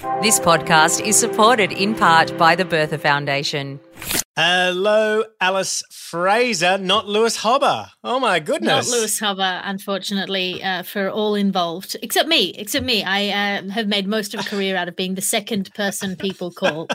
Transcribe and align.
This 0.00 0.40
podcast 0.40 1.04
is 1.04 1.18
supported 1.18 1.72
in 1.72 1.94
part 1.94 2.36
by 2.38 2.54
the 2.54 2.64
Bertha 2.64 2.96
Foundation. 2.96 3.78
Hello, 4.34 5.24
Alice 5.42 5.82
Fraser, 5.92 6.78
not 6.78 7.06
Lewis 7.06 7.36
Hobba. 7.36 7.90
Oh 8.02 8.18
my 8.18 8.40
goodness. 8.40 8.90
Not 8.90 8.96
Lewis 8.96 9.20
Hobba, 9.20 9.60
unfortunately, 9.62 10.62
uh, 10.62 10.84
for 10.84 11.10
all 11.10 11.34
involved, 11.34 11.96
except 12.00 12.30
me. 12.30 12.54
Except 12.56 12.86
me. 12.86 13.04
I 13.04 13.58
uh, 13.58 13.68
have 13.68 13.88
made 13.88 14.06
most 14.06 14.32
of 14.32 14.40
a 14.40 14.42
career 14.44 14.74
out 14.74 14.88
of 14.88 14.96
being 14.96 15.16
the 15.16 15.20
second 15.20 15.70
person 15.74 16.16
people 16.16 16.50
call, 16.50 16.88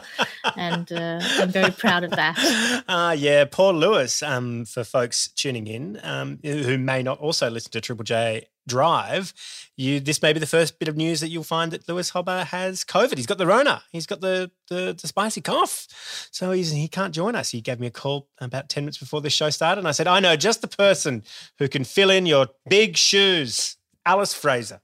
and 0.55 0.91
uh, 0.91 1.19
I'm 1.21 1.49
very 1.49 1.71
proud 1.71 2.03
of 2.03 2.09
that. 2.11 2.33
Ah, 2.87 3.11
yeah, 3.11 3.45
poor 3.45 3.71
Lewis. 3.71 4.23
Um, 4.23 4.65
for 4.65 4.83
folks 4.83 5.27
tuning 5.27 5.67
in, 5.67 5.99
um, 6.01 6.39
who 6.43 6.79
may 6.79 7.03
not 7.03 7.19
also 7.19 7.51
listen 7.51 7.71
to 7.73 7.81
Triple 7.81 8.03
J 8.03 8.47
drive, 8.67 9.33
you 9.75 9.99
this 9.99 10.21
may 10.21 10.33
be 10.33 10.39
the 10.39 10.47
first 10.47 10.79
bit 10.79 10.87
of 10.87 10.95
news 10.95 11.19
that 11.19 11.29
you'll 11.29 11.43
find 11.43 11.71
that 11.71 11.87
Lewis 11.87 12.11
Hobba 12.11 12.45
has 12.45 12.83
COVID. 12.83 13.17
He's 13.17 13.25
got 13.25 13.37
the 13.37 13.47
Rona. 13.47 13.83
He's 13.91 14.05
got 14.05 14.21
the 14.21 14.51
the, 14.69 14.97
the 14.99 15.07
spicy 15.07 15.41
cough, 15.41 15.87
so 16.31 16.51
he's 16.51 16.71
he 16.71 16.87
can't 16.87 17.13
join 17.13 17.35
us. 17.35 17.49
He 17.49 17.61
gave 17.61 17.79
me 17.79 17.87
a 17.87 17.91
call 17.91 18.29
about 18.39 18.69
ten 18.69 18.83
minutes 18.83 18.97
before 18.97 19.21
the 19.21 19.29
show 19.29 19.49
started, 19.49 19.79
and 19.79 19.87
I 19.87 19.91
said, 19.91 20.07
I 20.07 20.19
know 20.19 20.35
just 20.35 20.61
the 20.61 20.67
person 20.67 21.23
who 21.59 21.67
can 21.67 21.83
fill 21.83 22.09
in 22.09 22.25
your 22.25 22.47
big 22.69 22.97
shoes, 22.97 23.77
Alice 24.05 24.33
Fraser. 24.33 24.81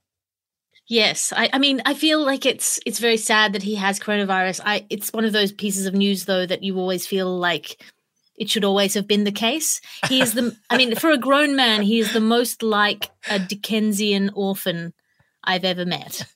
Yes, 0.88 1.32
I, 1.34 1.48
I 1.52 1.58
mean, 1.58 1.80
I 1.86 1.94
feel 1.94 2.24
like 2.24 2.44
it's 2.44 2.78
it's 2.84 2.98
very 2.98 3.16
sad 3.16 3.52
that 3.54 3.62
he 3.62 3.76
has 3.76 3.98
coronavirus. 3.98 4.60
I 4.64 4.84
it's 4.90 5.12
one 5.12 5.24
of 5.24 5.32
those 5.32 5.52
pieces 5.52 5.86
of 5.86 5.94
news 5.94 6.24
though 6.24 6.44
that 6.44 6.62
you 6.62 6.78
always 6.78 7.06
feel 7.06 7.38
like 7.38 7.82
it 8.36 8.50
should 8.50 8.64
always 8.64 8.94
have 8.94 9.06
been 9.06 9.24
the 9.24 9.32
case. 9.32 9.80
He 10.08 10.20
is 10.20 10.34
the, 10.34 10.56
I 10.70 10.76
mean, 10.76 10.94
for 10.96 11.10
a 11.10 11.18
grown 11.18 11.54
man, 11.54 11.82
he 11.82 11.98
is 11.98 12.12
the 12.12 12.20
most 12.20 12.62
like 12.62 13.10
a 13.28 13.38
Dickensian 13.38 14.30
orphan 14.34 14.92
I've 15.44 15.64
ever 15.64 15.84
met. 15.84 16.26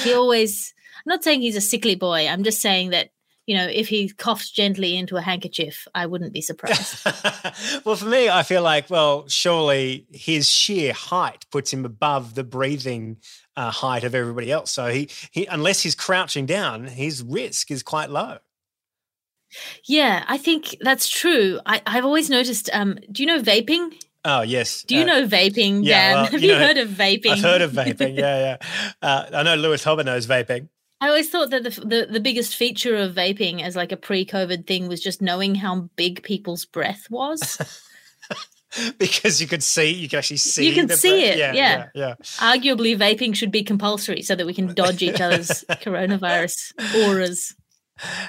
He 0.00 0.12
always, 0.12 0.74
I'm 0.98 1.10
not 1.10 1.24
saying 1.24 1.42
he's 1.42 1.56
a 1.56 1.60
sickly 1.60 1.94
boy. 1.94 2.26
I'm 2.26 2.42
just 2.42 2.60
saying 2.60 2.90
that, 2.90 3.10
you 3.46 3.56
know, 3.56 3.66
if 3.66 3.88
he 3.88 4.08
coughs 4.08 4.50
gently 4.50 4.96
into 4.96 5.16
a 5.16 5.20
handkerchief, 5.20 5.86
I 5.94 6.06
wouldn't 6.06 6.32
be 6.32 6.40
surprised. 6.40 7.04
well, 7.84 7.96
for 7.96 8.06
me, 8.06 8.28
I 8.28 8.44
feel 8.44 8.62
like, 8.62 8.88
well, 8.88 9.26
surely 9.28 10.06
his 10.12 10.48
sheer 10.48 10.92
height 10.92 11.46
puts 11.50 11.72
him 11.72 11.84
above 11.84 12.34
the 12.34 12.44
breathing 12.44 13.18
uh, 13.56 13.70
height 13.70 14.04
of 14.04 14.14
everybody 14.14 14.52
else. 14.52 14.70
So 14.70 14.88
he, 14.88 15.08
he, 15.32 15.46
unless 15.46 15.82
he's 15.82 15.94
crouching 15.94 16.46
down, 16.46 16.86
his 16.86 17.22
risk 17.22 17.70
is 17.70 17.82
quite 17.82 18.10
low. 18.10 18.38
Yeah, 19.86 20.24
I 20.26 20.38
think 20.38 20.76
that's 20.80 21.08
true. 21.08 21.60
I, 21.66 21.82
I've 21.86 22.04
always 22.04 22.30
noticed. 22.30 22.70
Um, 22.72 22.98
do 23.10 23.22
you 23.22 23.26
know 23.26 23.40
vaping? 23.40 23.94
Oh 24.24 24.42
yes. 24.42 24.84
Do 24.84 24.94
you 24.94 25.02
uh, 25.02 25.06
know 25.06 25.26
vaping, 25.26 25.84
yeah, 25.84 26.12
Dan? 26.12 26.14
Well, 26.14 26.26
Have 26.32 26.42
you, 26.42 26.48
know, 26.48 26.58
heard 26.58 26.78
of 26.78 26.88
vaping? 26.88 27.30
I've 27.30 27.40
heard 27.40 27.62
of 27.62 27.72
vaping. 27.72 28.16
Yeah, 28.16 28.56
yeah. 28.60 28.86
Uh, 29.00 29.26
I 29.32 29.42
know 29.42 29.56
Lewis 29.56 29.84
Hobba 29.84 30.04
knows 30.04 30.26
vaping. 30.26 30.68
I 31.00 31.08
always 31.08 31.28
thought 31.30 31.50
that 31.50 31.64
the, 31.64 31.70
the 31.70 32.06
the 32.12 32.20
biggest 32.20 32.54
feature 32.54 32.94
of 32.94 33.14
vaping 33.14 33.60
as 33.60 33.74
like 33.74 33.90
a 33.90 33.96
pre-COVID 33.96 34.68
thing 34.68 34.86
was 34.86 35.00
just 35.00 35.20
knowing 35.20 35.56
how 35.56 35.90
big 35.96 36.22
people's 36.22 36.64
breath 36.64 37.08
was. 37.10 37.58
because 38.98 39.40
you 39.40 39.48
could 39.48 39.64
see, 39.64 39.90
you 39.90 40.08
can 40.08 40.18
actually 40.18 40.36
see. 40.36 40.68
You 40.68 40.74
can 40.74 40.88
see 40.88 41.10
breath. 41.10 41.34
it. 41.34 41.38
Yeah, 41.38 41.52
yeah, 41.52 41.86
yeah, 41.94 42.14
yeah. 42.14 42.14
Arguably, 42.38 42.96
vaping 42.96 43.34
should 43.34 43.50
be 43.50 43.64
compulsory 43.64 44.22
so 44.22 44.36
that 44.36 44.46
we 44.46 44.54
can 44.54 44.72
dodge 44.74 45.02
each 45.02 45.20
other's 45.20 45.64
coronavirus 45.68 46.72
auras. 47.04 47.56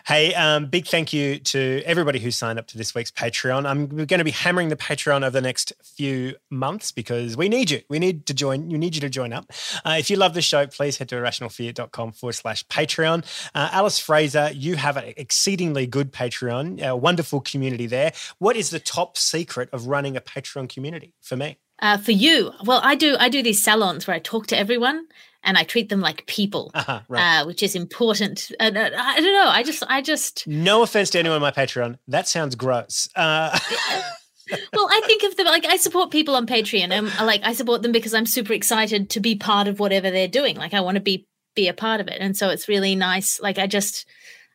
Hey, 0.06 0.34
um, 0.36 0.68
big 0.68 0.86
thank 0.86 1.14
you 1.14 1.40
to 1.40 1.82
everybody 1.86 2.20
who 2.20 2.32
signed 2.32 2.60
up 2.60 2.68
to 2.68 2.78
this 2.78 2.94
week's 2.94 3.12
Patreon. 3.12 3.66
I'm 3.66 3.88
going 3.88 4.20
to 4.20 4.24
be 4.24 4.32
hammering 4.32 4.70
the 4.70 4.76
Patreon 4.76 5.22
over 5.24 5.32
the 5.32 5.42
next 5.42 5.74
few 5.84 6.36
months 6.50 6.92
because 6.92 7.38
we 7.38 7.50
need 7.50 7.72
you. 7.72 7.82
We 7.90 7.98
need 7.98 8.26
to 8.28 8.34
join. 8.34 8.70
You 8.70 8.78
need 8.78 8.96
you 8.96 9.02
to 9.02 9.10
join 9.10 9.34
up. 9.34 9.52
Uh, 9.86 9.96
if 9.98 10.10
you 10.10 10.18
love 10.18 10.34
the 10.34 10.42
show, 10.42 10.68
please 10.68 10.98
head 10.98 11.10
to 11.10 11.16
arationalfear.com 11.16 12.12
forward 12.12 12.34
slash 12.34 12.66
Patreon. 12.68 13.26
Uh, 13.56 13.70
Alice 13.72 14.00
Fraser, 14.00 14.52
you 14.54 14.76
have 14.76 14.98
an 14.98 15.14
exceedingly 15.18 15.88
good 15.88 16.12
Patreon, 16.12 16.82
a 16.86 16.96
wonderful 16.96 17.42
community 17.42 17.88
there. 17.88 18.14
What 18.40 18.56
is 18.56 18.70
the 18.70 18.80
top 18.80 19.18
secret 19.18 19.70
of 19.72 19.88
running 19.88 20.18
a 20.18 20.22
Patreon 20.22 20.70
community 20.70 21.14
for 21.22 21.38
me? 21.38 21.58
Uh, 21.84 21.98
for 21.98 22.14
you, 22.14 22.54
well, 22.64 22.80
I 22.82 22.96
do. 22.96 23.18
I 23.20 23.28
do 23.28 23.44
these 23.44 23.62
salons 23.62 24.08
where 24.08 24.16
I 24.16 24.20
talk 24.20 24.48
to 24.48 24.58
everyone 24.58 25.06
and 25.44 25.58
I 25.58 25.66
treat 25.66 25.90
them 25.90 26.00
like 26.00 26.26
people, 26.28 26.72
uh-huh, 26.74 27.02
right. 27.10 27.42
uh, 27.42 27.46
which 27.46 27.62
is 27.62 27.76
important. 27.76 28.50
Uh, 28.58 28.72
I 28.74 29.20
don't 29.20 29.34
know. 29.34 29.50
I 29.50 29.64
just, 29.64 29.84
I 29.90 30.02
just. 30.02 30.48
No 30.48 30.84
offense 30.84 31.10
to 31.10 31.20
anyone 31.20 31.36
on 31.36 31.42
my 31.42 31.52
Patreon. 31.52 31.98
That 32.08 32.26
sounds 32.26 32.56
gross. 32.56 33.10
Uh... 33.18 33.60
well, 34.74 34.88
I 34.90 35.02
think 35.06 35.24
of 35.24 35.36
them 35.36 35.48
like 35.48 35.66
I 35.66 35.76
support 35.76 36.10
people 36.10 36.38
on 36.38 36.48
Patreon. 36.48 36.92
and 36.92 37.08
like 37.28 37.42
I 37.44 37.52
support 37.52 37.82
them 37.82 37.92
because 37.92 38.14
I'm 38.14 38.28
super 38.28 38.54
excited 38.54 39.10
to 39.10 39.20
be 39.20 39.36
part 39.36 39.68
of 39.68 39.82
whatever 39.82 40.10
they're 40.10 40.30
doing. 40.30 40.56
Like 40.56 40.74
I 40.74 40.80
want 40.80 40.96
to 40.96 41.02
be 41.02 41.28
be 41.54 41.68
a 41.68 41.74
part 41.74 42.00
of 42.00 42.08
it, 42.08 42.18
and 42.22 42.38
so 42.38 42.50
it's 42.50 42.70
really 42.70 42.96
nice. 42.96 43.42
Like 43.42 43.60
I 43.60 43.68
just 43.68 44.08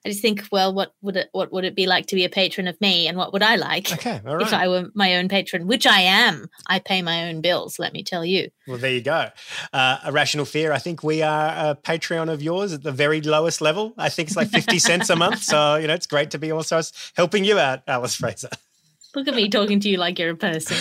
I 0.04 0.10
just 0.10 0.22
think, 0.22 0.44
well, 0.52 0.72
what 0.72 0.92
would 1.02 1.16
it 1.16 1.28
what 1.32 1.52
would 1.52 1.64
it 1.64 1.74
be 1.74 1.86
like 1.86 2.06
to 2.06 2.14
be 2.14 2.24
a 2.24 2.28
patron 2.28 2.68
of 2.68 2.80
me, 2.80 3.08
and 3.08 3.16
what 3.16 3.32
would 3.32 3.42
I 3.42 3.56
like 3.56 3.92
okay, 3.92 4.20
if 4.24 4.52
I 4.52 4.68
were 4.68 4.88
my 4.94 5.16
own 5.16 5.28
patron, 5.28 5.66
which 5.66 5.86
I 5.86 6.00
am. 6.00 6.48
I 6.66 6.78
pay 6.78 7.02
my 7.02 7.28
own 7.28 7.40
bills. 7.40 7.78
Let 7.78 7.92
me 7.92 8.02
tell 8.02 8.24
you. 8.24 8.50
Well, 8.66 8.78
there 8.78 8.92
you 8.92 9.00
go. 9.00 9.28
Uh, 9.72 9.98
a 10.04 10.12
rational 10.12 10.44
fear. 10.44 10.72
I 10.72 10.78
think 10.78 11.02
we 11.02 11.22
are 11.22 11.70
a 11.70 11.74
Patreon 11.74 12.30
of 12.32 12.42
yours 12.42 12.72
at 12.72 12.82
the 12.82 12.92
very 12.92 13.20
lowest 13.20 13.60
level. 13.60 13.94
I 13.98 14.08
think 14.08 14.28
it's 14.28 14.36
like 14.36 14.50
fifty 14.50 14.78
cents 14.78 15.10
a 15.10 15.16
month. 15.16 15.42
So 15.42 15.76
you 15.76 15.86
know, 15.86 15.94
it's 15.94 16.06
great 16.06 16.30
to 16.30 16.38
be 16.38 16.52
also 16.52 16.80
helping 17.16 17.44
you 17.44 17.58
out, 17.58 17.82
Alice 17.86 18.14
Fraser. 18.14 18.50
Look 19.14 19.26
at 19.26 19.34
me 19.34 19.48
talking 19.48 19.80
to 19.80 19.88
you 19.88 19.96
like 19.96 20.18
you're 20.18 20.30
a 20.30 20.36
person. 20.36 20.76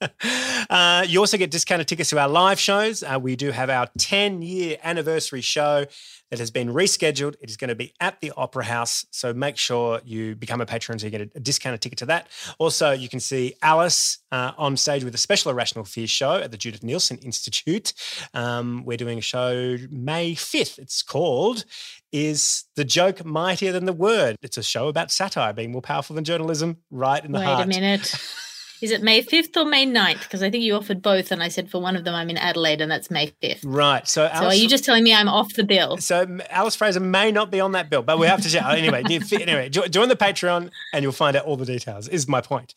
uh, 0.70 1.04
you 1.06 1.20
also 1.20 1.36
get 1.36 1.50
discounted 1.50 1.86
tickets 1.86 2.10
to 2.10 2.18
our 2.18 2.28
live 2.28 2.58
shows. 2.58 3.02
Uh, 3.02 3.18
we 3.22 3.36
do 3.36 3.52
have 3.52 3.70
our 3.70 3.88
10 3.98 4.42
year 4.42 4.78
anniversary 4.82 5.40
show 5.40 5.86
that 6.30 6.38
has 6.38 6.50
been 6.50 6.68
rescheduled. 6.68 7.34
It 7.40 7.50
is 7.50 7.56
going 7.56 7.68
to 7.68 7.74
be 7.74 7.92
at 8.00 8.20
the 8.20 8.32
Opera 8.36 8.64
House. 8.64 9.04
So 9.10 9.32
make 9.32 9.56
sure 9.56 10.00
you 10.04 10.34
become 10.36 10.60
a 10.60 10.66
patron 10.66 10.98
so 10.98 11.06
you 11.06 11.10
get 11.10 11.20
a, 11.34 11.40
discounted 11.40 11.80
ticket 11.80 11.98
to 11.98 12.06
that. 12.06 12.28
Also, 12.58 12.92
you 12.92 13.08
can 13.08 13.20
see 13.20 13.54
Alice 13.62 14.18
uh, 14.32 14.52
on 14.56 14.76
stage 14.76 15.04
with 15.04 15.14
a 15.14 15.18
special 15.18 15.50
Irrational 15.50 15.84
Fear 15.84 16.06
show 16.06 16.34
at 16.34 16.50
the 16.50 16.56
Judith 16.56 16.82
Neilson 16.82 17.22
Institute. 17.24 17.92
Um, 18.34 18.84
we're 18.84 18.96
doing 18.96 19.18
a 19.18 19.22
show 19.22 19.76
May 19.90 20.34
5th. 20.34 20.78
It's 20.78 21.02
called 21.02 21.64
Is 22.12 22.64
the 22.74 22.84
Joke 22.84 23.24
Mightier 23.24 23.72
Than 23.72 23.84
the 23.84 23.92
Word? 23.92 24.36
It's 24.42 24.56
a 24.56 24.62
show 24.62 24.88
about 24.88 25.12
satire 25.12 25.52
being 25.52 25.70
more 25.70 25.82
powerful 25.82 26.16
than 26.16 26.24
journalism, 26.24 26.78
right 26.90 27.24
in 27.24 27.30
the 27.30 27.38
Wait 27.38 27.44
heart. 27.44 27.68
Wait 27.68 27.76
a 27.76 27.80
minute. 27.80 28.14
Is 28.82 28.92
it 28.92 29.02
May 29.02 29.22
5th 29.22 29.56
or 29.56 29.66
May 29.66 29.84
9th? 29.86 30.22
Because 30.22 30.42
I 30.42 30.50
think 30.50 30.64
you 30.64 30.74
offered 30.74 31.02
both, 31.02 31.30
and 31.30 31.42
I 31.42 31.48
said 31.48 31.70
for 31.70 31.82
one 31.82 31.96
of 31.96 32.04
them 32.04 32.14
I'm 32.14 32.30
in 32.30 32.38
Adelaide, 32.38 32.80
and 32.80 32.90
that's 32.90 33.10
May 33.10 33.32
5th. 33.42 33.60
Right. 33.64 34.08
So, 34.08 34.24
Alice, 34.26 34.38
so 34.38 34.46
are 34.46 34.54
you 34.54 34.68
just 34.68 34.84
telling 34.84 35.04
me 35.04 35.14
I'm 35.14 35.28
off 35.28 35.52
the 35.54 35.64
bill? 35.64 35.98
So 35.98 36.38
Alice 36.48 36.76
Fraser 36.76 37.00
may 37.00 37.30
not 37.30 37.50
be 37.50 37.60
on 37.60 37.72
that 37.72 37.90
bill, 37.90 38.02
but 38.02 38.18
we 38.18 38.26
have 38.26 38.40
to 38.42 38.48
check. 38.48 38.64
anyway, 38.68 39.02
anyway, 39.04 39.68
join 39.68 40.08
the 40.08 40.16
Patreon, 40.16 40.70
and 40.94 41.02
you'll 41.02 41.12
find 41.12 41.36
out 41.36 41.44
all 41.44 41.56
the 41.56 41.66
details. 41.66 42.08
Is 42.08 42.26
my 42.26 42.40
point. 42.40 42.74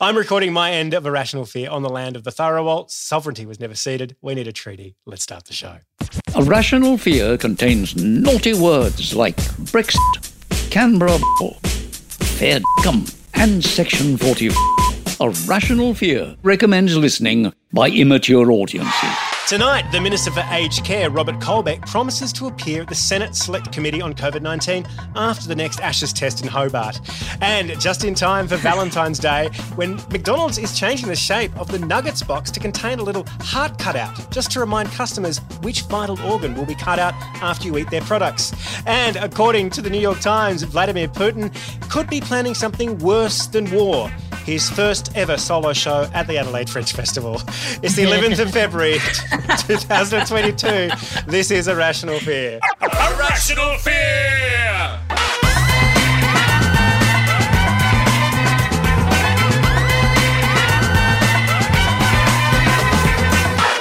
I'm 0.00 0.16
recording 0.16 0.52
my 0.52 0.72
end 0.72 0.94
of 0.94 1.04
Irrational 1.04 1.44
Fear 1.44 1.70
on 1.70 1.82
the 1.82 1.90
land 1.90 2.16
of 2.16 2.24
the 2.24 2.30
Tharawalts. 2.30 2.92
Sovereignty 2.92 3.44
was 3.44 3.60
never 3.60 3.74
ceded. 3.74 4.16
We 4.22 4.34
need 4.34 4.48
a 4.48 4.52
treaty. 4.52 4.96
Let's 5.04 5.22
start 5.22 5.44
the 5.44 5.52
show. 5.52 5.76
Irrational 6.34 6.96
Fear 6.96 7.36
contains 7.36 7.94
naughty 7.94 8.54
words 8.54 9.14
like 9.14 9.36
Brexit, 9.36 10.70
Canberra, 10.70 11.18
fair 12.38 12.60
and 13.34 13.62
Section 13.62 14.16
40. 14.16 14.81
A 15.22 15.30
Rational 15.46 15.94
Fear 15.94 16.34
recommends 16.42 16.96
listening 16.96 17.52
by 17.72 17.90
immature 17.90 18.50
audiences. 18.50 19.10
Tonight, 19.46 19.88
the 19.92 20.00
Minister 20.00 20.32
for 20.32 20.44
Aged 20.50 20.84
Care, 20.84 21.10
Robert 21.10 21.36
Colbeck, 21.36 21.86
promises 21.86 22.32
to 22.32 22.48
appear 22.48 22.82
at 22.82 22.88
the 22.88 22.96
Senate 22.96 23.36
Select 23.36 23.70
Committee 23.70 24.02
on 24.02 24.14
COVID 24.14 24.42
19 24.42 24.84
after 25.14 25.46
the 25.46 25.54
next 25.54 25.78
Ashes 25.78 26.12
test 26.12 26.42
in 26.42 26.48
Hobart. 26.48 26.98
And 27.40 27.78
just 27.80 28.02
in 28.02 28.16
time 28.16 28.48
for 28.48 28.56
Valentine's 28.56 29.20
Day, 29.20 29.50
when 29.76 29.94
McDonald's 30.10 30.58
is 30.58 30.76
changing 30.76 31.06
the 31.06 31.14
shape 31.14 31.56
of 31.56 31.70
the 31.70 31.78
Nuggets 31.78 32.24
box 32.24 32.50
to 32.50 32.58
contain 32.58 32.98
a 32.98 33.04
little 33.04 33.24
heart 33.42 33.78
cutout, 33.78 34.28
just 34.32 34.50
to 34.50 34.58
remind 34.58 34.90
customers 34.90 35.38
which 35.60 35.82
vital 35.82 36.20
organ 36.22 36.56
will 36.56 36.66
be 36.66 36.74
cut 36.74 36.98
out 36.98 37.14
after 37.40 37.68
you 37.68 37.78
eat 37.78 37.90
their 37.90 38.00
products. 38.00 38.52
And 38.88 39.14
according 39.14 39.70
to 39.70 39.82
the 39.82 39.90
New 39.90 40.00
York 40.00 40.18
Times, 40.18 40.64
Vladimir 40.64 41.06
Putin 41.06 41.54
could 41.88 42.10
be 42.10 42.20
planning 42.20 42.54
something 42.54 42.98
worse 42.98 43.46
than 43.46 43.70
war 43.70 44.10
his 44.44 44.68
first 44.70 45.14
ever 45.16 45.36
solo 45.36 45.72
show 45.72 46.08
at 46.14 46.26
the 46.26 46.38
Adelaide 46.38 46.68
Fringe 46.68 46.92
Festival. 46.92 47.40
It's 47.82 47.94
the 47.96 48.04
11th 48.04 48.38
of 48.40 48.50
February 48.50 48.94
2022. 49.68 50.90
This 51.26 51.50
is 51.50 51.68
Irrational 51.68 52.18
Fear. 52.20 52.60
Irrational 52.82 53.76
Fear! 53.78 54.98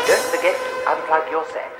Don't 0.08 0.26
forget 0.36 0.56
to 0.56 0.70
unplug 0.92 1.32
your 1.32 1.46
set. 1.54 1.71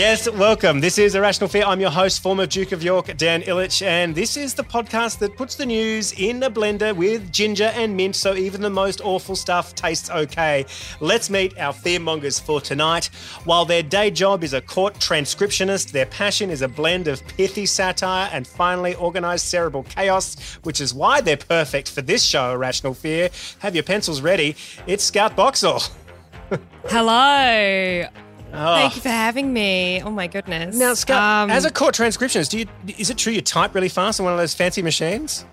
Yes, 0.00 0.30
welcome. 0.30 0.80
This 0.80 0.96
is 0.96 1.14
Irrational 1.14 1.50
Fear. 1.50 1.64
I'm 1.66 1.78
your 1.78 1.90
host, 1.90 2.22
former 2.22 2.46
Duke 2.46 2.72
of 2.72 2.82
York, 2.82 3.14
Dan 3.18 3.42
Ilic, 3.42 3.86
and 3.86 4.14
this 4.14 4.38
is 4.38 4.54
the 4.54 4.64
podcast 4.64 5.18
that 5.18 5.36
puts 5.36 5.56
the 5.56 5.66
news 5.66 6.14
in 6.14 6.42
a 6.42 6.50
blender 6.50 6.96
with 6.96 7.30
ginger 7.30 7.70
and 7.74 7.94
mint 7.94 8.16
so 8.16 8.34
even 8.34 8.62
the 8.62 8.70
most 8.70 9.02
awful 9.02 9.36
stuff 9.36 9.74
tastes 9.74 10.08
okay. 10.08 10.64
Let's 11.00 11.28
meet 11.28 11.58
our 11.58 11.74
fearmongers 11.74 12.40
for 12.40 12.62
tonight. 12.62 13.10
While 13.44 13.66
their 13.66 13.82
day 13.82 14.10
job 14.10 14.42
is 14.42 14.54
a 14.54 14.62
court 14.62 14.94
transcriptionist, 14.94 15.92
their 15.92 16.06
passion 16.06 16.48
is 16.48 16.62
a 16.62 16.68
blend 16.68 17.06
of 17.06 17.22
pithy 17.28 17.66
satire 17.66 18.30
and 18.32 18.46
finely 18.46 18.96
organised 18.96 19.50
cerebral 19.50 19.82
chaos, 19.82 20.56
which 20.62 20.80
is 20.80 20.94
why 20.94 21.20
they're 21.20 21.36
perfect 21.36 21.90
for 21.90 22.00
this 22.00 22.24
show, 22.24 22.54
Irrational 22.54 22.94
Fear. 22.94 23.28
Have 23.58 23.74
your 23.74 23.84
pencils 23.84 24.22
ready. 24.22 24.56
It's 24.86 25.04
Scout 25.04 25.36
Boxall. 25.36 25.82
Hello. 26.86 28.08
Oh. 28.52 28.74
Thank 28.76 28.96
you 28.96 29.02
for 29.02 29.08
having 29.08 29.52
me. 29.52 30.02
Oh 30.02 30.10
my 30.10 30.26
goodness. 30.26 30.76
Now, 30.76 30.94
Scout, 30.94 31.44
Um, 31.44 31.50
as 31.50 31.64
a 31.64 31.70
court 31.70 31.94
transcriptionist, 31.94 32.50
do 32.50 32.58
you 32.58 32.66
is 32.98 33.10
it 33.10 33.16
true 33.18 33.32
you 33.32 33.40
type 33.40 33.74
really 33.74 33.88
fast 33.88 34.20
on 34.20 34.24
one 34.24 34.32
of 34.32 34.38
those 34.38 34.54
fancy 34.54 34.82
machines? 34.82 35.44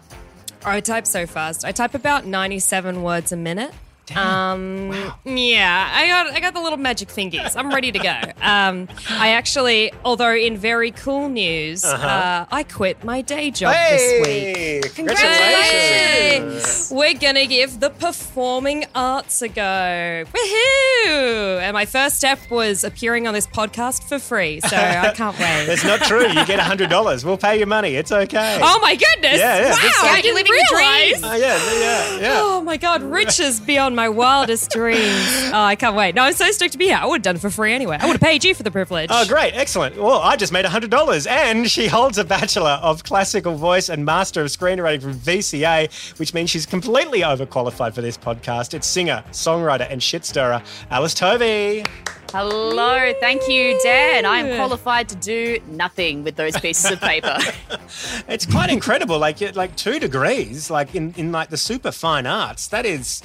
I 0.66 0.82
type 0.82 1.06
so 1.08 1.26
fast. 1.26 1.64
I 1.64 1.72
type 1.72 1.94
about 1.94 2.26
97 2.26 3.04
words 3.04 3.32
a 3.32 3.38
minute. 3.38 3.72
Um, 4.15 4.92
yeah, 5.25 5.92
I 5.94 6.07
got 6.07 6.27
I 6.33 6.39
got 6.39 6.54
the 6.54 6.62
little 6.62 6.77
magic 6.77 7.09
fingers. 7.09 7.56
I'm 7.56 7.69
ready 7.69 7.92
to 7.92 8.00
go. 8.00 8.15
Um, 8.42 8.88
I 9.09 9.30
actually, 9.33 9.92
although 10.06 10.33
in 10.33 10.57
very 10.57 10.92
cool 10.92 11.27
news, 11.30 11.83
uh 11.83 12.45
I 12.50 12.63
quit 12.63 13.04
my 13.04 13.21
day 13.21 13.51
job 13.51 13.74
this 13.89 14.12
week. 14.25 14.25
Uh-huh. 14.25 14.27
Hey! 14.27 14.81
Congratulations! 14.95 16.92
We're 16.94 17.13
gonna 17.15 17.45
give 17.48 17.80
the 17.80 17.89
performing 17.89 18.86
arts 18.95 19.42
a 19.42 19.48
go. 19.50 20.24
Woohoo! 20.33 21.59
And 21.62 21.74
my 21.74 21.86
first 21.86 22.15
step 22.18 22.39
was 22.50 22.83
appearing 22.83 23.27
on 23.27 23.33
this 23.33 23.48
podcast 23.48 24.04
for 24.07 24.19
free, 24.19 24.62
so 24.62 24.75
I 24.75 25.12
can't 25.15 25.38
wait. 25.38 25.68
It's 25.69 25.83
not 25.83 26.00
true. 26.01 26.27
You 26.27 26.45
get 26.45 26.59
hundred 26.59 26.89
dollars. 26.89 27.25
We'll 27.25 27.38
pay 27.38 27.59
you 27.59 27.65
money. 27.65 27.95
It's 27.95 28.12
okay. 28.12 28.59
Oh 28.62 28.80
my 28.81 28.95
goodness! 28.95 29.39
Yeah, 29.39 29.59
yeah, 29.59 29.69
wow, 29.71 29.77
I 30.04 30.21
You're 30.24 30.33
didn't 30.36 30.51
realize. 30.51 31.24
Uh, 31.24 31.38
yeah, 31.39 31.57
yeah, 31.80 32.19
yeah. 32.19 32.33
Oh 32.42 32.62
my 32.62 32.77
god, 32.77 33.04
riches 33.04 33.59
beyond 33.59 33.95
my 33.98 34.08
wildest 34.08 34.70
dreams. 34.78 35.52
Oh, 35.52 35.62
I 35.62 35.76
can't 35.76 35.96
wait. 35.96 36.16
No, 36.16 36.22
I'm 36.24 36.34
so 36.34 36.50
stoked 36.52 36.72
to 36.72 36.78
be 36.78 36.86
here. 36.86 36.98
I 37.02 37.06
would 37.06 37.18
have 37.20 37.24
done 37.24 37.36
it 37.36 37.40
for 37.40 37.50
free 37.50 37.74
anyway. 37.74 37.98
I 38.00 38.06
would 38.06 38.14
have 38.14 38.22
paid 38.22 38.46
you 38.46 38.56
for 38.56 38.64
the 38.64 38.72
privilege. 38.72 39.10
Oh, 39.12 39.26
great. 39.28 39.54
Excellent. 39.56 39.98
Well, 39.98 40.20
I 40.22 40.38
just 40.38 40.54
made 40.54 40.64
$100. 40.64 41.28
And 41.28 41.70
she 41.70 41.88
holds 41.88 42.18
a 42.18 42.24
Bachelor 42.24 42.80
of 42.82 43.04
Classical 43.04 43.56
Voice 43.56 43.90
and 43.90 44.06
Master 44.06 44.42
of 44.42 44.48
Screenwriting 44.48 45.02
from 45.02 45.16
VCA, 45.16 45.92
which 46.20 46.34
means 46.34 46.50
she's 46.50 46.66
completely 46.66 47.22
overqualified 47.22 47.94
for 47.94 48.02
this 48.02 48.18
podcast. 48.18 48.74
It's 48.74 48.88
singer, 48.88 49.24
songwriter, 49.32 49.92
and 49.92 50.00
shitstirrer, 50.00 50.64
Alice 50.92 51.14
Tovey. 51.14 51.86
Hello, 52.32 53.14
thank 53.22 53.48
you, 53.48 53.80
Dan. 53.82 54.26
I 54.26 54.40
am 54.40 54.58
qualified 54.58 55.08
to 55.10 55.16
do 55.16 55.60
nothing 55.68 56.24
with 56.26 56.36
those 56.36 56.60
pieces 56.60 56.92
of 56.92 57.00
paper. 57.02 57.38
It's 58.28 58.46
quite 58.46 58.70
incredible. 58.70 59.18
Like, 59.18 59.40
you- 59.40 59.52
like 59.52 59.76
two 59.78 59.98
degrees, 60.00 60.70
like 60.70 60.94
in, 60.94 61.14
in 61.16 61.32
like 61.32 61.50
the 61.50 61.58
super 61.58 61.92
fine 61.92 62.28
arts. 62.28 62.68
That 62.68 62.86
is, 62.86 63.22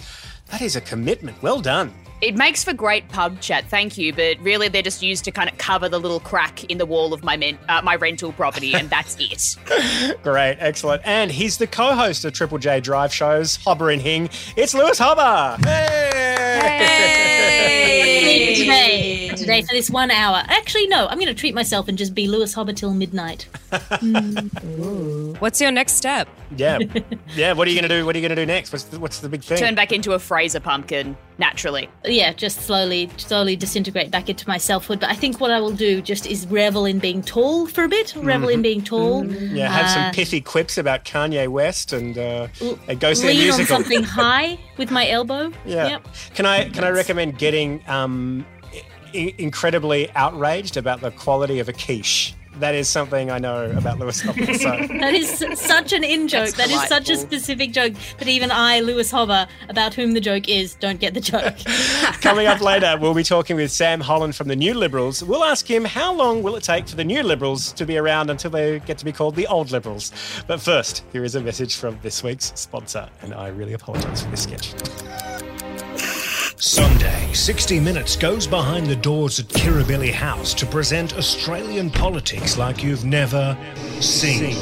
that 0.52 0.60
is 0.60 0.76
a 0.76 0.80
commitment. 0.82 1.42
Well 1.42 1.60
done. 1.60 1.92
It 2.22 2.36
makes 2.36 2.62
for 2.62 2.72
great 2.72 3.08
pub 3.08 3.40
chat, 3.40 3.64
thank 3.68 3.98
you, 3.98 4.12
but 4.12 4.38
really 4.38 4.68
they're 4.68 4.80
just 4.80 5.02
used 5.02 5.24
to 5.24 5.32
kind 5.32 5.50
of 5.50 5.58
cover 5.58 5.88
the 5.88 5.98
little 5.98 6.20
crack 6.20 6.62
in 6.70 6.78
the 6.78 6.86
wall 6.86 7.12
of 7.12 7.24
my 7.24 7.36
men- 7.36 7.58
uh, 7.68 7.82
my 7.82 7.96
rental 7.96 8.30
property, 8.30 8.74
and 8.74 8.88
that's 8.88 9.16
it. 9.18 9.56
Great, 10.22 10.56
excellent. 10.60 11.02
And 11.04 11.32
he's 11.32 11.58
the 11.58 11.66
co-host 11.66 12.24
of 12.24 12.32
Triple 12.32 12.58
J 12.58 12.78
Drive 12.78 13.12
shows, 13.12 13.58
Hobba 13.58 13.92
and 13.92 14.00
Hing. 14.00 14.30
It's 14.56 14.72
Lewis 14.72 15.00
Hobba. 15.00 15.64
Hey! 15.64 16.92
today, 18.54 19.28
today 19.30 19.62
for 19.62 19.74
this 19.74 19.90
one 19.90 20.10
hour. 20.10 20.42
Actually, 20.46 20.86
no, 20.88 21.06
I'm 21.06 21.18
going 21.18 21.26
to 21.26 21.34
treat 21.34 21.54
myself 21.54 21.88
and 21.88 21.98
just 21.98 22.14
be 22.14 22.28
Lewis 22.28 22.54
Hobba 22.54 22.74
till 22.74 22.94
midnight. 22.94 23.48
What's 25.40 25.60
your 25.60 25.70
next 25.70 25.94
step? 25.94 26.28
Yeah, 26.56 26.78
yeah. 27.34 27.52
What 27.52 27.66
are 27.66 27.70
you 27.70 27.80
gonna 27.80 27.88
do? 27.88 28.04
What 28.04 28.14
are 28.14 28.18
you 28.18 28.28
gonna 28.28 28.38
do 28.40 28.44
next? 28.44 28.72
What's 28.72 28.84
the, 28.84 29.00
what's 29.00 29.20
the 29.20 29.28
big 29.28 29.42
thing? 29.42 29.58
Turn 29.58 29.74
back 29.74 29.90
into 29.90 30.12
a 30.12 30.18
Fraser 30.18 30.60
pumpkin 30.60 31.16
naturally. 31.38 31.88
Yeah, 32.12 32.32
just 32.32 32.62
slowly, 32.62 33.08
slowly 33.16 33.56
disintegrate 33.56 34.10
back 34.10 34.28
into 34.28 34.46
my 34.48 34.58
selfhood. 34.58 35.00
But 35.00 35.10
I 35.10 35.14
think 35.14 35.40
what 35.40 35.50
I 35.50 35.60
will 35.60 35.72
do 35.72 36.00
just 36.02 36.26
is 36.26 36.46
revel 36.46 36.84
in 36.84 36.98
being 36.98 37.22
tall 37.22 37.66
for 37.66 37.84
a 37.84 37.88
bit. 37.88 38.14
Revel 38.16 38.48
in 38.48 38.62
being 38.62 38.82
tall. 38.82 39.24
Yeah, 39.26 39.68
have 39.70 39.88
some 39.90 40.02
Uh, 40.02 40.12
pithy 40.12 40.40
quips 40.40 40.78
about 40.78 41.04
Kanye 41.04 41.48
West 41.48 41.92
and 41.92 42.16
uh, 42.18 42.48
and 42.88 43.00
go 43.00 43.14
see 43.14 43.28
a 43.28 43.32
Lean 43.34 43.52
on 43.52 43.66
something 43.66 44.02
high 44.20 44.58
with 44.76 44.90
my 44.90 45.08
elbow. 45.08 45.50
Yeah. 45.64 45.88
Yep. 45.88 46.08
Can 46.34 46.46
I 46.46 46.68
can 46.68 46.84
I 46.84 46.90
recommend 46.90 47.38
getting 47.38 47.82
um, 47.88 48.44
I- 49.14 49.34
incredibly 49.38 50.10
outraged 50.14 50.76
about 50.76 51.00
the 51.00 51.10
quality 51.10 51.58
of 51.60 51.68
a 51.68 51.72
quiche? 51.72 52.34
That 52.56 52.74
is 52.74 52.88
something 52.88 53.30
I 53.30 53.38
know 53.38 53.70
about 53.70 53.98
Lewis 53.98 54.22
Hobba. 54.22 54.56
So 54.56 54.94
That 55.00 55.14
is 55.14 55.44
such 55.58 55.92
an 55.92 56.04
in 56.04 56.28
joke. 56.28 56.54
That's 56.54 56.70
That 56.70 56.70
is 56.70 56.88
such 56.88 57.10
a 57.10 57.16
specific 57.16 57.72
joke 57.72 57.94
that 58.18 58.28
even 58.28 58.50
I, 58.50 58.80
Lewis 58.80 59.10
Hobba, 59.10 59.48
about 59.68 59.94
whom 59.94 60.12
the 60.12 60.20
joke 60.20 60.48
is, 60.48 60.74
don't 60.74 61.00
get 61.00 61.14
the 61.14 61.20
joke. 61.20 61.56
coming 62.20 62.46
up 62.46 62.60
later, 62.60 62.96
we'll 63.00 63.14
be 63.14 63.24
talking 63.24 63.56
with 63.56 63.70
Sam 63.70 64.00
Holland 64.00 64.36
from 64.36 64.48
the 64.48 64.56
New 64.56 64.74
Liberals. 64.74 65.24
We'll 65.24 65.44
ask 65.44 65.68
him 65.68 65.84
how 65.84 66.12
long 66.12 66.42
will 66.42 66.56
it 66.56 66.62
take 66.62 66.86
for 66.88 66.96
the 66.96 67.04
New 67.04 67.22
Liberals 67.22 67.72
to 67.72 67.86
be 67.86 67.96
around 67.96 68.30
until 68.30 68.50
they 68.50 68.80
get 68.80 68.98
to 68.98 69.04
be 69.04 69.12
called 69.12 69.34
the 69.34 69.46
Old 69.46 69.70
Liberals. 69.70 70.12
But 70.46 70.60
first, 70.60 71.04
here 71.12 71.24
is 71.24 71.34
a 71.34 71.40
message 71.40 71.76
from 71.76 71.98
this 72.02 72.22
week's 72.22 72.52
sponsor, 72.54 73.08
and 73.22 73.34
I 73.34 73.48
really 73.48 73.72
apologise 73.72 74.22
for 74.22 74.30
this 74.30 74.42
sketch. 74.42 75.31
Sunday, 76.66 77.28
60 77.32 77.80
Minutes 77.80 78.14
goes 78.14 78.46
behind 78.46 78.86
the 78.86 78.94
doors 78.94 79.40
at 79.40 79.46
Kirribilli 79.46 80.12
House 80.12 80.54
to 80.54 80.64
present 80.64 81.16
Australian 81.18 81.90
politics 81.90 82.56
like 82.56 82.84
you've 82.84 83.04
never 83.04 83.58
seen 84.00 84.54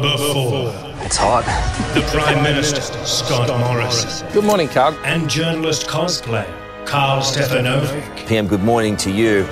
before. 0.00 0.72
It's 1.04 1.18
hot. 1.18 1.44
The 1.92 2.00
Prime 2.10 2.42
Minister, 2.42 2.80
Scott 3.04 3.50
Morrison, 3.50 4.26
Good 4.32 4.44
morning, 4.44 4.68
Carl. 4.68 4.98
and 5.04 5.28
journalist 5.28 5.86
cosplayer, 5.88 6.50
Carl 6.86 7.20
Stefanovic, 7.20 8.26
PM, 8.26 8.46
good 8.46 8.62
morning 8.62 8.96
to 8.96 9.10
you. 9.10 9.46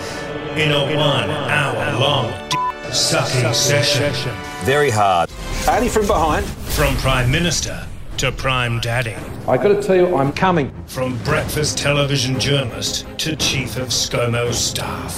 in 0.57 0.73
a 0.73 0.97
one 0.97 1.29
hour 1.29 2.01
long 2.01 2.33
sucking 2.95 3.53
session. 3.53 4.35
Very 4.65 4.89
hard. 4.89 5.29
Only 5.69 5.91
from 5.91 6.07
behind. 6.07 6.47
From 6.47 6.97
Prime 6.97 7.31
Minister 7.31 7.87
to 8.19 8.33
Prime 8.33 8.81
Daddy. 8.81 9.15
I 9.49 9.57
got 9.57 9.69
to 9.69 9.83
tell 9.83 9.97
you, 9.97 10.17
I'm 10.17 10.33
coming. 10.33 10.73
From 10.87 11.17
breakfast 11.25 11.79
television 11.79 12.39
journalist 12.39 13.07
to 13.19 13.37
Chief 13.37 13.77
of 13.77 13.89
ScoMo 13.89 14.53
staff. 14.53 15.17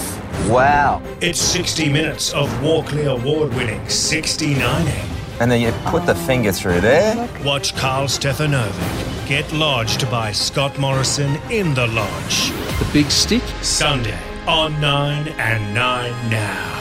Wow. 0.49 1.03
It's 1.21 1.41
60 1.41 1.93
minutes 1.93 2.33
of 2.33 2.63
Walkley 2.63 3.07
Award 3.07 3.55
winning 3.55 3.81
69ing. 3.83 5.41
And 5.41 5.51
then 5.51 5.61
you 5.61 5.73
put 5.91 6.07
the 6.07 6.15
finger 6.15 6.53
through 6.53 6.81
there. 6.81 7.29
Watch 7.45 7.77
Carl 7.77 8.07
Stefanovic 8.07 9.17
get 9.27 9.53
lodged 9.53 10.09
by 10.09 10.31
Scott 10.31 10.79
Morrison 10.79 11.37
in 11.51 11.75
the 11.75 11.89
lodge. 11.89 12.51
The 12.79 12.89
big 12.93 13.11
stick? 13.11 13.43
Sunday 13.61 14.17
on 14.47 14.81
9 14.81 15.29
and 15.29 15.75
9 15.75 16.31
now. 16.31 16.77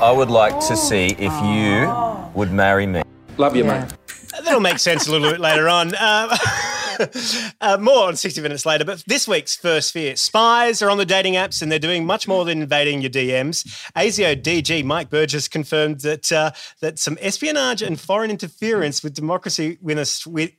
I 0.00 0.12
would 0.12 0.30
like 0.30 0.60
to 0.68 0.76
see 0.76 1.06
if 1.18 1.32
you 1.42 1.92
would 2.34 2.52
marry 2.52 2.86
me. 2.86 3.02
Love 3.38 3.54
you, 3.54 3.64
mate. 3.64 3.92
That'll 4.44 4.60
make 4.60 4.78
sense 4.78 5.06
a 5.06 5.12
little 5.12 5.30
bit 5.30 5.40
later 5.40 5.68
on. 5.68 5.88
Um, 5.96 6.30
uh, 7.60 7.76
more 7.78 8.08
on 8.08 8.16
60 8.16 8.40
minutes 8.40 8.64
later. 8.64 8.84
But 8.84 9.02
this 9.06 9.28
week's 9.28 9.56
first 9.56 9.92
fear 9.92 10.16
spies 10.16 10.80
are 10.82 10.90
on 10.90 10.98
the 10.98 11.04
dating 11.04 11.34
apps 11.34 11.60
and 11.62 11.70
they're 11.70 11.78
doing 11.78 12.06
much 12.06 12.26
more 12.26 12.44
than 12.44 12.62
invading 12.62 13.02
your 13.02 13.10
DMs. 13.10 13.64
ASIO 13.94 14.40
DG 14.40 14.84
Mike 14.84 15.10
Burgess 15.10 15.48
confirmed 15.48 16.00
that, 16.00 16.32
uh, 16.32 16.52
that 16.80 16.98
some 16.98 17.18
espionage 17.20 17.82
and 17.82 18.00
foreign 18.00 18.30
interference 18.30 19.02
with 19.02 19.14
democracy 19.14 19.78
within 19.82 20.06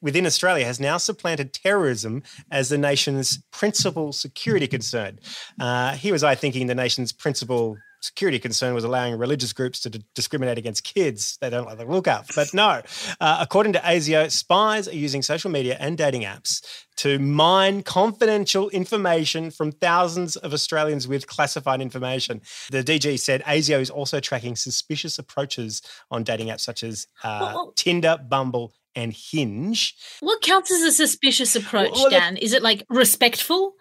within 0.01 0.25
Australia 0.25 0.65
has 0.65 0.79
now 0.79 0.97
supplanted 0.97 1.53
terrorism 1.53 2.23
as 2.51 2.69
the 2.69 2.77
nation's 2.77 3.41
principal 3.51 4.11
security 4.11 4.67
concern. 4.67 5.19
Uh, 5.59 5.93
here 5.93 6.13
was 6.13 6.23
I 6.23 6.35
thinking 6.35 6.67
the 6.67 6.75
nation's 6.75 7.11
principal 7.11 7.77
security 8.01 8.39
concern 8.39 8.73
was 8.73 8.83
allowing 8.83 9.17
religious 9.17 9.53
groups 9.53 9.79
to 9.81 9.89
d- 9.89 10.03
discriminate 10.15 10.57
against 10.57 10.83
kids 10.83 11.37
they 11.41 11.49
don't 11.49 11.65
like 11.65 11.77
the 11.77 11.85
look 11.85 12.07
of. 12.07 12.27
But 12.35 12.53
no, 12.53 12.81
uh, 13.19 13.37
according 13.41 13.73
to 13.73 13.79
ASIO, 13.79 14.29
spies 14.31 14.87
are 14.87 14.95
using 14.95 15.21
social 15.21 15.49
media 15.51 15.77
and 15.79 15.97
dating 15.97 16.21
apps 16.23 16.61
to 16.97 17.19
mine 17.19 17.83
confidential 17.83 18.69
information 18.69 19.51
from 19.51 19.71
thousands 19.71 20.35
of 20.35 20.53
Australians 20.53 21.07
with 21.07 21.27
classified 21.27 21.81
information. 21.81 22.41
The 22.71 22.83
DG 22.83 23.19
said 23.19 23.43
ASIO 23.43 23.79
is 23.79 23.89
also 23.89 24.19
tracking 24.19 24.55
suspicious 24.55 25.19
approaches 25.19 25.81
on 26.11 26.23
dating 26.23 26.47
apps 26.47 26.61
such 26.61 26.83
as 26.83 27.07
uh, 27.23 27.51
Well- 27.53 27.73
Tinder, 27.75 28.17
Bumble, 28.27 28.73
and 28.95 29.13
Hinge. 29.13 29.95
What 30.21 30.41
counts 30.41 30.71
as 30.71 30.81
a 30.81 30.91
suspicious 30.91 31.55
approach, 31.55 31.91
Well, 31.93 32.09
well, 32.09 32.19
Dan? 32.19 32.35
Is 32.37 32.51
it 32.53 32.63
like 32.63 32.83
respectful? 32.89 33.75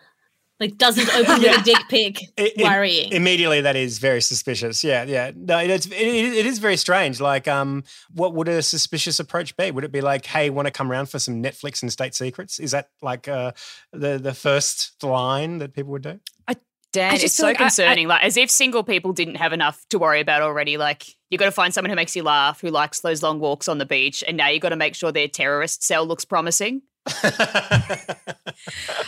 Like 0.59 0.79
doesn't 0.79 1.09
open 1.15 1.43
with 1.43 1.61
a 1.61 1.63
dick 1.65 1.77
pic, 1.91 2.19
I- 2.39 2.53
I- 2.59 2.63
worrying. 2.63 3.13
immediately, 3.13 3.61
that 3.61 3.77
is 3.77 3.99
very 3.99 4.23
suspicious. 4.23 4.83
Yeah, 4.83 5.05
yeah. 5.05 5.33
No, 5.37 5.59
it's, 5.59 5.85
it, 5.85 5.93
it 5.93 6.47
is 6.47 6.59
very 6.61 6.79
strange. 6.79 7.21
Like, 7.21 7.47
um, 7.47 7.85
what 8.15 8.33
would 8.33 8.49
a 8.49 8.63
suspicious 8.63 9.21
approach 9.21 9.55
be? 9.59 9.71
Would 9.71 9.85
it 9.85 9.93
be 9.93 10.01
like, 10.01 10.25
"Hey, 10.25 10.49
want 10.49 10.65
to 10.67 10.73
come 10.73 10.91
around 10.91 11.11
for 11.11 11.19
some 11.19 11.43
Netflix 11.43 11.83
and 11.83 11.93
state 11.93 12.15
secrets"? 12.15 12.59
Is 12.59 12.71
that 12.71 12.89
like 13.03 13.29
uh, 13.29 13.53
the 13.93 14.19
the 14.19 14.33
first 14.33 15.03
line 15.03 15.59
that 15.59 15.75
people 15.75 15.93
would 15.93 16.03
do? 16.03 16.19
I, 16.49 16.57
Dan, 16.93 17.13
I 17.13 17.15
it's 17.17 17.35
so 17.35 17.43
feel 17.43 17.51
like 17.51 17.57
I- 17.61 17.65
concerning. 17.65 18.09
like 18.09 18.25
as 18.25 18.39
if 18.39 18.51
single 18.51 18.83
people 18.83 19.13
didn't 19.13 19.35
have 19.35 19.53
enough 19.53 19.85
to 19.91 19.99
worry 19.99 20.21
about 20.23 20.41
already. 20.41 20.79
Like 20.79 21.05
you've 21.29 21.39
got 21.39 21.45
to 21.47 21.53
find 21.53 21.75
someone 21.75 21.91
who 21.91 21.97
makes 21.97 22.17
you 22.17 22.23
laugh, 22.23 22.63
who 22.63 22.71
likes 22.71 23.01
those 23.01 23.23
long 23.23 23.41
walks 23.41 23.69
on 23.69 23.77
the 23.77 23.85
beach, 23.87 24.25
and 24.27 24.39
now 24.39 24.49
you've 24.49 24.63
got 24.63 24.71
to 24.71 24.77
make 24.77 24.95
sure 24.95 25.13
their 25.13 25.29
terrorist 25.29 25.85
cell 25.85 26.07
looks 26.07 26.25
promising. 26.25 26.81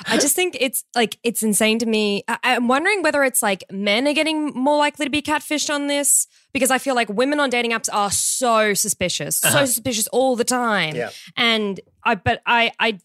I 0.07 0.17
just 0.21 0.35
think 0.35 0.57
it's 0.61 0.85
like 0.95 1.19
it's 1.23 1.43
insane 1.43 1.79
to 1.81 1.87
me. 1.87 2.23
I, 2.29 2.39
I'm 2.45 2.69
wondering 2.69 3.03
whether 3.03 3.25
it's 3.25 3.43
like 3.43 3.65
men 3.71 4.07
are 4.09 4.13
getting 4.13 4.47
more 4.55 4.79
likely 4.79 5.07
to 5.07 5.11
be 5.11 5.23
catfished 5.23 5.73
on 5.73 5.87
this 5.87 6.27
because 6.53 6.71
I 6.71 6.79
feel 6.79 6.95
like 6.95 7.09
women 7.09 7.41
on 7.41 7.51
dating 7.51 7.73
apps 7.73 7.89
are 7.93 8.11
so 8.11 8.75
suspicious, 8.75 9.39
so 9.39 9.49
Uh-huh. 9.49 9.67
suspicious 9.67 10.07
all 10.09 10.37
the 10.37 10.45
time. 10.45 10.95
Yeah. 10.97 11.11
And 11.37 11.81
I, 12.05 12.15
but 12.15 12.41
I, 12.47 12.73
I, 12.79 12.99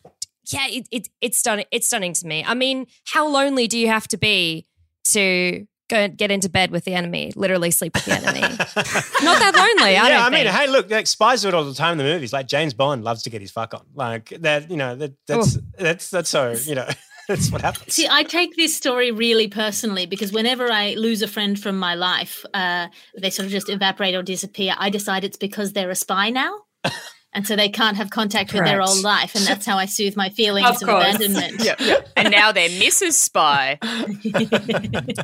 yeah, 0.48 0.68
it, 0.68 0.88
it, 0.92 1.10
it's 1.22 1.38
stunning. 1.38 1.66
It's 1.72 1.88
stunning 1.88 2.14
to 2.14 2.28
me. 2.28 2.44
I 2.46 2.54
mean, 2.54 2.88
how 3.06 3.28
lonely 3.28 3.68
do 3.68 3.78
you 3.78 3.88
have 3.88 4.08
to 4.10 4.18
be 4.18 4.66
to 5.06 5.66
go 5.94 6.00
and 6.00 6.18
get 6.18 6.32
into 6.32 6.50
bed 6.50 6.72
with 6.72 6.86
the 6.86 6.94
enemy? 6.94 7.32
Literally 7.36 7.72
sleep 7.72 7.94
with 7.94 8.06
the 8.06 8.14
enemy. 8.14 8.42
Not 8.42 9.40
that 9.40 9.54
lonely. 9.56 9.98
I 9.98 10.08
yeah, 10.08 10.10
don't 10.10 10.22
I 10.22 10.30
mean, 10.30 10.44
think. 10.46 10.56
hey, 10.56 10.68
look, 10.68 10.90
like, 10.90 11.08
spies 11.08 11.42
do 11.42 11.50
it 11.50 11.54
all 11.54 11.64
the 11.64 11.74
time 11.74 11.94
in 11.94 11.98
the 12.00 12.04
movies. 12.04 12.34
Like 12.34 12.48
James 12.48 12.74
Bond 12.74 13.04
loves 13.04 13.24
to 13.24 13.30
get 13.30 13.42
his 13.42 13.52
fuck 13.52 13.74
on. 13.74 13.86
Like 13.96 14.30
that, 14.42 14.70
you 14.70 14.78
know, 14.78 14.96
that, 14.96 15.14
that's 15.28 15.58
that's 15.78 16.10
that's 16.10 16.30
so 16.30 16.52
you 16.52 16.76
know, 16.76 16.88
that's 17.28 17.52
what 17.52 17.62
happens. 17.62 17.94
See, 17.94 18.08
I 18.10 18.24
take 18.24 18.56
this 18.56 18.76
story 18.76 19.12
really 19.12 19.48
personally 19.48 20.06
because 20.06 20.32
whenever 20.32 20.72
I 20.72 20.96
lose 20.96 21.22
a 21.22 21.28
friend 21.28 21.60
from 21.60 21.78
my 21.78 21.96
life, 21.96 22.46
uh, 22.54 22.88
they 23.18 23.30
sort 23.30 23.46
of 23.46 23.52
just 23.52 23.70
evaporate 23.70 24.16
or 24.16 24.24
disappear. 24.24 24.76
I 24.78 24.90
decide 24.90 25.24
it's 25.24 25.38
because 25.38 25.74
they're 25.74 25.92
a 25.92 25.96
spy 25.96 26.30
now. 26.30 26.62
And 27.36 27.48
so 27.48 27.56
they 27.56 27.70
can't 27.70 27.98
have 27.98 28.10
contact 28.12 28.54
with 28.54 28.64
their 28.64 28.82
old 28.82 29.02
life. 29.02 29.34
And 29.36 29.44
that's 29.46 29.66
how 29.66 29.78
I 29.78 29.86
soothe 29.88 30.16
my 30.16 30.30
feelings 30.30 30.68
Of 30.70 30.76
of, 30.76 30.82
course. 30.88 31.16
abandonment. 31.16 31.68
and 32.16 32.32
now 32.32 32.52
they're 32.52 32.70
Mrs. 32.70 33.14
Spy. 33.14 33.80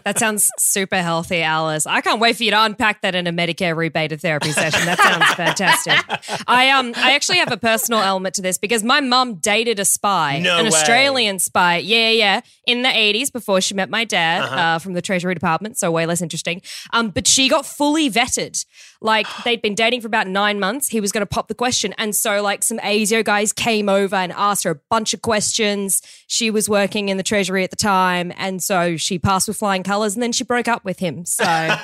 That 0.06 0.16
sounds 0.18 0.50
super 0.58 0.98
healthy, 1.02 1.42
Alice. 1.42 1.86
I 1.86 2.02
can't 2.02 2.20
wait 2.20 2.36
for 2.38 2.44
you 2.44 2.52
to 2.52 2.64
unpack 2.64 3.02
that 3.02 3.16
in 3.16 3.28
a 3.28 3.32
Medicare 3.32 3.76
rebated 3.76 4.22
therapy 4.22 4.52
session. 4.52 4.86
That 4.86 4.98
sounds 5.00 5.34
fantastic. 5.36 6.44
I 6.48 6.70
um 6.72 6.94
I 6.96 7.14
actually 7.14 7.38
have 7.40 7.52
a 7.52 7.58
personal 7.58 8.00
element 8.02 8.36
to 8.36 8.42
this 8.42 8.58
because 8.58 8.84
my 8.84 9.02
mum 9.02 9.36
dated 9.36 9.80
a 9.80 9.86
spy, 9.86 10.40
No 10.40 10.58
an 10.58 10.64
way. 10.66 10.68
Australian 10.70 11.40
spy. 11.40 11.78
Yeah, 11.78 12.10
yeah, 12.10 12.42
in 12.66 12.82
the 12.82 12.90
80s 12.90 13.32
before 13.32 13.62
she 13.62 13.74
met 13.74 13.90
my 13.90 14.04
dad 14.04 14.42
Uh-huh. 14.44 14.56
uh, 14.56 14.80
from 14.80 14.94
the 14.94 15.02
Treasury 15.02 15.34
Department, 15.34 15.78
so 15.78 15.92
way 15.92 16.06
less 16.06 16.22
interesting. 16.22 16.62
Um, 16.92 17.10
but 17.10 17.28
she 17.28 17.50
got 17.50 17.66
fully 17.66 18.10
vetted. 18.10 18.66
Like 19.02 19.28
they'd 19.46 19.62
been 19.62 19.76
dating 19.76 20.02
for 20.02 20.08
about 20.08 20.28
nine 20.28 20.60
months. 20.60 20.90
He 20.90 21.00
was 21.00 21.12
going 21.12 21.22
to 21.22 21.26
pop 21.28 21.48
the 21.48 21.56
question. 21.56 21.94
And 22.00 22.16
so, 22.16 22.42
like, 22.42 22.64
some 22.64 22.80
ASIO 22.80 23.24
guys 23.26 23.52
came 23.52 23.90
over 23.90 24.16
and 24.16 24.32
asked 24.32 24.64
her 24.64 24.72
a 24.72 24.80
bunch 24.90 25.14
of 25.14 25.22
questions. 25.22 26.02
She 26.28 26.50
was 26.50 26.70
working 26.70 27.10
in 27.10 27.18
the 27.18 27.24
Treasury 27.24 27.66
at 27.66 27.72
the 27.72 27.76
time. 27.76 28.32
And 28.38 28.64
so 28.64 28.96
she 28.96 29.20
passed 29.20 29.50
with 29.50 29.58
flying 29.58 29.84
colors 29.84 30.14
and 30.14 30.24
then 30.24 30.32
she 30.32 30.46
broke 30.46 30.70
up 30.70 30.86
with 30.86 31.00
him. 31.00 31.26
So 31.26 31.44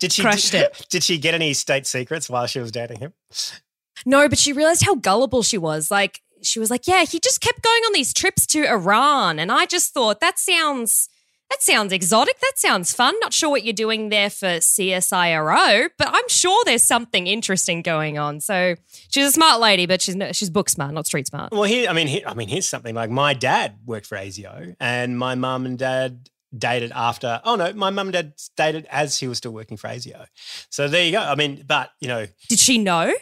did 0.00 0.12
she 0.12 0.22
crushed 0.22 0.50
did, 0.50 0.62
it. 0.62 0.86
Did 0.90 1.04
she 1.04 1.16
get 1.16 1.32
any 1.32 1.54
state 1.54 1.86
secrets 1.86 2.28
while 2.28 2.46
she 2.46 2.58
was 2.58 2.72
dating 2.72 2.98
him? 2.98 3.12
No, 4.04 4.28
but 4.28 4.38
she 4.38 4.52
realized 4.52 4.84
how 4.84 4.96
gullible 4.96 5.44
she 5.44 5.58
was. 5.58 5.90
Like, 5.90 6.20
she 6.42 6.58
was 6.58 6.70
like, 6.70 6.88
yeah, 6.88 7.04
he 7.04 7.20
just 7.20 7.40
kept 7.40 7.62
going 7.62 7.82
on 7.84 7.92
these 7.92 8.12
trips 8.12 8.46
to 8.48 8.64
Iran. 8.64 9.38
And 9.38 9.52
I 9.52 9.66
just 9.66 9.94
thought, 9.94 10.18
that 10.20 10.38
sounds. 10.38 11.08
That 11.50 11.62
sounds 11.62 11.92
exotic. 11.94 12.38
That 12.40 12.52
sounds 12.56 12.92
fun. 12.92 13.14
Not 13.20 13.32
sure 13.32 13.48
what 13.48 13.64
you're 13.64 13.72
doing 13.72 14.10
there 14.10 14.28
for 14.28 14.58
CSIRO, 14.58 15.88
but 15.96 16.08
I'm 16.10 16.28
sure 16.28 16.62
there's 16.66 16.82
something 16.82 17.26
interesting 17.26 17.80
going 17.82 18.18
on. 18.18 18.40
So 18.40 18.74
she's 19.10 19.26
a 19.26 19.32
smart 19.32 19.58
lady, 19.58 19.86
but 19.86 20.02
she's 20.02 20.14
no, 20.14 20.32
she's 20.32 20.50
book 20.50 20.68
smart, 20.68 20.92
not 20.92 21.06
street 21.06 21.26
smart. 21.26 21.52
Well, 21.52 21.62
here, 21.64 21.88
I 21.88 21.94
mean, 21.94 22.06
here, 22.06 22.22
I 22.26 22.34
mean, 22.34 22.48
here's 22.48 22.68
something 22.68 22.94
like 22.94 23.08
my 23.10 23.32
dad 23.32 23.76
worked 23.86 24.06
for 24.06 24.16
ASIO, 24.18 24.76
and 24.78 25.18
my 25.18 25.34
mum 25.36 25.64
and 25.64 25.78
dad 25.78 26.28
dated 26.56 26.92
after. 26.94 27.40
Oh 27.44 27.56
no, 27.56 27.72
my 27.72 27.90
mum 27.90 28.08
and 28.08 28.12
dad 28.12 28.32
dated 28.56 28.86
as 28.90 29.18
he 29.18 29.26
was 29.26 29.38
still 29.38 29.52
working 29.52 29.76
for 29.78 29.88
ASIO. 29.88 30.26
So 30.68 30.86
there 30.86 31.04
you 31.04 31.12
go. 31.12 31.20
I 31.20 31.34
mean, 31.34 31.64
but 31.66 31.90
you 32.00 32.08
know, 32.08 32.26
Did 32.50 32.58
she 32.58 32.76
know? 32.78 33.12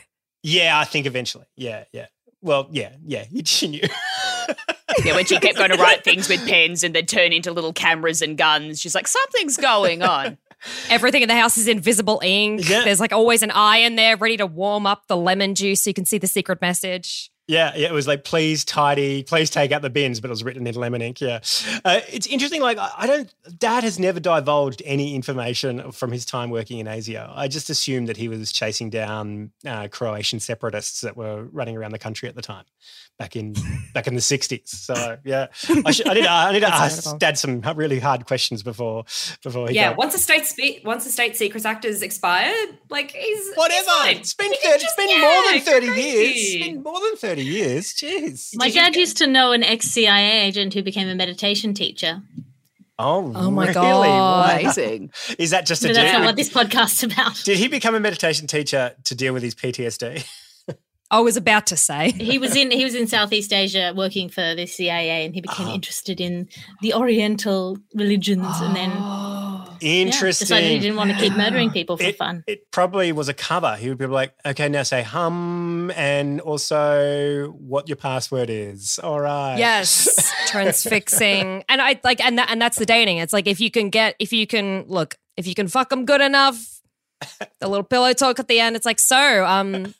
yeah, 0.42 0.78
I 0.78 0.84
think 0.84 1.06
eventually, 1.06 1.46
yeah, 1.56 1.84
yeah. 1.92 2.06
Well, 2.42 2.68
yeah, 2.72 2.90
yeah, 3.04 3.24
she 3.44 3.68
knew. 3.68 3.80
Yeah, 5.04 5.14
when 5.14 5.26
she 5.26 5.38
kept 5.38 5.58
going 5.58 5.70
to 5.70 5.76
write 5.76 6.04
things 6.04 6.28
with 6.28 6.46
pens 6.46 6.82
and 6.82 6.94
then 6.94 7.06
turn 7.06 7.32
into 7.32 7.52
little 7.52 7.72
cameras 7.72 8.22
and 8.22 8.36
guns, 8.36 8.80
she's 8.80 8.94
like, 8.94 9.08
something's 9.08 9.56
going 9.56 10.02
on. 10.02 10.38
Everything 10.88 11.22
in 11.22 11.28
the 11.28 11.36
house 11.36 11.58
is 11.58 11.68
invisible 11.68 12.20
ink. 12.24 12.68
Yeah. 12.68 12.82
There's 12.84 13.00
like 13.00 13.12
always 13.12 13.42
an 13.42 13.50
eye 13.50 13.78
in 13.78 13.96
there 13.96 14.16
ready 14.16 14.38
to 14.38 14.46
warm 14.46 14.86
up 14.86 15.06
the 15.06 15.16
lemon 15.16 15.54
juice 15.54 15.82
so 15.82 15.90
you 15.90 15.94
can 15.94 16.06
see 16.06 16.18
the 16.18 16.26
secret 16.26 16.60
message. 16.60 17.30
Yeah, 17.48 17.74
yeah, 17.76 17.86
it 17.86 17.92
was 17.92 18.08
like, 18.08 18.24
please 18.24 18.64
tidy, 18.64 19.22
please 19.22 19.50
take 19.50 19.70
out 19.70 19.80
the 19.80 19.90
bins, 19.90 20.20
but 20.20 20.28
it 20.28 20.30
was 20.30 20.42
written 20.42 20.66
in 20.66 20.74
lemon 20.74 21.00
ink. 21.00 21.20
Yeah. 21.20 21.38
Uh, 21.84 22.00
it's 22.08 22.26
interesting. 22.26 22.60
Like, 22.60 22.76
I 22.76 22.90
I 22.96 23.06
don't, 23.06 23.32
dad 23.56 23.84
has 23.84 24.00
never 24.00 24.18
divulged 24.18 24.82
any 24.84 25.14
information 25.14 25.92
from 25.92 26.10
his 26.10 26.24
time 26.24 26.50
working 26.50 26.80
in 26.80 26.88
ASIO. 26.88 27.30
I 27.32 27.46
just 27.46 27.70
assumed 27.70 28.08
that 28.08 28.16
he 28.16 28.26
was 28.26 28.50
chasing 28.50 28.90
down 28.90 29.52
uh, 29.64 29.86
Croatian 29.92 30.40
separatists 30.40 31.02
that 31.02 31.16
were 31.16 31.44
running 31.44 31.76
around 31.76 31.92
the 31.92 32.00
country 32.00 32.28
at 32.28 32.34
the 32.34 32.42
time. 32.42 32.64
Back 33.18 33.34
in 33.34 33.54
back 33.94 34.06
in 34.06 34.14
the 34.14 34.20
sixties, 34.20 34.60
so 34.66 35.16
yeah, 35.24 35.46
I, 35.86 35.90
should, 35.90 36.06
I 36.06 36.12
need 36.12 36.24
to, 36.24 36.30
I 36.30 36.52
need 36.52 36.60
to 36.60 36.66
ask 36.68 36.98
incredible. 36.98 37.18
Dad 37.18 37.38
some 37.38 37.62
really 37.74 37.98
hard 37.98 38.26
questions 38.26 38.62
before 38.62 39.04
before 39.42 39.68
he 39.70 39.74
yeah, 39.74 39.88
got- 39.88 39.96
once 39.96 40.12
the 40.12 40.18
state 40.18 40.44
spe- 40.44 40.84
once 40.84 41.04
the 41.04 41.10
State 41.10 41.34
Secrets 41.34 41.64
Act 41.64 41.86
is 41.86 42.02
expired, 42.02 42.76
like 42.90 43.12
he's 43.12 43.54
Whatever. 43.54 44.08
he's. 44.08 44.18
It's 44.18 44.34
been 44.34 44.48
30, 44.50 44.58
can 44.62 44.74
it's 44.74 44.82
just- 44.84 44.96
been 44.98 45.08
yeah, 45.08 45.20
more 45.22 45.50
than 45.50 45.60
30 45.62 45.86
crazy. 45.86 46.02
years. 46.02 46.32
It's 46.36 46.66
been 46.66 46.82
more 46.82 47.00
than 47.00 47.16
30 47.16 47.42
years. 47.42 47.94
Jeez. 47.94 48.50
My 48.54 48.68
dad 48.68 48.94
used 48.96 49.16
to 49.16 49.26
know 49.26 49.52
an 49.52 49.62
ex 49.64 49.86
CIA 49.86 50.42
agent 50.46 50.74
who 50.74 50.82
became 50.82 51.08
a 51.08 51.14
meditation 51.14 51.72
teacher. 51.72 52.20
Oh, 52.98 53.32
Oh 53.34 53.50
my 53.50 53.62
really? 53.62 53.74
God. 53.74 54.60
Amazing. 54.60 55.10
Is 55.38 55.50
that 55.52 55.64
just 55.64 55.82
a 55.84 55.88
No, 55.88 55.94
that's 55.94 56.12
not 56.12 56.24
what 56.26 56.36
this 56.36 56.50
podcast's 56.50 57.02
about. 57.02 57.42
Did 57.44 57.56
he 57.56 57.68
become 57.68 57.94
a 57.94 58.00
meditation 58.00 58.46
teacher 58.46 58.94
to 59.04 59.14
deal 59.14 59.32
with 59.32 59.42
his 59.42 59.54
PTSD? 59.54 60.26
I 61.10 61.20
was 61.20 61.36
about 61.36 61.66
to 61.68 61.76
say. 61.76 62.10
He 62.10 62.38
was 62.38 62.56
in 62.56 62.70
he 62.70 62.84
was 62.84 62.94
in 62.94 63.06
Southeast 63.06 63.52
Asia 63.52 63.92
working 63.96 64.28
for 64.28 64.54
the 64.54 64.66
CIA, 64.66 65.24
and 65.24 65.34
he 65.34 65.40
became 65.40 65.68
interested 65.68 66.20
in 66.20 66.48
the 66.82 66.94
Oriental 66.94 67.78
religions, 67.94 68.46
and 68.60 68.74
then 68.74 68.90
yeah, 68.90 69.66
Interesting. 69.80 70.46
decided 70.46 70.70
he 70.70 70.78
didn't 70.80 70.96
want 70.96 71.10
to 71.10 71.16
keep 71.16 71.36
murdering 71.36 71.70
people 71.70 71.96
for 71.96 72.04
it, 72.04 72.16
fun. 72.16 72.42
It 72.46 72.70
probably 72.70 73.12
was 73.12 73.28
a 73.28 73.34
cover. 73.34 73.76
He 73.76 73.88
would 73.88 73.98
be 73.98 74.06
like, 74.06 74.34
okay, 74.44 74.68
now 74.68 74.82
say 74.82 75.02
hum 75.02 75.92
and 75.94 76.40
also 76.40 77.48
what 77.58 77.88
your 77.88 77.96
password 77.96 78.50
is. 78.50 78.98
All 78.98 79.20
right. 79.20 79.58
Yes, 79.58 80.32
transfixing, 80.48 81.62
and 81.68 81.80
I 81.80 82.00
like, 82.02 82.24
and 82.24 82.38
that, 82.38 82.50
and 82.50 82.60
that's 82.60 82.78
the 82.78 82.86
dating. 82.86 83.18
It's 83.18 83.32
like 83.32 83.46
if 83.46 83.60
you 83.60 83.70
can 83.70 83.90
get, 83.90 84.16
if 84.18 84.32
you 84.32 84.46
can 84.46 84.84
look, 84.88 85.16
if 85.36 85.46
you 85.46 85.54
can 85.54 85.68
fuck 85.68 85.90
them 85.90 86.04
good 86.04 86.20
enough, 86.20 86.80
the 87.60 87.68
little 87.68 87.84
pillow 87.84 88.12
talk 88.12 88.38
at 88.38 88.48
the 88.48 88.60
end. 88.60 88.76
It's 88.76 88.86
like, 88.86 88.98
so, 88.98 89.44
um, 89.44 89.94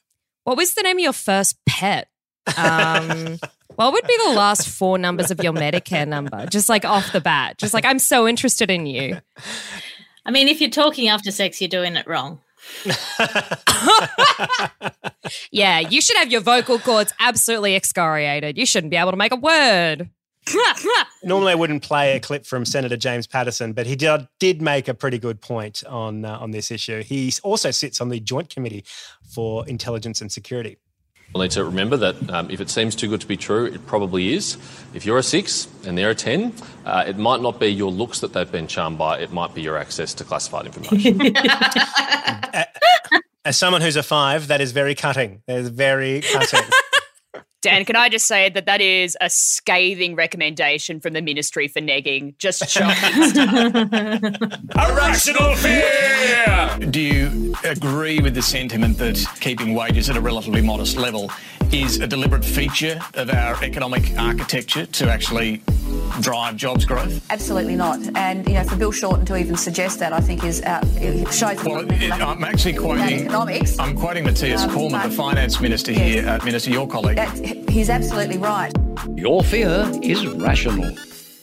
what 0.47 0.57
was 0.57 0.75
the 0.75 0.83
name 0.83 0.97
of 0.97 1.03
your 1.03 1.13
first 1.13 1.57
pet? 1.67 2.09
Um, 2.57 3.41
what 3.75 3.93
would 3.93 4.07
be 4.07 4.17
the 4.27 4.33
last 4.33 4.69
four 4.69 4.97
numbers 4.97 5.33
of 5.33 5.43
your 5.43 5.53
Medicare 5.53 6.07
number? 6.07 6.47
Just 6.47 6.69
like 6.69 6.85
off 6.85 7.13
the 7.13 7.21
bat, 7.21 7.59
just 7.59 7.75
like 7.75 7.85
I'm 7.85 7.99
so 7.99 8.29
interested 8.29 8.71
in 8.71 8.87
you. 8.87 9.21
I 10.25 10.31
mean, 10.31 10.47
if 10.47 10.61
you're 10.61 10.71
talking 10.71 11.09
after 11.09 11.33
sex, 11.33 11.61
you're 11.61 11.69
doing 11.69 11.97
it 11.97 12.07
wrong. 12.07 12.41
Yeah, 15.51 15.81
you 15.81 16.01
should 16.01 16.17
have 16.19 16.31
your 16.31 16.41
vocal 16.41 16.79
cords 16.79 17.13
absolutely 17.19 17.75
excoriated. 17.75 18.57
You 18.57 18.67
shouldn't 18.67 18.91
be 18.91 18.97
able 18.97 19.11
to 19.11 19.17
make 19.17 19.33
a 19.33 19.37
word. 19.37 20.11
Normally, 21.25 21.53
I 21.53 21.55
wouldn't 21.55 21.83
play 21.83 22.17
a 22.17 22.21
clip 22.21 22.47
from 22.47 22.65
Senator 22.65 22.97
James 22.97 23.27
Paterson, 23.27 23.73
but 23.73 23.87
he 23.87 23.97
did, 23.97 24.29
did 24.39 24.63
make 24.63 24.89
a 24.89 24.95
pretty 24.95 25.19
good 25.19 25.41
point 25.41 25.83
on 25.87 26.25
uh, 26.25 26.39
on 26.39 26.53
this 26.53 26.71
issue. 26.71 27.03
He 27.03 27.33
also 27.43 27.71
sits 27.71 28.01
on 28.01 28.09
the 28.09 28.21
Joint 28.21 28.51
Committee 28.51 28.85
for 29.35 29.67
Intelligence 29.67 30.21
and 30.21 30.31
Security. 30.31 30.79
We'll 31.33 31.43
need 31.43 31.51
to 31.53 31.65
remember 31.65 31.97
that 31.97 32.31
um, 32.31 32.51
if 32.51 32.61
it 32.61 32.71
seems 32.71 32.95
too 32.95 33.09
good 33.09 33.21
to 33.21 33.27
be 33.27 33.37
true, 33.37 33.67
it 33.67 33.85
probably 33.87 34.33
is. 34.33 34.57
If 34.95 35.05
you're 35.05 35.19
a 35.19 35.23
six 35.23 35.69
and 35.85 35.99
they're 35.99 36.11
a 36.11 36.15
10, 36.15 36.55
uh, 36.85 37.05
it 37.07 37.19
might 37.19 37.43
not 37.43 37.59
be 37.59 37.67
your 37.67 37.91
looks 37.91 38.21
that 38.21 38.33
they've 38.33 38.51
been 38.51 38.69
charmed 38.69 38.97
by, 38.97 39.19
it 39.19 39.33
might 39.33 39.55
be 39.55 39.61
your 39.61 39.77
access 39.77 40.15
to 40.15 40.25
classified 40.25 40.67
information. 40.67 41.21
As 43.45 43.57
someone 43.57 43.81
who's 43.81 43.97
a 43.97 44.03
five, 44.03 44.47
that 44.49 44.61
is 44.61 44.73
very 44.73 44.95
cutting. 44.95 45.43
That 45.47 45.59
is 45.59 45.69
very 45.69 46.21
cutting. 46.23 46.63
Dan, 47.67 47.85
can 47.85 47.97
I 47.97 48.09
just 48.09 48.29
say 48.29 48.49
that 48.49 48.67
that 48.67 48.81
is 48.81 49.19
a 49.21 49.29
scathing 49.29 50.15
recommendation 50.15 51.01
from 51.01 51.15
the 51.15 51.21
Ministry 51.21 51.67
for 51.67 51.81
negging? 51.81 52.39
Just 52.39 52.69
shocking 52.69 53.25
stuff. 53.25 53.59
Irrational 54.89 55.57
fear! 55.57 56.79
Do 56.89 57.01
you 57.01 57.57
agree 57.65 58.21
with 58.21 58.35
the 58.35 58.43
sentiment 58.43 58.99
that 58.99 59.19
keeping 59.41 59.75
wages 59.75 60.09
at 60.09 60.17
a 60.17 60.21
relatively 60.21 60.63
modest 60.63 60.97
level 60.97 61.29
is 61.73 62.01
a 62.01 62.07
deliberate 62.07 62.45
feature 62.45 63.01
of 63.15 63.31
our 63.31 63.63
economic 63.63 64.17
architecture 64.19 64.87
to 64.87 65.11
actually 65.11 65.63
drive 66.21 66.57
jobs 66.57 66.85
growth? 66.85 67.25
Absolutely 67.31 67.77
not. 67.77 67.99
And 68.17 68.47
you 68.49 68.55
know, 68.55 68.65
for 68.65 68.77
Bill 68.77 68.93
Shorten 68.93 69.25
to 69.27 69.37
even 69.37 69.57
suggest 69.57 69.99
that, 70.01 70.13
I 70.13 70.21
think 70.21 70.45
is 70.45 70.63
uh, 70.63 70.81
it 70.97 71.33
shows. 71.33 71.63
Well, 71.65 71.85
it, 71.91 72.13
I'm 72.13 72.45
actually 72.45 72.75
quoting. 72.75 73.21
economics. 73.21 73.79
I'm 73.79 73.97
quoting 73.97 74.25
Mathias 74.25 74.63
Um, 74.63 74.71
Cormann, 74.71 75.09
the 75.09 75.15
finance 75.15 75.61
minister 75.61 75.93
here, 75.93 76.27
uh, 76.29 76.45
minister, 76.45 76.71
your 76.71 76.89
colleague. 76.89 77.17
That, 77.17 77.69
he's 77.69 77.91
absolutely 77.91 78.39
right. 78.39 78.73
Your 79.15 79.43
fear 79.43 79.91
is 80.03 80.27
rational. 80.27 80.97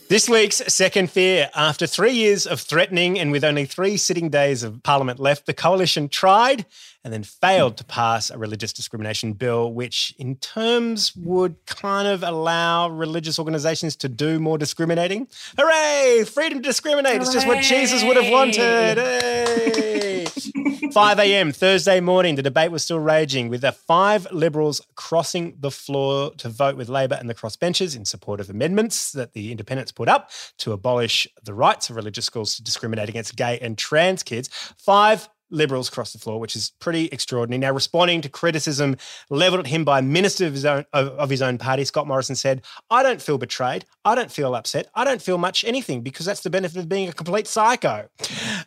This 0.09 0.29
week's 0.29 0.57
second 0.71 1.09
fear. 1.09 1.49
After 1.55 1.87
three 1.87 2.11
years 2.11 2.45
of 2.45 2.59
threatening 2.59 3.17
and 3.19 3.31
with 3.31 3.43
only 3.43 3.65
three 3.65 3.97
sitting 3.97 4.29
days 4.29 4.61
of 4.61 4.83
Parliament 4.83 5.19
left, 5.19 5.47
the 5.47 5.53
coalition 5.53 6.07
tried 6.07 6.65
and 7.03 7.11
then 7.11 7.23
failed 7.23 7.73
mm. 7.73 7.77
to 7.77 7.83
pass 7.85 8.29
a 8.29 8.37
religious 8.37 8.73
discrimination 8.73 9.33
bill, 9.33 9.73
which 9.73 10.15
in 10.17 10.35
terms 10.37 11.15
would 11.15 11.55
kind 11.65 12.07
of 12.07 12.23
allow 12.23 12.89
religious 12.89 13.39
organizations 13.39 13.95
to 13.97 14.09
do 14.09 14.39
more 14.39 14.57
discriminating. 14.57 15.27
Hooray! 15.57 16.23
Freedom 16.25 16.61
to 16.61 16.67
discriminate. 16.67 17.21
It's 17.21 17.33
just 17.33 17.47
what 17.47 17.63
Jesus 17.63 18.03
would 18.03 18.17
have 18.17 18.31
wanted. 18.31 18.97
Hey! 18.97 20.25
5 20.93 21.19
a.m. 21.19 21.51
Thursday 21.51 21.99
morning, 21.99 22.35
the 22.35 22.43
debate 22.43 22.71
was 22.71 22.83
still 22.83 22.99
raging 22.99 23.49
with 23.49 23.61
the 23.61 23.71
five 23.71 24.31
Liberals 24.31 24.79
crossing 24.95 25.55
the 25.59 25.71
floor 25.71 26.31
to 26.37 26.49
vote 26.49 26.77
with 26.77 26.87
Labor 26.87 27.15
and 27.15 27.27
the 27.27 27.33
crossbenchers 27.33 27.95
in 27.95 28.05
support 28.05 28.39
of 28.39 28.49
amendments 28.49 29.11
that 29.13 29.33
the 29.33 29.49
independents 29.49 29.91
put 29.91 30.07
up 30.07 30.29
to 30.59 30.71
abolish 30.71 31.27
the 31.43 31.53
rights 31.53 31.89
of 31.89 31.95
religious 31.95 32.25
schools 32.25 32.55
to 32.55 32.63
discriminate 32.63 33.09
against 33.09 33.35
gay 33.35 33.57
and 33.59 33.77
trans 33.77 34.21
kids. 34.21 34.49
Five 34.77 35.29
Liberals 35.49 35.89
crossed 35.89 36.13
the 36.13 36.19
floor, 36.19 36.39
which 36.39 36.55
is 36.55 36.71
pretty 36.79 37.05
extraordinary. 37.11 37.59
Now, 37.59 37.71
responding 37.71 38.21
to 38.21 38.29
criticism 38.29 38.97
leveled 39.29 39.61
at 39.61 39.67
him 39.67 39.83
by 39.83 39.99
a 39.99 40.01
minister 40.01 40.47
of 40.47 40.53
his 40.53 40.65
own 40.65 40.85
of, 40.93 41.09
of 41.09 41.29
his 41.29 41.41
own 41.41 41.57
party, 41.57 41.85
Scott 41.85 42.07
Morrison 42.07 42.35
said, 42.35 42.63
"I 42.89 43.03
don't 43.03 43.21
feel 43.21 43.37
betrayed. 43.37 43.85
I 44.05 44.15
don't 44.15 44.31
feel 44.31 44.55
upset. 44.55 44.87
I 44.95 45.03
don't 45.03 45.21
feel 45.21 45.37
much 45.37 45.63
anything 45.63 46.01
because 46.01 46.25
that's 46.25 46.41
the 46.41 46.49
benefit 46.49 46.77
of 46.77 46.89
being 46.89 47.09
a 47.09 47.13
complete 47.13 47.47
psycho." 47.47 48.09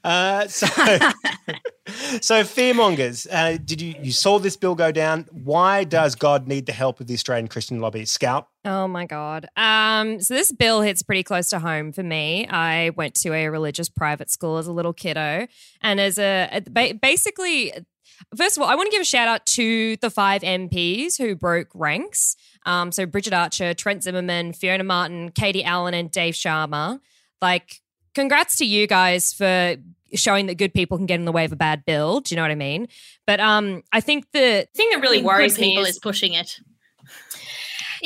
Uh, 0.04 0.47
so, 0.49 0.66
so 2.21 2.42
fearmongers, 2.42 3.26
uh, 3.30 3.59
did 3.64 3.80
you 3.80 3.95
you 4.00 4.12
saw 4.12 4.38
this 4.38 4.56
bill 4.56 4.75
go 4.75 4.92
down? 4.92 5.26
Why 5.33 5.85
does 5.85 6.14
God 6.14 6.47
need 6.47 6.66
the 6.66 6.73
help 6.73 7.00
of 7.00 7.06
the 7.06 7.14
Australian 7.14 7.49
Christian 7.49 7.80
lobby? 7.80 8.04
Scout. 8.04 8.49
Oh 8.66 8.88
my 8.88 9.06
god. 9.06 9.46
Um, 9.56 10.20
so 10.20 10.35
this 10.35 10.50
bill 10.50 10.80
hits 10.80 11.00
pretty 11.02 11.23
close 11.23 11.50
to 11.50 11.61
home 11.61 11.92
for 11.92 12.02
me. 12.02 12.49
I 12.49 12.90
went 12.96 13.14
to 13.16 13.32
a 13.32 13.49
religious 13.49 13.88
private 13.88 14.28
school 14.28 14.56
as 14.58 14.66
a 14.66 14.73
little 14.73 14.92
kiddo, 14.92 15.46
and 15.80 16.00
as 16.00 16.18
a 16.18 16.62
ba- 16.68 16.94
basically, 17.00 17.73
first 18.37 18.56
of 18.56 18.64
all, 18.64 18.68
I 18.68 18.75
want 18.75 18.88
to 18.88 18.90
give 18.90 19.02
a 19.02 19.04
shout 19.04 19.28
out 19.28 19.46
to 19.46 19.96
the 19.99 20.11
five 20.11 20.42
MPs 20.42 21.16
who 21.16 21.37
broke 21.37 21.68
ranks. 21.75 22.35
Um, 22.66 22.90
so 22.90 23.06
Bridget 23.06 23.32
Archer, 23.32 23.73
Trent 23.73 24.02
Zimmerman, 24.02 24.52
Fiona 24.52 24.82
Martin, 24.82 25.30
Katie 25.30 25.62
Allen, 25.62 25.94
and 25.94 26.11
Dave 26.11 26.35
Sharma. 26.35 26.99
Like, 27.40 27.80
congrats 28.16 28.56
to 28.58 28.66
you 28.66 28.88
guys 28.88 29.32
for 29.32 29.76
showing 30.14 30.46
that 30.46 30.56
good 30.56 30.75
people 30.75 30.96
can 30.96 31.06
get 31.06 31.20
in 31.20 31.25
the 31.25 31.32
way 31.32 31.44
of 31.44 31.52
a 31.52 31.56
bad 31.56 31.85
bill. 31.85 32.18
Do 32.20 32.35
you 32.35 32.37
know 32.37 32.42
what 32.42 32.50
I 32.50 32.56
mean? 32.56 32.88
But 33.28 33.38
um, 33.38 33.85
I 33.92 34.00
think 34.00 34.32
the 34.32 34.66
thing 34.75 34.90
that 34.90 35.00
really 35.00 35.23
worries 35.23 35.56
me 35.56 35.70
people 35.70 35.85
is 35.85 35.90
is 35.90 35.99
pushing 36.00 36.32
it. 36.32 36.58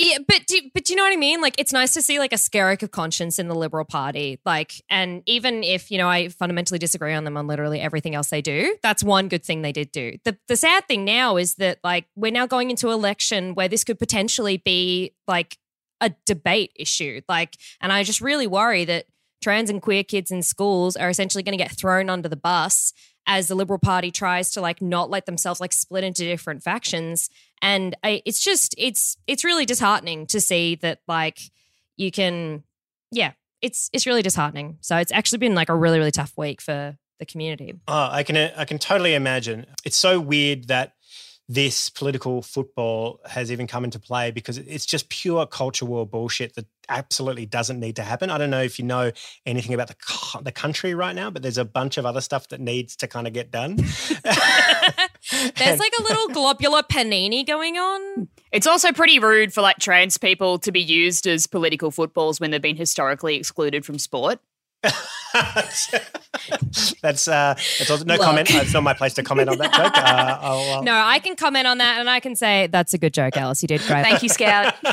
Yeah, 0.02 0.16
but 0.26 0.46
do, 0.46 0.58
but 0.72 0.84
do 0.84 0.94
you 0.94 0.96
know 0.96 1.02
what 1.02 1.12
I 1.12 1.16
mean? 1.16 1.42
Like, 1.42 1.56
it's 1.58 1.74
nice 1.74 1.92
to 1.92 2.00
see 2.00 2.18
like 2.18 2.32
a 2.32 2.36
skerrick 2.36 2.82
of 2.82 2.90
conscience 2.90 3.38
in 3.38 3.48
the 3.48 3.54
Liberal 3.54 3.84
Party. 3.84 4.40
Like, 4.46 4.82
and 4.88 5.22
even 5.26 5.62
if 5.62 5.90
you 5.90 5.98
know 5.98 6.08
I 6.08 6.28
fundamentally 6.30 6.78
disagree 6.78 7.12
on 7.12 7.24
them 7.24 7.36
on 7.36 7.46
literally 7.46 7.80
everything 7.80 8.14
else 8.14 8.30
they 8.30 8.40
do, 8.40 8.76
that's 8.82 9.04
one 9.04 9.28
good 9.28 9.44
thing 9.44 9.60
they 9.60 9.72
did 9.72 9.92
do. 9.92 10.16
The 10.24 10.38
the 10.48 10.56
sad 10.56 10.88
thing 10.88 11.04
now 11.04 11.36
is 11.36 11.56
that 11.56 11.80
like 11.84 12.06
we're 12.16 12.32
now 12.32 12.46
going 12.46 12.70
into 12.70 12.90
election 12.90 13.54
where 13.54 13.68
this 13.68 13.84
could 13.84 13.98
potentially 13.98 14.56
be 14.56 15.12
like 15.28 15.58
a 16.00 16.14
debate 16.24 16.72
issue. 16.76 17.20
Like, 17.28 17.58
and 17.82 17.92
I 17.92 18.02
just 18.02 18.22
really 18.22 18.46
worry 18.46 18.86
that 18.86 19.04
trans 19.42 19.68
and 19.68 19.82
queer 19.82 20.02
kids 20.02 20.30
in 20.30 20.42
schools 20.42 20.96
are 20.96 21.10
essentially 21.10 21.42
going 21.42 21.56
to 21.56 21.62
get 21.62 21.76
thrown 21.76 22.08
under 22.08 22.28
the 22.28 22.36
bus 22.36 22.94
as 23.26 23.48
the 23.48 23.54
Liberal 23.54 23.78
Party 23.78 24.10
tries 24.10 24.50
to 24.50 24.60
like 24.60 24.80
not 24.82 25.10
let 25.10 25.26
themselves 25.26 25.60
like 25.60 25.72
split 25.72 26.04
into 26.04 26.24
different 26.24 26.62
factions. 26.62 27.30
And 27.62 27.96
I, 28.02 28.22
it's 28.24 28.42
just 28.42 28.74
it's 28.78 29.16
it's 29.26 29.44
really 29.44 29.66
disheartening 29.66 30.26
to 30.28 30.40
see 30.40 30.76
that 30.76 31.00
like 31.06 31.38
you 31.96 32.10
can 32.10 32.64
yeah 33.10 33.32
it's 33.62 33.90
it's 33.92 34.06
really 34.06 34.22
disheartening. 34.22 34.78
So 34.80 34.96
it's 34.96 35.12
actually 35.12 35.38
been 35.38 35.54
like 35.54 35.68
a 35.68 35.74
really 35.74 35.98
really 35.98 36.10
tough 36.10 36.32
week 36.36 36.60
for 36.60 36.96
the 37.18 37.26
community. 37.26 37.74
Oh, 37.86 38.08
I 38.10 38.22
can 38.22 38.36
I 38.36 38.64
can 38.64 38.78
totally 38.78 39.14
imagine. 39.14 39.66
It's 39.84 39.96
so 39.96 40.18
weird 40.20 40.68
that 40.68 40.94
this 41.48 41.90
political 41.90 42.42
football 42.42 43.20
has 43.26 43.50
even 43.50 43.66
come 43.66 43.82
into 43.84 43.98
play 43.98 44.30
because 44.30 44.56
it's 44.56 44.86
just 44.86 45.08
pure 45.08 45.44
culture 45.46 45.84
war 45.84 46.06
bullshit 46.06 46.54
that 46.54 46.64
absolutely 46.88 47.44
doesn't 47.44 47.80
need 47.80 47.96
to 47.96 48.02
happen. 48.02 48.30
I 48.30 48.38
don't 48.38 48.50
know 48.50 48.62
if 48.62 48.78
you 48.78 48.84
know 48.84 49.10
anything 49.44 49.74
about 49.74 49.88
the 49.88 50.40
the 50.42 50.52
country 50.52 50.94
right 50.94 51.14
now, 51.14 51.28
but 51.28 51.42
there's 51.42 51.58
a 51.58 51.64
bunch 51.64 51.98
of 51.98 52.06
other 52.06 52.20
stuff 52.20 52.48
that 52.48 52.60
needs 52.60 52.96
to 52.96 53.08
kind 53.08 53.26
of 53.26 53.32
get 53.32 53.50
done. 53.50 53.78
There's 55.30 55.78
like 55.78 55.92
a 55.98 56.02
little 56.02 56.28
globular 56.28 56.82
panini 56.82 57.46
going 57.46 57.76
on. 57.76 58.28
It's 58.52 58.66
also 58.66 58.92
pretty 58.92 59.18
rude 59.18 59.52
for 59.52 59.62
like 59.62 59.78
trans 59.78 60.18
people 60.18 60.58
to 60.60 60.72
be 60.72 60.80
used 60.80 61.26
as 61.26 61.46
political 61.46 61.90
footballs 61.90 62.40
when 62.40 62.50
they've 62.50 62.60
been 62.60 62.76
historically 62.76 63.36
excluded 63.36 63.84
from 63.84 63.98
sport. 63.98 64.40
that's 67.02 67.28
uh, 67.28 67.54
that's 67.54 67.90
also, 67.90 68.04
no 68.04 68.14
Look. 68.14 68.22
comment. 68.22 68.50
It's 68.50 68.72
not 68.72 68.82
my 68.82 68.94
place 68.94 69.12
to 69.14 69.22
comment 69.22 69.50
on 69.50 69.58
that 69.58 69.72
joke. 69.74 69.92
Uh, 69.94 70.38
I'll, 70.40 70.76
I'll, 70.76 70.82
No, 70.82 70.94
I 70.94 71.18
can 71.18 71.36
comment 71.36 71.66
on 71.66 71.78
that 71.78 72.00
and 72.00 72.08
I 72.08 72.18
can 72.20 72.34
say 72.34 72.66
that's 72.68 72.94
a 72.94 72.98
good 72.98 73.12
joke, 73.12 73.36
Alice. 73.36 73.60
You 73.60 73.68
did 73.68 73.82
great. 73.82 74.04
Thank 74.04 74.22
you, 74.22 74.30
Scout. 74.30 74.74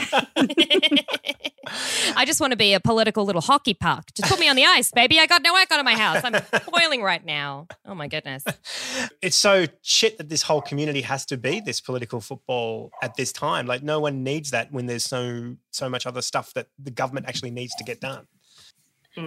I 2.17 2.25
just 2.25 2.41
want 2.41 2.49
to 2.49 2.57
be 2.57 2.73
a 2.73 2.79
political 2.79 3.25
little 3.25 3.43
hockey 3.43 3.75
puck. 3.75 4.11
Just 4.15 4.31
put 4.31 4.39
me 4.39 4.49
on 4.49 4.55
the 4.55 4.65
ice, 4.65 4.91
baby. 4.91 5.19
I 5.19 5.27
got 5.27 5.43
no 5.43 5.53
work 5.53 5.71
out 5.71 5.79
of 5.79 5.85
my 5.85 5.93
house. 5.93 6.23
I'm 6.23 6.33
boiling 6.73 7.03
right 7.03 7.23
now. 7.23 7.67
Oh 7.85 7.93
my 7.93 8.07
goodness. 8.07 8.43
it's 9.21 9.35
so 9.35 9.67
shit 9.83 10.17
that 10.17 10.27
this 10.27 10.41
whole 10.41 10.61
community 10.61 11.01
has 11.01 11.27
to 11.27 11.37
be 11.37 11.59
this 11.59 11.79
political 11.79 12.19
football 12.19 12.89
at 13.03 13.15
this 13.17 13.31
time. 13.31 13.67
Like 13.67 13.83
no 13.83 13.99
one 13.99 14.23
needs 14.23 14.49
that 14.49 14.71
when 14.71 14.87
there's 14.87 15.05
so 15.05 15.57
so 15.69 15.89
much 15.89 16.07
other 16.07 16.23
stuff 16.23 16.55
that 16.55 16.69
the 16.79 16.89
government 16.89 17.27
actually 17.27 17.51
needs 17.51 17.75
to 17.75 17.83
get 17.83 18.01
done. 18.01 18.25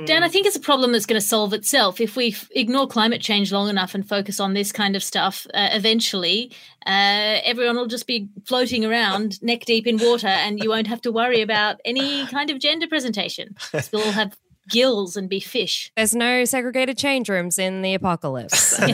Dan, 0.07 0.23
I 0.23 0.29
think 0.29 0.47
it's 0.47 0.57
a 0.57 0.61
problem 0.61 0.93
that's 0.93 1.07
going 1.07 1.21
to 1.21 1.27
solve 1.27 1.53
itself 1.53 2.01
if 2.01 2.15
we 2.15 2.29
f- 2.29 2.49
ignore 2.53 2.87
climate 2.87 3.21
change 3.21 3.51
long 3.51 3.69
enough 3.69 3.93
and 3.95 4.09
focus 4.09 4.39
on 4.39 4.55
this 4.55 4.71
kind 4.71 4.95
of 4.95 5.03
stuff. 5.03 5.47
Uh, 5.53 5.69
eventually, 5.73 6.53
uh, 6.87 7.41
everyone 7.45 7.77
will 7.77 7.89
just 7.89 8.07
be 8.07 8.29
floating 8.45 8.85
around 8.85 9.43
neck 9.43 9.65
deep 9.65 9.87
in 9.89 9.99
water, 9.99 10.29
and 10.29 10.63
you 10.63 10.71
won't 10.71 10.87
have 10.87 11.01
to 11.03 11.11
worry 11.11 11.41
about 11.41 11.81
any 11.85 12.25
kind 12.29 12.51
of 12.51 12.61
gender 12.61 12.87
presentation. 12.87 13.57
We'll 13.93 14.05
all 14.05 14.13
have 14.13 14.37
gills 14.69 15.17
and 15.17 15.29
be 15.29 15.41
fish. 15.41 15.91
There's 15.97 16.15
no 16.15 16.45
segregated 16.45 16.97
change 16.97 17.29
rooms 17.29 17.59
in 17.59 17.83
the 17.83 17.95
apocalypse. 17.95 18.79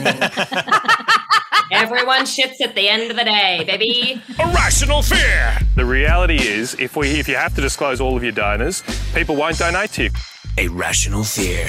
Everyone 1.71 2.21
shits 2.21 2.61
at 2.61 2.75
the 2.75 2.87
end 2.87 3.11
of 3.11 3.17
the 3.17 3.25
day, 3.25 3.63
baby. 3.67 4.21
Irrational 4.39 5.01
fear. 5.01 5.57
The 5.75 5.85
reality 5.85 6.37
is, 6.37 6.75
if 6.79 6.95
we 6.95 7.19
if 7.19 7.27
you 7.27 7.35
have 7.35 7.53
to 7.55 7.61
disclose 7.61 7.99
all 8.01 8.15
of 8.15 8.23
your 8.23 8.31
donors, 8.31 8.83
people 9.13 9.35
won't 9.35 9.57
donate 9.59 9.91
to 9.91 10.03
you. 10.05 10.09
A 10.57 10.67
rational 10.69 11.23
fear. 11.23 11.67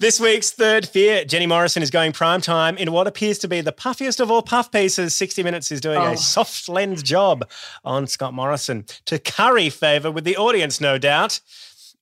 This 0.00 0.20
week's 0.20 0.50
third 0.50 0.86
fear, 0.86 1.24
Jenny 1.24 1.46
Morrison 1.46 1.82
is 1.82 1.90
going 1.90 2.12
prime 2.12 2.40
time 2.40 2.76
in 2.76 2.92
what 2.92 3.08
appears 3.08 3.36
to 3.40 3.48
be 3.48 3.60
the 3.60 3.72
puffiest 3.72 4.20
of 4.20 4.30
all 4.30 4.42
puff 4.42 4.70
pieces. 4.70 5.12
60 5.14 5.42
Minutes 5.42 5.72
is 5.72 5.80
doing 5.80 5.98
Oh. 5.98 6.12
a 6.12 6.16
soft 6.16 6.68
lens 6.68 7.02
job 7.02 7.48
on 7.84 8.06
Scott 8.06 8.32
Morrison 8.32 8.84
to 9.06 9.18
curry 9.18 9.70
favour 9.70 10.10
with 10.10 10.22
the 10.24 10.36
audience, 10.36 10.80
no 10.80 10.98
doubt. 10.98 11.40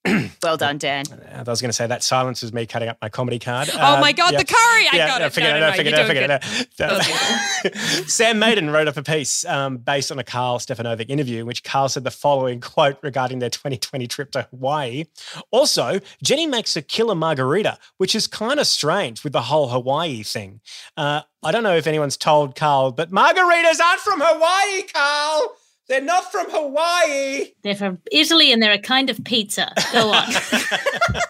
well 0.42 0.56
done, 0.56 0.78
Dan. 0.78 1.04
I 1.34 1.42
was 1.42 1.60
going 1.60 1.68
to 1.68 1.72
say 1.72 1.86
that 1.86 2.02
silence 2.02 2.42
was 2.42 2.52
me 2.52 2.66
cutting 2.66 2.88
up 2.88 2.98
my 3.00 3.08
comedy 3.08 3.38
card. 3.38 3.70
Oh 3.74 4.00
my 4.00 4.12
God, 4.12 4.32
the 4.32 4.44
curry! 4.44 4.86
I 4.86 4.90
yeah, 4.92 5.06
got 5.06 5.20
no, 5.20 5.26
it. 5.26 5.32
Figured 5.32 5.52
No, 5.52 5.56
it 5.56 5.70
no, 5.70 5.76
figured 5.76 5.94
it 5.94 6.06
figured 6.06 7.74
it. 7.74 7.76
Sam 8.08 8.38
Maiden 8.38 8.70
wrote 8.70 8.88
up 8.88 8.96
a 8.96 9.02
piece 9.02 9.44
um, 9.44 9.78
based 9.78 10.12
on 10.12 10.18
a 10.18 10.24
Carl 10.24 10.58
Stefanovic 10.58 11.08
interview 11.08 11.40
in 11.40 11.46
which 11.46 11.64
Carl 11.64 11.88
said 11.88 12.04
the 12.04 12.10
following 12.10 12.60
quote 12.60 12.98
regarding 13.02 13.38
their 13.38 13.50
2020 13.50 14.06
trip 14.06 14.30
to 14.32 14.42
Hawaii. 14.50 15.04
Also, 15.50 16.00
Jenny 16.22 16.46
makes 16.46 16.76
a 16.76 16.82
killer 16.82 17.14
margarita, 17.14 17.78
which 17.98 18.14
is 18.14 18.26
kind 18.26 18.60
of 18.60 18.66
strange 18.66 19.24
with 19.24 19.32
the 19.32 19.42
whole 19.42 19.68
Hawaii 19.68 20.22
thing. 20.22 20.60
Uh, 20.96 21.22
I 21.42 21.52
don't 21.52 21.62
know 21.62 21.76
if 21.76 21.86
anyone's 21.86 22.16
told 22.16 22.56
Carl, 22.56 22.92
but 22.92 23.10
margaritas 23.10 23.80
aren't 23.80 24.00
from 24.00 24.20
Hawaii, 24.22 24.82
Carl. 24.82 25.56
They're 25.88 26.00
not 26.00 26.30
from 26.32 26.50
Hawaii. 26.50 27.52
They're 27.62 27.76
from 27.76 27.98
Italy 28.10 28.52
and 28.52 28.62
they're 28.62 28.72
a 28.72 28.78
kind 28.78 29.08
of 29.08 29.22
pizza. 29.24 29.72
Go 29.92 30.12
on. 30.12 30.28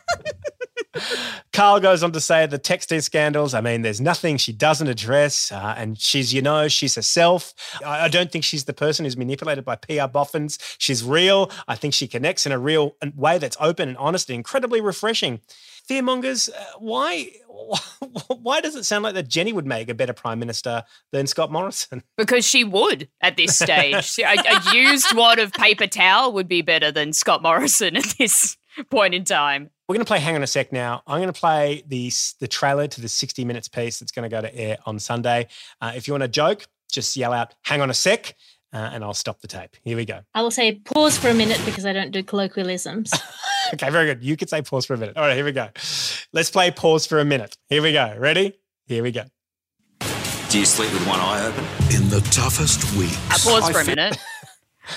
Carl 1.53 1.81
goes 1.81 2.03
on 2.03 2.12
to 2.12 2.21
say 2.21 2.47
the 2.47 2.59
texting 2.59 3.03
scandals. 3.03 3.55
I 3.55 3.61
mean, 3.61 3.83
there's 3.83 4.01
nothing 4.01 4.37
she 4.37 4.53
doesn't 4.53 4.88
address, 4.88 5.53
uh, 5.53 5.75
and 5.77 5.99
she's, 5.99 6.33
you 6.33 6.42
know, 6.42 6.69
she's 6.69 6.95
herself. 6.95 7.55
I, 7.85 8.05
I 8.05 8.09
don't 8.09 8.31
think 8.31 8.45
she's 8.45 8.64
the 8.64 8.73
person 8.73 9.05
who's 9.05 9.16
manipulated 9.16 9.64
by 9.64 9.77
PR 9.77 10.07
boffins. 10.07 10.59
She's 10.79 11.05
real. 11.05 11.51
I 11.69 11.75
think 11.75 11.95
she 11.95 12.09
connects 12.09 12.47
in 12.47 12.53
a 12.53 12.59
real 12.59 12.97
way 13.14 13.38
that's 13.38 13.57
open 13.61 13.88
and 13.90 13.99
honest 13.99 14.29
and 14.31 14.37
incredibly 14.37 14.81
refreshing. 14.81 15.40
Fearmongers, 15.88 16.51
uh, 16.51 16.64
why, 16.79 17.31
why 18.42 18.61
does 18.61 18.75
it 18.75 18.85
sound 18.85 19.05
like 19.05 19.14
that 19.14 19.29
Jenny 19.29 19.53
would 19.53 19.66
make 19.66 19.88
a 19.88 19.94
better 19.94 20.12
prime 20.12 20.38
minister 20.38 20.85
than 21.12 21.27
Scott 21.27 21.51
Morrison? 21.53 22.03
Because 22.16 22.44
she 22.46 22.64
would 22.64 23.09
at 23.20 23.37
this 23.37 23.57
stage. 23.57 24.18
a, 24.18 24.25
a 24.25 24.75
used 24.75 25.14
wad 25.14 25.38
of 25.38 25.53
paper 25.53 25.87
towel 25.87 26.33
would 26.33 26.49
be 26.49 26.62
better 26.62 26.90
than 26.90 27.12
Scott 27.12 27.42
Morrison 27.42 27.96
at 27.96 28.14
this 28.18 28.57
point 28.90 29.14
in 29.14 29.25
time. 29.25 29.70
We're 29.88 29.94
going 29.94 30.05
to 30.05 30.09
play 30.09 30.18
Hang 30.18 30.35
on 30.35 30.42
a 30.42 30.46
Sec 30.46 30.72
now. 30.72 31.03
I'm 31.07 31.18
going 31.18 31.33
to 31.33 31.38
play 31.38 31.85
the, 31.87 32.11
the 32.40 32.49
trailer 32.49 32.88
to 32.88 33.01
the 33.01 33.09
60 33.09 33.44
Minutes 33.44 33.68
piece 33.68 34.01
that's 34.01 34.12
going 34.12 34.29
to 34.29 34.35
go 34.35 34.40
to 34.40 34.53
air 34.55 34.79
on 34.87 34.99
Sunday. 34.99 35.46
Uh, 35.81 35.92
if 35.94 36.09
you 36.09 36.14
want 36.14 36.22
to 36.22 36.29
joke, 36.29 36.66
just 36.90 37.16
yell 37.16 37.33
out, 37.33 37.55
Hang 37.62 37.81
on 37.81 37.90
a 37.90 37.94
Sec. 37.94 38.35
Uh, 38.72 38.76
and 38.92 39.02
I'll 39.05 39.14
stop 39.14 39.40
the 39.40 39.48
tape. 39.48 39.76
Here 39.83 39.96
we 39.96 40.05
go. 40.05 40.20
I 40.35 40.42
will 40.42 40.50
say 40.50 40.76
pause 40.85 41.16
for 41.18 41.29
a 41.29 41.35
minute 41.35 41.61
because 41.64 41.87
I 41.87 41.92
don't 41.92 42.11
do 42.11 42.22
colloquialisms. 42.22 43.11
Okay, 43.74 43.90
very 43.90 44.07
good. 44.07 44.22
You 44.22 44.37
could 44.37 44.48
say 44.48 44.62
pause 44.62 44.87
for 44.87 44.94
a 44.94 44.96
minute. 44.96 45.16
All 45.16 45.24
right, 45.26 45.35
here 45.35 45.44
we 45.44 45.50
go. 45.50 45.68
Let's 46.33 46.50
play 46.52 46.70
pause 46.70 47.05
for 47.05 47.18
a 47.18 47.24
minute. 47.24 47.57
Here 47.68 47.83
we 47.83 47.92
go. 47.92 48.14
Ready? 48.16 48.52
Here 48.87 49.02
we 49.02 49.11
go. 49.11 49.24
Do 50.50 50.61
you 50.61 50.64
sleep 50.64 50.92
with 50.92 51.05
one 51.09 51.18
eye 51.18 51.44
open? 51.44 51.64
In 51.92 52.09
the 52.09 52.20
toughest 52.31 52.96
weeks. 52.96 53.16
I 53.29 53.38
pause 53.38 53.68
I 53.68 53.72
for 53.72 53.81
a 53.81 53.85
minute. 53.85 54.16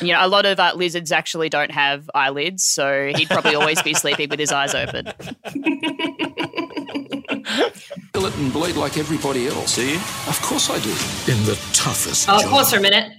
You 0.02 0.14
know, 0.14 0.24
a 0.24 0.28
lot 0.28 0.46
of 0.46 0.60
uh, 0.60 0.74
lizards 0.76 1.12
actually 1.12 1.50
don't 1.50 1.72
have 1.72 2.08
eyelids, 2.14 2.64
so 2.64 3.12
he'd 3.16 3.28
probably 3.28 3.56
always 3.56 3.82
be 3.82 3.96
sleeping 3.96 4.30
with 4.30 4.38
his 4.40 4.52
eyes 4.52 4.76
open. 4.76 5.06
Feel 8.14 8.26
it 8.26 8.36
and 8.38 8.54
bleed 8.54 8.76
like 8.76 9.00
everybody 9.00 9.48
else. 9.48 9.76
Do 9.76 9.88
you? 9.90 9.96
Of 10.28 10.40
course 10.44 10.70
I 10.70 10.78
do. 10.80 10.92
In 11.32 11.44
the 11.46 11.56
toughest 11.74 12.28
Oh, 12.30 12.40
job. 12.40 12.52
pause 12.52 12.70
for 12.72 12.78
a 12.78 12.82
minute. 12.82 13.12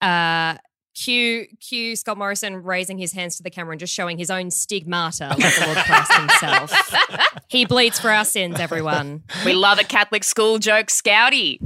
Uh, 0.00 0.56
cue, 0.94 1.46
cue 1.60 1.96
Scott 1.96 2.18
Morrison 2.18 2.62
raising 2.62 2.98
his 2.98 3.12
hands 3.12 3.36
to 3.36 3.42
the 3.42 3.50
camera 3.50 3.72
and 3.72 3.80
just 3.80 3.94
showing 3.94 4.18
his 4.18 4.30
own 4.30 4.50
stigmata 4.50 5.28
like 5.28 5.38
the 5.38 5.64
Lord 5.66 5.78
Christ 5.78 6.12
himself. 6.14 6.72
he 7.48 7.64
bleeds 7.64 7.98
for 8.00 8.10
our 8.10 8.24
sins, 8.24 8.58
everyone. 8.60 9.22
We 9.44 9.52
love 9.52 9.78
a 9.78 9.84
Catholic 9.84 10.24
school 10.24 10.58
joke, 10.58 10.86
Scouty. 10.88 11.58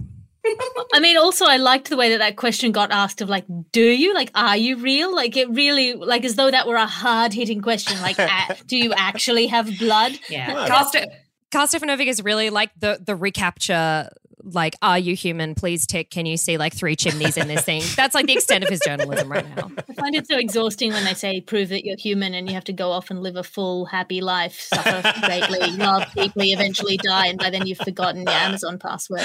I 0.93 1.01
mean, 1.01 1.17
also, 1.17 1.47
I 1.47 1.57
liked 1.57 1.89
the 1.89 1.97
way 1.97 2.11
that 2.11 2.19
that 2.19 2.37
question 2.37 2.71
got 2.71 2.91
asked 2.91 3.23
of 3.23 3.31
like, 3.31 3.47
do 3.73 3.83
you? 3.83 4.13
Like, 4.13 4.31
are 4.35 4.57
you 4.57 4.77
real? 4.77 5.15
Like, 5.15 5.37
it 5.39 5.49
really, 5.49 5.95
like, 5.95 6.25
as 6.25 6.37
though 6.37 6.51
that 6.51 6.67
were 6.67 6.77
a 6.77 6.87
hard 6.87 7.33
hitting 7.33 7.63
question. 7.63 7.99
Like, 8.03 8.19
a- 8.19 8.57
do 8.67 8.77
you 8.77 8.93
actually 8.93 9.47
have 9.47 9.79
blood? 9.79 10.13
Yeah. 10.29 10.67
Cast 10.69 10.95
it. 10.97 11.09
Carl 11.51 11.67
Stefanovic 11.69 12.09
is 12.09 12.23
really 12.23 12.51
like 12.51 12.73
the 12.79 13.01
the 13.05 13.15
recapture. 13.15 14.11
Like, 14.45 14.77
are 14.83 14.99
you 14.99 15.17
human? 15.17 15.55
Please 15.55 15.87
tick. 15.87 16.11
Can 16.11 16.27
you 16.27 16.37
see 16.37 16.59
like 16.59 16.75
three 16.75 16.97
chimneys 16.97 17.37
in 17.37 17.49
this 17.49 17.65
thing? 17.65 17.83
That's 17.97 18.15
like 18.15 18.27
the 18.27 18.35
extent 18.35 18.65
of 18.65 18.71
his 18.71 18.81
journalism 18.85 19.31
right 19.31 19.47
now. 19.57 19.71
I 19.89 19.95
find 19.95 20.15
it 20.15 20.27
so 20.27 20.37
exhausting 20.37 20.93
when 20.93 21.05
they 21.05 21.15
say 21.15 21.41
prove 21.41 21.71
that 21.71 21.85
you're 21.85 21.97
human 21.97 22.35
and 22.35 22.47
you 22.49 22.55
have 22.55 22.65
to 22.65 22.73
go 22.73 22.91
off 22.91 23.11
and 23.11 23.23
live 23.23 23.37
a 23.37 23.43
full, 23.43 23.87
happy 23.87 24.21
life, 24.21 24.61
suffer 24.61 25.13
greatly, 25.27 25.71
love 25.77 26.05
deeply, 26.15 26.53
eventually 26.53 26.97
die, 26.99 27.27
and 27.27 27.39
by 27.39 27.51
then 27.51 27.67
you've 27.67 27.79
forgotten 27.79 28.23
your 28.23 28.31
Amazon 28.31 28.79
password. 28.79 29.23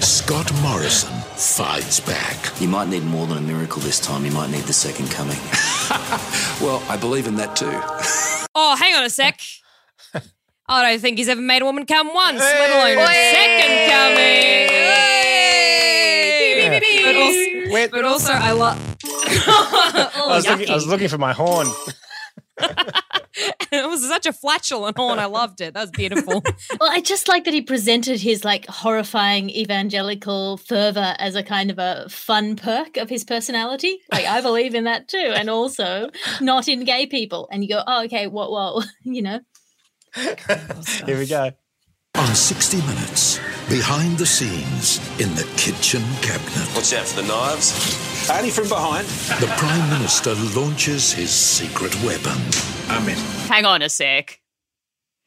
Scott 0.00 0.50
Morrison 0.62 1.12
fights 1.36 2.00
back. 2.00 2.60
You 2.60 2.68
might 2.68 2.88
need 2.88 3.04
more 3.04 3.26
than 3.26 3.38
a 3.38 3.42
miracle 3.42 3.82
this 3.82 4.00
time. 4.00 4.24
You 4.24 4.32
might 4.32 4.50
need 4.50 4.64
the 4.64 4.72
second 4.72 5.10
coming. 5.10 5.38
Well, 6.60 6.82
I 6.88 6.96
believe 6.96 7.28
in 7.28 7.36
that 7.36 7.54
too. 7.54 7.70
Oh, 8.54 8.74
hang 8.76 8.96
on 8.96 9.04
a 9.04 9.10
sec. 9.10 9.40
I 10.68 10.90
don't 10.90 11.00
think 11.00 11.16
he's 11.16 11.28
ever 11.28 11.40
made 11.40 11.62
a 11.62 11.64
woman 11.64 11.86
come 11.86 12.12
once, 12.12 12.40
let 12.40 12.70
alone 12.70 12.98
a 12.98 13.06
second 13.06 13.90
coming. 13.90 14.68
Hey! 14.68 15.08
But 17.04 17.16
also, 17.16 17.72
Wait. 17.72 17.90
but 17.90 18.04
also, 18.04 18.32
I 18.32 18.52
love. 18.52 18.78
Oh, 20.20 20.30
I, 20.30 20.36
was 20.36 20.46
looking, 20.46 20.70
I 20.70 20.74
was 20.74 20.86
looking 20.86 21.08
for 21.08 21.18
my 21.18 21.32
horn. 21.32 21.68
it 22.58 23.88
was 23.88 24.06
such 24.06 24.26
a 24.26 24.32
flatulent 24.32 24.96
horn. 24.96 25.18
I 25.18 25.26
loved 25.26 25.60
it. 25.60 25.74
That 25.74 25.82
was 25.82 25.90
beautiful. 25.90 26.42
Well, 26.80 26.90
I 26.90 27.00
just 27.00 27.28
like 27.28 27.44
that 27.44 27.54
he 27.54 27.62
presented 27.62 28.20
his 28.20 28.44
like 28.44 28.66
horrifying 28.66 29.50
evangelical 29.50 30.58
fervor 30.58 31.14
as 31.18 31.34
a 31.34 31.42
kind 31.42 31.70
of 31.70 31.78
a 31.78 32.08
fun 32.08 32.56
perk 32.56 32.96
of 32.96 33.08
his 33.08 33.24
personality. 33.24 34.00
Like 34.12 34.26
I 34.26 34.40
believe 34.40 34.74
in 34.74 34.84
that 34.84 35.08
too, 35.08 35.32
and 35.34 35.48
also 35.48 36.10
not 36.40 36.68
in 36.68 36.84
gay 36.84 37.06
people. 37.06 37.48
And 37.50 37.62
you 37.62 37.70
go, 37.70 37.82
oh, 37.86 38.04
okay, 38.04 38.26
whoa, 38.26 38.50
whoa, 38.50 38.82
you 39.04 39.22
know. 39.22 39.40
Here 41.06 41.18
we 41.18 41.26
go. 41.26 41.50
On 42.16 42.34
60 42.34 42.78
Minutes, 42.78 43.38
behind 43.68 44.18
the 44.18 44.26
scenes 44.26 44.98
in 45.20 45.32
the 45.36 45.44
kitchen 45.56 46.02
cabinet. 46.20 46.68
Watch 46.74 46.92
out 46.92 47.06
for 47.06 47.20
the 47.22 47.28
knives. 47.28 48.28
Only 48.28 48.50
from 48.50 48.68
behind. 48.68 49.06
The 49.40 49.46
Prime 49.56 49.88
Minister 49.90 50.34
launches 50.58 51.12
his 51.12 51.30
secret 51.30 51.94
weapon. 52.02 52.36
I'm 52.88 53.08
in. 53.08 53.16
Hang 53.48 53.64
on 53.66 53.82
a 53.82 53.88
sec. 53.88 54.40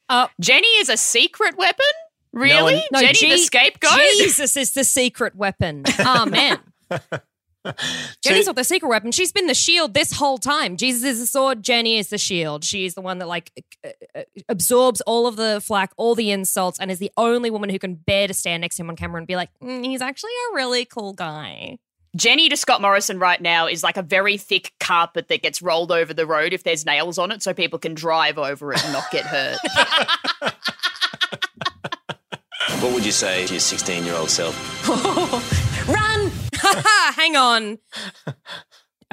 Uh, 0.09 0.27
Jenny 0.41 0.67
is 0.79 0.89
a 0.89 0.97
secret 0.97 1.55
weapon? 1.57 1.85
Really? 2.33 2.73
one- 2.75 2.83
No, 2.91 2.99
Jenny 2.99 3.29
the 3.31 3.37
scapegoat? 3.37 3.91
Jesus 4.17 4.57
is 4.57 4.71
the 4.73 4.83
secret 4.83 5.35
weapon. 5.35 5.83
Amen. 5.99 6.59
Jenny's 8.23 8.47
not 8.47 8.55
the 8.55 8.63
secret 8.63 8.89
weapon. 8.89 9.11
She's 9.11 9.31
been 9.31 9.47
the 9.47 9.53
shield 9.53 9.93
this 9.93 10.11
whole 10.13 10.37
time. 10.37 10.77
Jesus 10.77 11.03
is 11.03 11.19
the 11.19 11.25
sword. 11.25 11.63
Jenny 11.63 11.97
is 11.97 12.09
the 12.09 12.17
shield. 12.17 12.63
She 12.63 12.85
is 12.85 12.95
the 12.95 13.01
one 13.01 13.19
that 13.19 13.27
like 13.27 13.51
uh, 13.85 13.89
uh, 14.15 14.23
absorbs 14.49 15.01
all 15.01 15.27
of 15.27 15.35
the 15.35 15.61
flack, 15.63 15.91
all 15.97 16.15
the 16.15 16.31
insults, 16.31 16.79
and 16.79 16.89
is 16.89 16.99
the 16.99 17.11
only 17.17 17.49
woman 17.49 17.69
who 17.69 17.79
can 17.79 17.95
bear 17.95 18.27
to 18.27 18.33
stand 18.33 18.61
next 18.61 18.77
to 18.77 18.83
him 18.83 18.89
on 18.89 18.95
camera 18.95 19.19
and 19.19 19.27
be 19.27 19.35
like, 19.35 19.49
"Mm, 19.63 19.85
"He's 19.85 20.01
actually 20.01 20.31
a 20.51 20.55
really 20.55 20.85
cool 20.85 21.13
guy." 21.13 21.77
Jenny 22.15 22.49
to 22.49 22.57
Scott 22.57 22.81
Morrison 22.81 23.19
right 23.19 23.39
now 23.39 23.67
is 23.67 23.83
like 23.83 23.95
a 23.95 24.01
very 24.01 24.37
thick 24.37 24.73
carpet 24.81 25.29
that 25.29 25.41
gets 25.41 25.61
rolled 25.61 25.93
over 25.93 26.13
the 26.13 26.27
road 26.27 26.51
if 26.51 26.63
there's 26.63 26.85
nails 26.85 27.17
on 27.17 27.31
it 27.31 27.41
so 27.41 27.53
people 27.53 27.79
can 27.79 27.93
drive 27.93 28.37
over 28.37 28.73
it 28.73 28.83
and 28.83 28.91
not 28.91 29.09
get 29.11 29.25
hurt. 29.25 29.57
What 32.81 32.93
would 32.93 33.05
you 33.05 33.11
say 33.11 33.45
to 33.45 33.53
your 33.53 33.59
16 33.59 34.05
year 34.05 34.15
old 34.15 34.31
self? 34.31 34.55
Run! 36.73 36.83
Hang 37.13 37.35
on. 37.35 37.77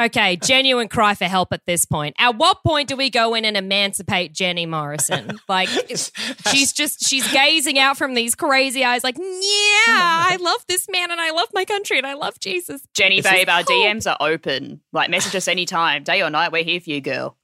Okay, 0.01 0.37
genuine 0.37 0.87
cry 0.87 1.17
for 1.17 1.25
help 1.25 1.53
at 1.53 1.67
this 1.67 1.85
point. 1.85 2.15
At 2.21 2.37
what 2.37 2.59
point 2.65 2.89
do 2.89 2.97
we 2.97 3.11
go 3.11 3.35
in 3.35 3.45
and 3.45 3.57
emancipate 3.57 4.33
Jenny 4.33 4.65
Morrison? 4.65 5.41
Like, 5.49 5.69
she's 6.51 6.73
just, 6.73 7.09
she's 7.09 7.27
gazing 7.33 7.81
out 7.81 7.97
from 7.99 8.15
these 8.15 8.37
crazy 8.37 8.85
eyes, 8.85 9.03
like, 9.03 9.17
yeah, 9.19 9.25
I 9.27 10.39
love 10.41 10.65
this 10.69 10.87
man 10.89 11.11
and 11.11 11.21
I 11.21 11.33
love 11.33 11.49
my 11.53 11.65
country 11.65 11.99
and 11.99 12.07
I 12.07 12.15
love 12.15 12.39
Jesus. 12.39 12.83
Jenny, 12.95 13.21
This 13.21 13.33
babe, 13.33 13.49
our 13.49 13.65
cool. 13.65 13.75
DMs 13.75 14.09
are 14.09 14.17
open. 14.21 14.83
Like, 14.93 15.11
message 15.11 15.35
us 15.35 15.49
anytime, 15.49 16.05
day 16.05 16.23
or 16.23 16.31
night. 16.31 16.53
We're 16.53 16.63
here 16.63 16.81
for 16.81 16.91
you, 16.91 17.01
girl. 17.01 17.37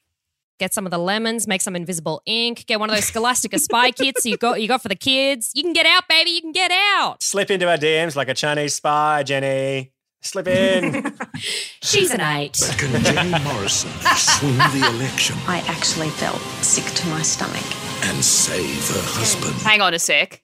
Get 0.61 0.73
some 0.73 0.87
of 0.87 0.93
the 0.93 0.99
lemons, 0.99 1.49
make 1.49 1.61
some 1.61 1.75
invisible 1.75 2.23
ink, 2.25 2.67
get 2.67 2.79
one 2.79 2.89
of 2.89 2.95
those 2.95 3.07
Scholastica 3.07 3.59
spy 3.59 3.91
kits 3.91 4.25
you 4.25 4.37
got, 4.37 4.63
you 4.63 4.69
got 4.69 4.81
for 4.81 4.89
the 4.89 4.95
kids. 4.95 5.51
You 5.57 5.65
can 5.65 5.73
get 5.73 5.87
out, 5.87 6.05
baby. 6.09 6.31
You 6.31 6.41
can 6.41 6.53
get 6.53 6.71
out. 6.71 7.21
Slip 7.21 7.51
into 7.51 7.69
our 7.69 7.77
DMs 7.77 8.15
like 8.15 8.29
a 8.29 8.35
Chinese 8.35 8.75
spy, 8.75 9.25
Jenny. 9.25 9.91
Slip 10.25 10.49
in. 10.49 11.15
She's 11.83 12.11
an 12.11 12.21
eight. 12.23 12.59
Can 12.79 13.05
Jenny 13.05 13.45
Morrison 13.45 13.91
swing 14.17 14.57
the 14.57 14.91
election 14.97 15.37
I 15.47 15.59
actually 15.69 16.09
felt 16.09 16.41
sick 16.63 16.85
to 16.95 17.07
my 17.09 17.21
stomach. 17.23 17.63
and 18.05 18.25
save 18.25 18.89
her 18.89 19.03
husband? 19.03 19.55
Hang 19.63 19.83
on 19.83 19.93
a 19.93 19.99
sec. 19.99 20.43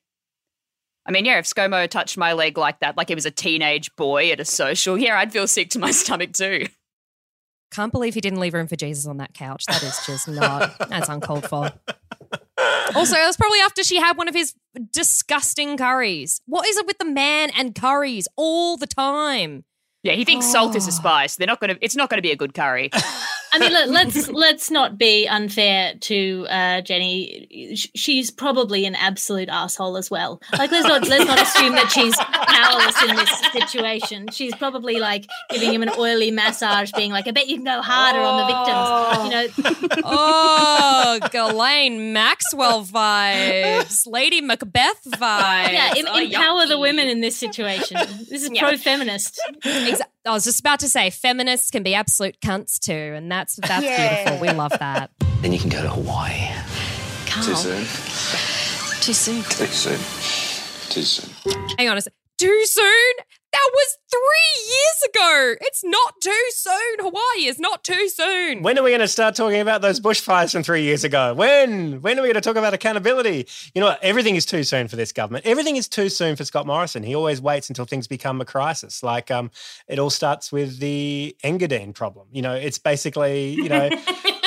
I 1.06 1.12
mean, 1.12 1.24
yeah, 1.24 1.38
if 1.38 1.46
ScoMo 1.46 1.88
touched 1.88 2.18
my 2.18 2.34
leg 2.34 2.58
like 2.58 2.80
that, 2.80 2.96
like 2.98 3.08
he 3.08 3.14
was 3.14 3.24
a 3.24 3.30
teenage 3.30 3.94
boy 3.96 4.30
at 4.30 4.38
a 4.38 4.44
social, 4.44 4.98
yeah, 4.98 5.18
I'd 5.18 5.32
feel 5.32 5.48
sick 5.48 5.70
to 5.70 5.78
my 5.78 5.90
stomach 5.92 6.32
too. 6.34 6.66
Can't 7.72 7.90
believe 7.90 8.12
he 8.14 8.20
didn't 8.20 8.40
leave 8.40 8.52
room 8.52 8.66
for 8.66 8.76
Jesus 8.76 9.06
on 9.06 9.16
that 9.16 9.32
couch. 9.32 9.64
That 9.66 9.82
is 9.82 9.98
just 10.06 10.28
not, 10.28 10.76
that's 10.90 11.08
uncalled 11.08 11.48
for. 11.48 11.72
Also, 12.94 13.16
it 13.16 13.24
was 13.26 13.36
probably 13.36 13.60
after 13.60 13.82
she 13.82 13.96
had 13.96 14.18
one 14.18 14.28
of 14.28 14.34
his 14.34 14.54
disgusting 14.92 15.76
curries. 15.78 16.40
What 16.46 16.66
is 16.68 16.76
it 16.76 16.86
with 16.86 16.98
the 16.98 17.04
man 17.04 17.50
and 17.56 17.74
curries 17.74 18.26
all 18.36 18.76
the 18.76 18.88
time? 18.88 19.64
Yeah, 20.02 20.14
he 20.14 20.24
thinks 20.24 20.50
salt 20.50 20.74
is 20.76 20.86
a 20.86 20.90
oh. 20.90 20.92
spice. 20.92 21.36
They're 21.36 21.46
not 21.46 21.60
going 21.60 21.74
to. 21.74 21.84
It's 21.84 21.96
not 21.96 22.08
going 22.08 22.18
to 22.18 22.22
be 22.22 22.32
a 22.32 22.36
good 22.36 22.54
curry. 22.54 22.90
I 23.52 23.58
mean, 23.58 23.72
let, 23.72 23.88
let's 23.90 24.28
let's 24.46 24.70
not 24.70 24.96
be 24.98 25.26
unfair 25.26 25.94
to 26.00 26.46
uh, 26.48 26.80
Jenny. 26.82 27.74
She's 27.94 28.30
probably 28.30 28.86
an 28.86 28.94
absolute 28.94 29.48
asshole 29.48 29.96
as 29.96 30.10
well. 30.10 30.40
Like, 30.56 30.70
let's 30.70 30.86
not 30.86 31.06
let's 31.08 31.26
not 31.26 31.40
assume 31.42 31.72
that 31.74 31.90
she's 31.90 32.16
powerless 32.16 33.02
in 33.02 33.16
this 33.16 33.52
situation. 33.52 34.28
She's 34.32 34.54
probably 34.54 34.98
like 35.00 35.26
giving 35.50 35.72
him 35.72 35.82
an 35.82 35.90
oily 35.98 36.30
massage, 36.30 36.92
being 36.92 37.10
like, 37.10 37.26
"I 37.26 37.32
bet 37.32 37.48
you 37.48 37.56
can 37.56 37.64
go 37.64 37.82
harder 37.82 38.20
on 38.20 38.36
the 38.38 38.46
victims." 38.46 39.70
You 39.74 39.90
know, 39.90 40.02
Oh, 40.04 41.18
Ghislaine 41.30 42.12
Maxwell 42.12 42.84
vibes, 42.84 44.06
Lady 44.06 44.40
Macbeth 44.40 45.02
vibes. 45.06 45.72
yeah, 45.72 45.92
em- 45.96 46.04
Oh, 46.08 46.18
empower 46.20 46.66
the 46.66 46.78
women 46.78 47.08
in 47.08 47.20
this 47.20 47.36
situation. 47.36 47.96
This 48.28 48.42
is 48.42 48.50
Yeah. 48.52 48.62
pro-feminist. 48.68 49.40
Exa- 49.64 50.00
I 50.26 50.32
was 50.32 50.44
just 50.44 50.60
about 50.60 50.80
to 50.80 50.88
say, 50.88 51.08
feminists 51.10 51.70
can 51.70 51.82
be 51.82 51.94
absolute 51.94 52.38
cunts 52.40 52.78
too, 52.78 52.92
and 52.92 53.30
that's 53.32 53.56
that's 53.56 53.84
Yeah. 53.84 54.24
beautiful. 54.24 54.40
We 54.46 54.52
love 54.52 54.72
that. 54.78 55.10
Then 55.40 55.52
you 55.52 55.58
can 55.58 55.70
go 55.70 55.82
to 55.82 55.88
Hawaii. 55.88 56.48
Carl. 57.26 57.46
Too 57.46 57.54
soon. 57.54 57.80
Too 59.00 59.12
soon. 59.14 59.42
Too 59.44 59.66
soon. 59.66 59.98
Too 60.90 61.02
soon. 61.02 61.30
Hang 61.78 61.88
on 61.88 61.96
a 61.96 62.00
sec. 62.02 62.12
Too 62.36 62.64
soon? 62.66 63.12
That 63.52 63.70
was 63.72 63.98
three 64.10 64.64
years 64.68 65.10
ago. 65.10 65.54
It's 65.62 65.82
not 65.82 66.20
too 66.20 66.44
soon. 66.50 66.98
Hawaii 67.00 67.46
is 67.46 67.58
not 67.58 67.82
too 67.82 68.08
soon. 68.08 68.62
When 68.62 68.78
are 68.78 68.82
we 68.82 68.90
going 68.90 69.00
to 69.00 69.08
start 69.08 69.34
talking 69.34 69.60
about 69.60 69.82
those 69.82 69.98
bushfires 69.98 70.52
from 70.52 70.62
three 70.62 70.82
years 70.82 71.02
ago? 71.02 71.34
When? 71.34 72.00
When 72.00 72.18
are 72.18 72.22
we 72.22 72.28
going 72.28 72.34
to 72.34 72.40
talk 72.40 72.56
about 72.56 72.74
accountability? 72.74 73.48
You 73.74 73.80
know 73.80 73.88
what? 73.88 74.02
Everything 74.02 74.36
is 74.36 74.46
too 74.46 74.62
soon 74.62 74.86
for 74.86 74.94
this 74.94 75.10
government. 75.12 75.46
Everything 75.46 75.76
is 75.76 75.88
too 75.88 76.08
soon 76.08 76.36
for 76.36 76.44
Scott 76.44 76.66
Morrison. 76.66 77.02
He 77.02 77.14
always 77.16 77.40
waits 77.40 77.68
until 77.68 77.86
things 77.86 78.06
become 78.06 78.40
a 78.40 78.44
crisis. 78.44 79.02
Like 79.02 79.32
um, 79.32 79.50
it 79.88 79.98
all 79.98 80.10
starts 80.10 80.52
with 80.52 80.78
the 80.78 81.36
Engadine 81.42 81.92
problem. 81.92 82.28
You 82.30 82.42
know, 82.42 82.54
it's 82.54 82.78
basically, 82.78 83.50
you 83.54 83.68
know, 83.68 83.90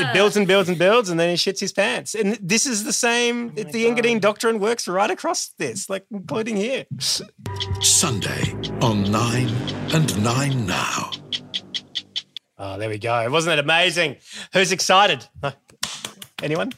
it 0.00 0.12
builds 0.12 0.36
and 0.36 0.46
builds 0.46 0.68
and 0.68 0.78
builds, 0.78 1.08
and 1.10 1.18
then 1.18 1.28
he 1.28 1.36
shits 1.36 1.60
his 1.60 1.72
pants. 1.72 2.14
And 2.14 2.38
this 2.40 2.66
is 2.66 2.84
the 2.84 2.92
same. 2.92 3.52
Oh 3.56 3.62
the 3.62 3.86
Engadine 3.86 4.20
doctrine 4.20 4.58
works 4.58 4.88
right 4.88 5.10
across 5.10 5.48
this, 5.58 5.88
like 5.90 6.06
including 6.10 6.56
here. 6.56 6.86
Sunday 7.80 8.54
on 8.80 9.10
9 9.10 9.48
and 9.94 10.24
9 10.24 10.66
now. 10.66 11.10
Oh, 12.58 12.78
there 12.78 12.88
we 12.88 12.98
go. 12.98 13.28
Wasn't 13.30 13.52
it 13.52 13.58
amazing? 13.58 14.16
Who's 14.52 14.72
excited? 14.72 15.26
Anyone? 16.42 16.72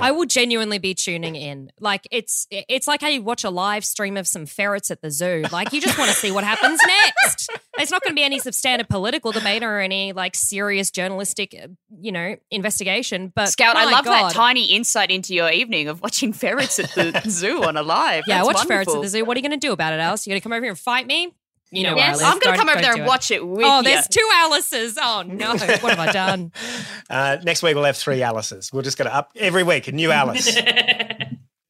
I 0.00 0.10
will 0.10 0.26
genuinely 0.26 0.78
be 0.78 0.94
tuning 0.94 1.36
in. 1.36 1.70
Like 1.78 2.08
it's 2.10 2.46
it's 2.50 2.88
like 2.88 3.00
how 3.00 3.08
you 3.08 3.22
watch 3.22 3.44
a 3.44 3.50
live 3.50 3.84
stream 3.84 4.16
of 4.16 4.26
some 4.26 4.46
ferrets 4.46 4.90
at 4.90 5.02
the 5.02 5.10
zoo. 5.10 5.44
Like 5.52 5.72
you 5.72 5.80
just 5.80 5.98
want 5.98 6.10
to 6.10 6.16
see 6.16 6.30
what 6.32 6.44
happens 6.44 6.80
next. 6.86 7.50
There's 7.76 7.90
not 7.90 8.02
going 8.02 8.10
to 8.10 8.14
be 8.14 8.24
any 8.24 8.38
substantive 8.38 8.88
political 8.88 9.32
debate 9.32 9.62
or 9.62 9.78
any 9.78 10.12
like 10.12 10.34
serious 10.34 10.90
journalistic, 10.90 11.54
uh, 11.60 11.68
you 12.00 12.12
know, 12.12 12.36
investigation. 12.50 13.32
But 13.34 13.48
Scout, 13.48 13.76
I 13.76 13.84
love 13.84 14.04
God. 14.04 14.30
that 14.30 14.34
tiny 14.34 14.66
insight 14.66 15.10
into 15.10 15.34
your 15.34 15.50
evening 15.50 15.88
of 15.88 16.00
watching 16.02 16.32
ferrets 16.32 16.78
at 16.78 16.90
the 16.94 17.22
zoo 17.28 17.62
on 17.62 17.76
a 17.76 17.82
live. 17.82 18.24
Yeah, 18.26 18.42
I 18.42 18.44
That's 18.44 18.58
watch 18.58 18.66
ferrets 18.66 18.94
at 18.94 19.00
the 19.00 19.08
zoo. 19.08 19.24
What 19.24 19.36
are 19.36 19.40
you 19.40 19.48
going 19.48 19.58
to 19.58 19.66
do 19.66 19.72
about 19.72 19.92
it, 19.92 20.00
Alice? 20.00 20.26
You 20.26 20.32
going 20.32 20.40
to 20.40 20.42
come 20.42 20.52
over 20.52 20.64
here 20.64 20.72
and 20.72 20.78
fight 20.78 21.06
me? 21.06 21.34
You 21.72 21.84
know, 21.84 21.96
Yes, 21.96 22.18
where 22.18 22.26
I 22.26 22.28
live. 22.28 22.34
I'm 22.34 22.38
gonna 22.40 22.56
come 22.58 22.68
over 22.68 22.80
there 22.80 22.92
do 22.92 22.98
and 23.00 23.08
watch 23.08 23.30
it 23.30 23.46
with 23.46 23.64
Oh, 23.66 23.76
ya. 23.76 23.82
there's 23.82 24.06
two 24.06 24.28
Alice's. 24.34 24.98
Oh 25.00 25.24
no, 25.26 25.50
what 25.56 25.96
have 25.96 25.98
I 25.98 26.12
done? 26.12 26.52
Uh, 27.10 27.36
next 27.42 27.62
week 27.62 27.74
we'll 27.74 27.84
have 27.84 27.96
three 27.96 28.22
Alice's. 28.22 28.72
We're 28.72 28.80
just 28.82 28.96
going 28.96 29.08
to 29.10 29.14
up 29.14 29.32
every 29.36 29.62
week 29.62 29.86
a 29.88 29.92
new 29.92 30.10
Alice. 30.12 30.56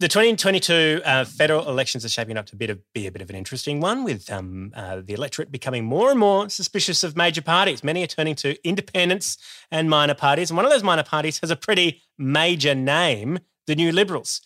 The 0.00 0.08
2022 0.08 1.00
uh, 1.04 1.24
federal 1.24 1.68
elections 1.68 2.04
are 2.04 2.08
shaping 2.08 2.36
up 2.36 2.46
to 2.46 2.56
be, 2.56 2.66
be 2.92 3.06
a 3.06 3.12
bit 3.12 3.22
of 3.22 3.30
an 3.30 3.36
interesting 3.36 3.78
one, 3.78 4.02
with 4.02 4.28
um, 4.32 4.72
uh, 4.74 5.00
the 5.00 5.12
electorate 5.12 5.52
becoming 5.52 5.84
more 5.84 6.10
and 6.10 6.18
more 6.18 6.48
suspicious 6.48 7.04
of 7.04 7.16
major 7.16 7.40
parties. 7.40 7.84
Many 7.84 8.02
are 8.02 8.08
turning 8.08 8.34
to 8.36 8.56
independents 8.66 9.38
and 9.70 9.88
minor 9.88 10.14
parties, 10.14 10.50
and 10.50 10.56
one 10.56 10.64
of 10.66 10.72
those 10.72 10.82
minor 10.82 11.04
parties 11.04 11.38
has 11.38 11.52
a 11.52 11.56
pretty 11.56 12.02
major 12.18 12.74
name: 12.74 13.38
the 13.68 13.76
New 13.76 13.92
Liberals. 13.92 14.40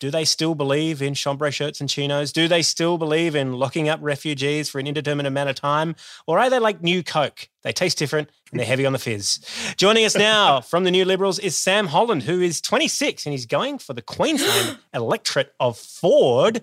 Do 0.00 0.12
they 0.12 0.24
still 0.24 0.54
believe 0.54 1.02
in 1.02 1.14
chambray 1.14 1.50
shirts 1.50 1.80
and 1.80 1.90
chinos? 1.90 2.32
Do 2.32 2.46
they 2.46 2.62
still 2.62 2.98
believe 2.98 3.34
in 3.34 3.54
locking 3.54 3.88
up 3.88 3.98
refugees 4.00 4.68
for 4.68 4.78
an 4.78 4.86
indeterminate 4.86 5.28
amount 5.28 5.50
of 5.50 5.56
time? 5.56 5.96
Or 6.28 6.38
are 6.38 6.48
they 6.48 6.60
like 6.60 6.82
New 6.82 7.02
Coke? 7.02 7.48
They 7.62 7.72
taste 7.72 7.98
different 7.98 8.30
and 8.52 8.60
they're 8.60 8.66
heavy 8.66 8.86
on 8.86 8.92
the 8.92 9.00
fizz. 9.00 9.40
Joining 9.76 10.04
us 10.04 10.16
now 10.16 10.60
from 10.60 10.84
the 10.84 10.92
New 10.92 11.04
Liberals 11.04 11.40
is 11.40 11.58
Sam 11.58 11.88
Holland, 11.88 12.22
who 12.22 12.40
is 12.40 12.60
26 12.60 13.26
and 13.26 13.32
he's 13.32 13.46
going 13.46 13.78
for 13.78 13.92
the 13.92 14.02
Queensland 14.02 14.78
electorate 14.94 15.52
of 15.58 15.76
Forde. 15.76 16.62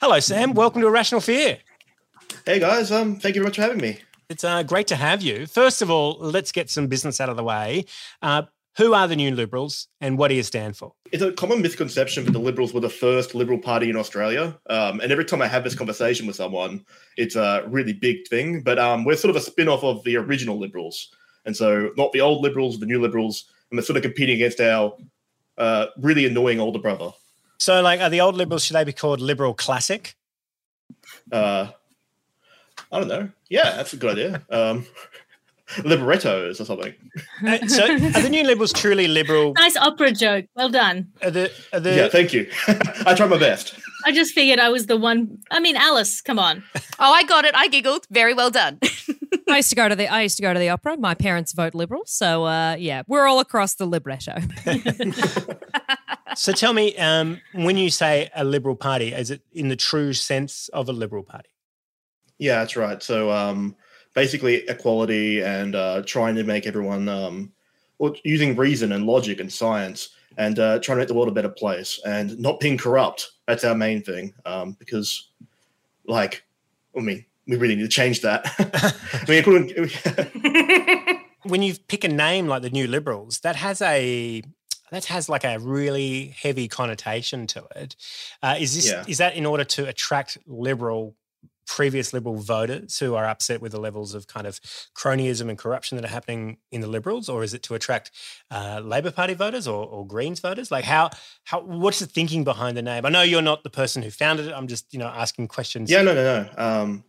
Hello, 0.00 0.20
Sam. 0.20 0.54
Welcome 0.54 0.80
to 0.82 0.86
Irrational 0.86 1.20
Fear. 1.20 1.58
Hey 2.46 2.60
guys, 2.60 2.92
um, 2.92 3.16
thank 3.16 3.34
you 3.34 3.40
very 3.40 3.48
much 3.48 3.56
for 3.56 3.62
having 3.62 3.78
me. 3.78 3.98
It's 4.28 4.44
uh, 4.44 4.62
great 4.62 4.86
to 4.88 4.96
have 4.96 5.20
you. 5.20 5.46
First 5.46 5.82
of 5.82 5.90
all, 5.90 6.16
let's 6.20 6.52
get 6.52 6.70
some 6.70 6.86
business 6.86 7.20
out 7.20 7.28
of 7.28 7.36
the 7.36 7.42
way. 7.42 7.86
Uh, 8.22 8.42
who 8.78 8.94
are 8.94 9.08
the 9.08 9.16
New 9.16 9.34
Liberals 9.34 9.88
and 10.00 10.16
what 10.16 10.28
do 10.28 10.34
you 10.34 10.42
stand 10.44 10.76
for? 10.76 10.94
It's 11.10 11.22
a 11.22 11.32
common 11.32 11.60
misconception 11.60 12.24
that 12.24 12.30
the 12.30 12.38
Liberals 12.38 12.72
were 12.72 12.80
the 12.80 12.88
first 12.88 13.34
Liberal 13.34 13.58
Party 13.58 13.90
in 13.90 13.96
Australia. 13.96 14.56
Um, 14.70 15.00
and 15.00 15.10
every 15.10 15.24
time 15.24 15.42
I 15.42 15.48
have 15.48 15.64
this 15.64 15.74
conversation 15.74 16.28
with 16.28 16.36
someone, 16.36 16.86
it's 17.16 17.34
a 17.34 17.64
really 17.66 17.92
big 17.92 18.28
thing. 18.28 18.62
But 18.62 18.78
um, 18.78 19.04
we're 19.04 19.16
sort 19.16 19.30
of 19.30 19.36
a 19.36 19.40
spin 19.40 19.68
off 19.68 19.82
of 19.82 20.04
the 20.04 20.16
original 20.16 20.58
Liberals. 20.58 21.12
And 21.44 21.56
so, 21.56 21.90
not 21.96 22.12
the 22.12 22.20
old 22.20 22.40
Liberals, 22.40 22.78
the 22.78 22.86
new 22.86 23.00
Liberals, 23.00 23.50
and 23.70 23.78
we're 23.78 23.82
sort 23.82 23.96
of 23.96 24.02
competing 24.02 24.36
against 24.36 24.60
our 24.60 24.96
uh, 25.56 25.86
really 25.98 26.26
annoying 26.26 26.60
older 26.60 26.78
brother. 26.78 27.10
So, 27.58 27.82
like, 27.82 28.00
are 28.00 28.10
the 28.10 28.20
old 28.20 28.36
Liberals, 28.36 28.64
should 28.64 28.76
they 28.76 28.84
be 28.84 28.92
called 28.92 29.20
Liberal 29.20 29.54
Classic? 29.54 30.14
Uh, 31.32 31.68
I 32.92 32.98
don't 32.98 33.08
know. 33.08 33.28
Yeah, 33.48 33.76
that's 33.76 33.92
a 33.92 33.96
good 33.96 34.12
idea. 34.12 34.42
Um, 34.50 34.86
Liberettos 35.76 36.60
or 36.60 36.64
something. 36.64 36.94
Uh, 37.46 37.66
so, 37.66 37.84
are 37.92 38.22
the 38.22 38.28
New 38.30 38.42
Liberals 38.44 38.72
truly 38.72 39.08
liberal? 39.08 39.52
Nice 39.54 39.76
opera 39.76 40.12
joke. 40.12 40.46
Well 40.54 40.68
done. 40.68 41.08
Are 41.22 41.30
the, 41.30 41.52
are 41.72 41.80
the, 41.80 41.94
Yeah, 41.94 42.08
thank 42.08 42.32
you. 42.32 42.50
I 43.06 43.14
tried 43.14 43.30
my 43.30 43.38
best. 43.38 43.74
I 44.04 44.12
just 44.12 44.34
figured 44.34 44.58
I 44.58 44.68
was 44.68 44.86
the 44.86 44.96
one. 44.96 45.38
I 45.50 45.60
mean, 45.60 45.76
Alice, 45.76 46.20
come 46.20 46.38
on. 46.38 46.62
Oh, 46.98 47.12
I 47.12 47.24
got 47.24 47.44
it. 47.44 47.54
I 47.54 47.68
giggled. 47.68 48.06
Very 48.10 48.34
well 48.34 48.50
done. 48.50 48.78
I 49.50 49.56
used 49.56 49.70
to 49.70 49.76
go 49.76 49.88
to 49.88 49.96
the 49.96 50.08
I 50.08 50.22
used 50.22 50.36
to 50.36 50.42
go 50.42 50.52
to 50.52 50.58
the 50.58 50.68
opera. 50.68 50.96
My 50.98 51.14
parents 51.14 51.52
vote 51.52 51.74
Liberal, 51.74 52.02
so 52.04 52.44
uh, 52.44 52.76
yeah, 52.78 53.02
we're 53.06 53.26
all 53.26 53.40
across 53.40 53.76
the 53.76 53.86
libretto. 53.86 54.34
So 56.36 56.52
tell 56.52 56.72
me, 56.72 56.96
um, 56.98 57.40
when 57.52 57.76
you 57.76 57.90
say 57.90 58.30
a 58.34 58.44
liberal 58.44 58.76
party, 58.76 59.12
is 59.12 59.30
it 59.30 59.42
in 59.52 59.68
the 59.68 59.76
true 59.76 60.12
sense 60.12 60.68
of 60.68 60.88
a 60.88 60.92
liberal 60.92 61.24
party? 61.24 61.48
Yeah, 62.38 62.60
that's 62.60 62.76
right. 62.76 63.02
So 63.02 63.32
um, 63.32 63.74
basically, 64.22 64.56
equality 64.68 65.40
and 65.42 65.76
uh, 65.76 66.02
trying 66.04 66.34
to 66.34 66.42
make 66.42 66.66
everyone, 66.66 67.08
um, 67.08 67.52
well, 67.98 68.12
using 68.24 68.56
reason 68.56 68.90
and 68.90 69.06
logic 69.06 69.38
and 69.38 69.52
science 69.52 70.08
and 70.36 70.58
uh, 70.58 70.80
trying 70.80 70.96
to 70.96 71.00
make 71.02 71.08
the 71.08 71.14
world 71.14 71.28
a 71.28 71.32
better 71.32 71.48
place 71.48 72.00
and 72.04 72.36
not 72.38 72.58
being 72.58 72.76
corrupt. 72.76 73.30
That's 73.46 73.62
our 73.62 73.76
main 73.76 74.02
thing. 74.02 74.34
Um, 74.44 74.72
because, 74.78 75.28
like, 76.06 76.42
I 76.96 77.00
mean, 77.00 77.24
we 77.46 77.56
really 77.56 77.76
need 77.76 77.82
to 77.82 77.88
change 77.88 78.20
that. 78.22 78.40
I 79.14 79.30
mean, 79.30 79.44
couldn't, 79.44 81.18
When 81.44 81.62
you 81.62 81.74
pick 81.86 82.02
a 82.02 82.08
name 82.08 82.48
like 82.48 82.62
the 82.62 82.70
New 82.70 82.88
Liberals, 82.88 83.38
that 83.40 83.54
has 83.56 83.80
a 83.80 84.42
that 84.90 85.04
has 85.04 85.28
like 85.28 85.44
a 85.44 85.58
really 85.58 86.34
heavy 86.42 86.66
connotation 86.66 87.46
to 87.46 87.64
it. 87.76 87.94
Uh, 88.42 88.56
is 88.58 88.74
this 88.74 88.90
Yeah. 88.90 89.04
is 89.06 89.18
that 89.18 89.36
in 89.36 89.46
order 89.46 89.64
to 89.76 89.86
attract 89.86 90.38
liberal 90.46 91.14
previous 91.68 92.12
liberal 92.12 92.36
voters 92.36 92.98
who 92.98 93.14
are 93.14 93.26
upset 93.26 93.60
with 93.60 93.72
the 93.72 93.80
levels 93.80 94.14
of 94.14 94.26
kind 94.26 94.46
of 94.46 94.58
cronyism 94.96 95.48
and 95.48 95.58
corruption 95.58 95.96
that 95.96 96.04
are 96.04 96.12
happening 96.12 96.56
in 96.72 96.80
the 96.80 96.86
liberals 96.86 97.28
or 97.28 97.44
is 97.44 97.54
it 97.54 97.62
to 97.62 97.74
attract 97.74 98.10
uh, 98.50 98.80
labor 98.82 99.12
party 99.12 99.34
voters 99.34 99.68
or, 99.68 99.86
or 99.86 100.06
greens 100.06 100.40
voters 100.40 100.70
like 100.70 100.84
how 100.84 101.10
how 101.44 101.60
what's 101.60 102.00
the 102.00 102.06
thinking 102.06 102.42
behind 102.42 102.76
the 102.76 102.82
name 102.82 103.04
i 103.04 103.08
know 103.08 103.22
you're 103.22 103.42
not 103.42 103.62
the 103.62 103.70
person 103.70 104.02
who 104.02 104.10
founded 104.10 104.46
it 104.46 104.52
i'm 104.52 104.66
just 104.66 104.92
you 104.92 104.98
know 104.98 105.06
asking 105.06 105.46
questions 105.46 105.90
Yeah, 105.90 106.02
no, 106.02 106.14
no, 106.14 106.24
no. 106.24 106.62
Um, 106.62 107.04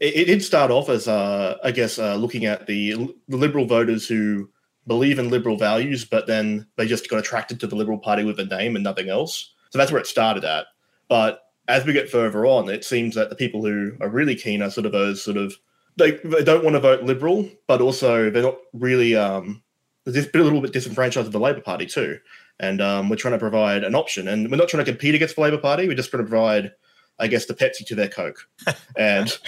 it, 0.00 0.14
it 0.16 0.24
did 0.26 0.42
start 0.42 0.70
off 0.70 0.88
as, 0.88 1.08
uh, 1.08 1.56
I 1.62 1.70
guess, 1.70 1.98
uh, 1.98 2.14
looking 2.14 2.44
at 2.44 2.66
the, 2.66 3.14
the 3.28 3.36
liberal 3.36 3.66
voters 3.66 4.06
who 4.06 4.48
believe 4.86 5.18
in 5.18 5.28
liberal 5.28 5.56
values, 5.56 6.04
but 6.04 6.26
then 6.26 6.66
they 6.76 6.86
just 6.86 7.10
got 7.10 7.18
attracted 7.18 7.60
to 7.60 7.66
the 7.66 7.76
Liberal 7.76 7.98
Party 7.98 8.24
with 8.24 8.38
a 8.40 8.44
name 8.44 8.74
and 8.74 8.84
nothing 8.84 9.08
else. 9.08 9.52
So 9.70 9.78
that's 9.78 9.92
where 9.92 10.00
it 10.00 10.06
started 10.06 10.44
at. 10.44 10.66
But 11.08 11.42
as 11.68 11.84
we 11.84 11.92
get 11.92 12.10
further 12.10 12.46
on, 12.46 12.68
it 12.68 12.84
seems 12.84 13.14
that 13.14 13.28
the 13.30 13.36
people 13.36 13.62
who 13.64 13.92
are 14.00 14.08
really 14.08 14.34
keen 14.34 14.62
are 14.62 14.70
sort 14.70 14.86
of 14.86 14.92
those 14.92 15.22
sort 15.22 15.36
of 15.36 15.54
they, 15.96 16.12
they 16.12 16.44
don't 16.44 16.64
want 16.64 16.74
to 16.74 16.80
vote 16.80 17.02
liberal, 17.02 17.48
but 17.66 17.80
also 17.80 18.30
they're 18.30 18.42
not 18.42 18.58
really 18.72 19.14
um, 19.14 19.62
they're 20.04 20.14
just 20.22 20.34
a 20.34 20.38
little 20.42 20.60
bit 20.60 20.72
disenfranchised 20.72 21.26
with 21.26 21.32
the 21.32 21.40
Labor 21.40 21.60
Party 21.60 21.86
too. 21.86 22.18
And 22.60 22.80
um, 22.80 23.08
we're 23.08 23.16
trying 23.16 23.34
to 23.34 23.38
provide 23.38 23.84
an 23.84 23.94
option, 23.94 24.26
and 24.26 24.50
we're 24.50 24.56
not 24.56 24.68
trying 24.68 24.84
to 24.84 24.90
compete 24.90 25.14
against 25.14 25.36
the 25.36 25.42
Labor 25.42 25.58
Party. 25.58 25.86
We're 25.86 25.94
just 25.94 26.10
trying 26.10 26.24
to 26.24 26.28
provide, 26.28 26.72
I 27.18 27.28
guess, 27.28 27.46
the 27.46 27.54
Pepsi 27.54 27.86
to 27.86 27.94
their 27.94 28.08
Coke. 28.08 28.48
And 28.96 29.38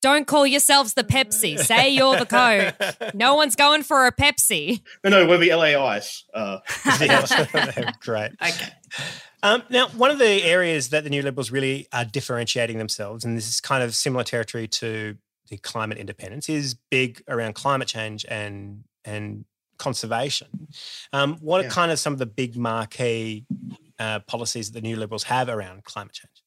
Don't 0.00 0.26
call 0.26 0.46
yourselves 0.46 0.94
the 0.94 1.04
Pepsi. 1.04 1.58
Say 1.58 1.90
you're 1.90 2.16
the 2.16 2.24
Coke. 2.24 3.12
No 3.14 3.34
one's 3.34 3.56
going 3.56 3.82
for 3.82 4.06
a 4.06 4.12
Pepsi. 4.12 4.80
no, 5.04 5.10
no, 5.10 5.26
we're 5.26 5.36
the 5.36 5.50
LA 5.54 5.78
Ice. 5.86 6.24
Uh, 6.32 6.60
Great. 8.00 8.32
Okay. 8.42 8.72
Um, 9.46 9.62
now, 9.70 9.86
one 9.90 10.10
of 10.10 10.18
the 10.18 10.42
areas 10.42 10.88
that 10.88 11.04
the 11.04 11.10
New 11.10 11.22
Liberals 11.22 11.52
really 11.52 11.86
are 11.92 12.04
differentiating 12.04 12.78
themselves, 12.78 13.24
and 13.24 13.36
this 13.36 13.46
is 13.46 13.60
kind 13.60 13.84
of 13.84 13.94
similar 13.94 14.24
territory 14.24 14.66
to 14.66 15.16
the 15.48 15.56
climate 15.58 15.98
independents, 15.98 16.48
is 16.48 16.74
big 16.90 17.22
around 17.28 17.54
climate 17.54 17.86
change 17.86 18.26
and 18.28 18.82
and 19.04 19.44
conservation. 19.78 20.66
Um, 21.12 21.36
what 21.36 21.60
Yeah. 21.60 21.68
are 21.68 21.70
kind 21.70 21.92
of 21.92 22.00
some 22.00 22.12
of 22.12 22.18
the 22.18 22.26
big 22.26 22.56
marquee 22.56 23.46
uh, 24.00 24.18
policies 24.20 24.72
that 24.72 24.80
the 24.80 24.88
New 24.88 24.96
Liberals 24.96 25.22
have 25.24 25.48
around 25.48 25.84
climate 25.84 26.14
change? 26.14 26.42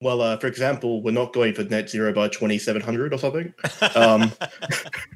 Well, 0.00 0.20
uh, 0.20 0.36
for 0.38 0.48
example, 0.48 1.00
we're 1.00 1.12
not 1.12 1.32
going 1.32 1.54
for 1.54 1.62
net 1.62 1.88
zero 1.88 2.12
by 2.12 2.26
2700 2.28 3.14
or 3.14 3.18
something. 3.18 3.54
Um, 3.94 4.32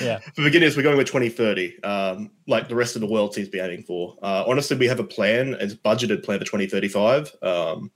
Yeah. 0.00 0.18
for 0.18 0.42
beginners, 0.42 0.76
we're 0.76 0.82
going 0.82 0.96
with 0.96 1.06
2030, 1.06 1.82
um, 1.82 2.30
like 2.46 2.68
the 2.68 2.74
rest 2.74 2.96
of 2.96 3.00
the 3.00 3.06
world 3.06 3.34
seems 3.34 3.48
to 3.48 3.52
be 3.52 3.60
aiming 3.60 3.84
for. 3.84 4.16
Uh, 4.22 4.44
honestly, 4.46 4.76
we 4.76 4.86
have 4.86 5.00
a 5.00 5.04
plan, 5.04 5.54
it's 5.60 5.74
budgeted 5.74 6.24
plan 6.24 6.38
for 6.38 6.44
2035, 6.44 7.34
um, 7.42 7.90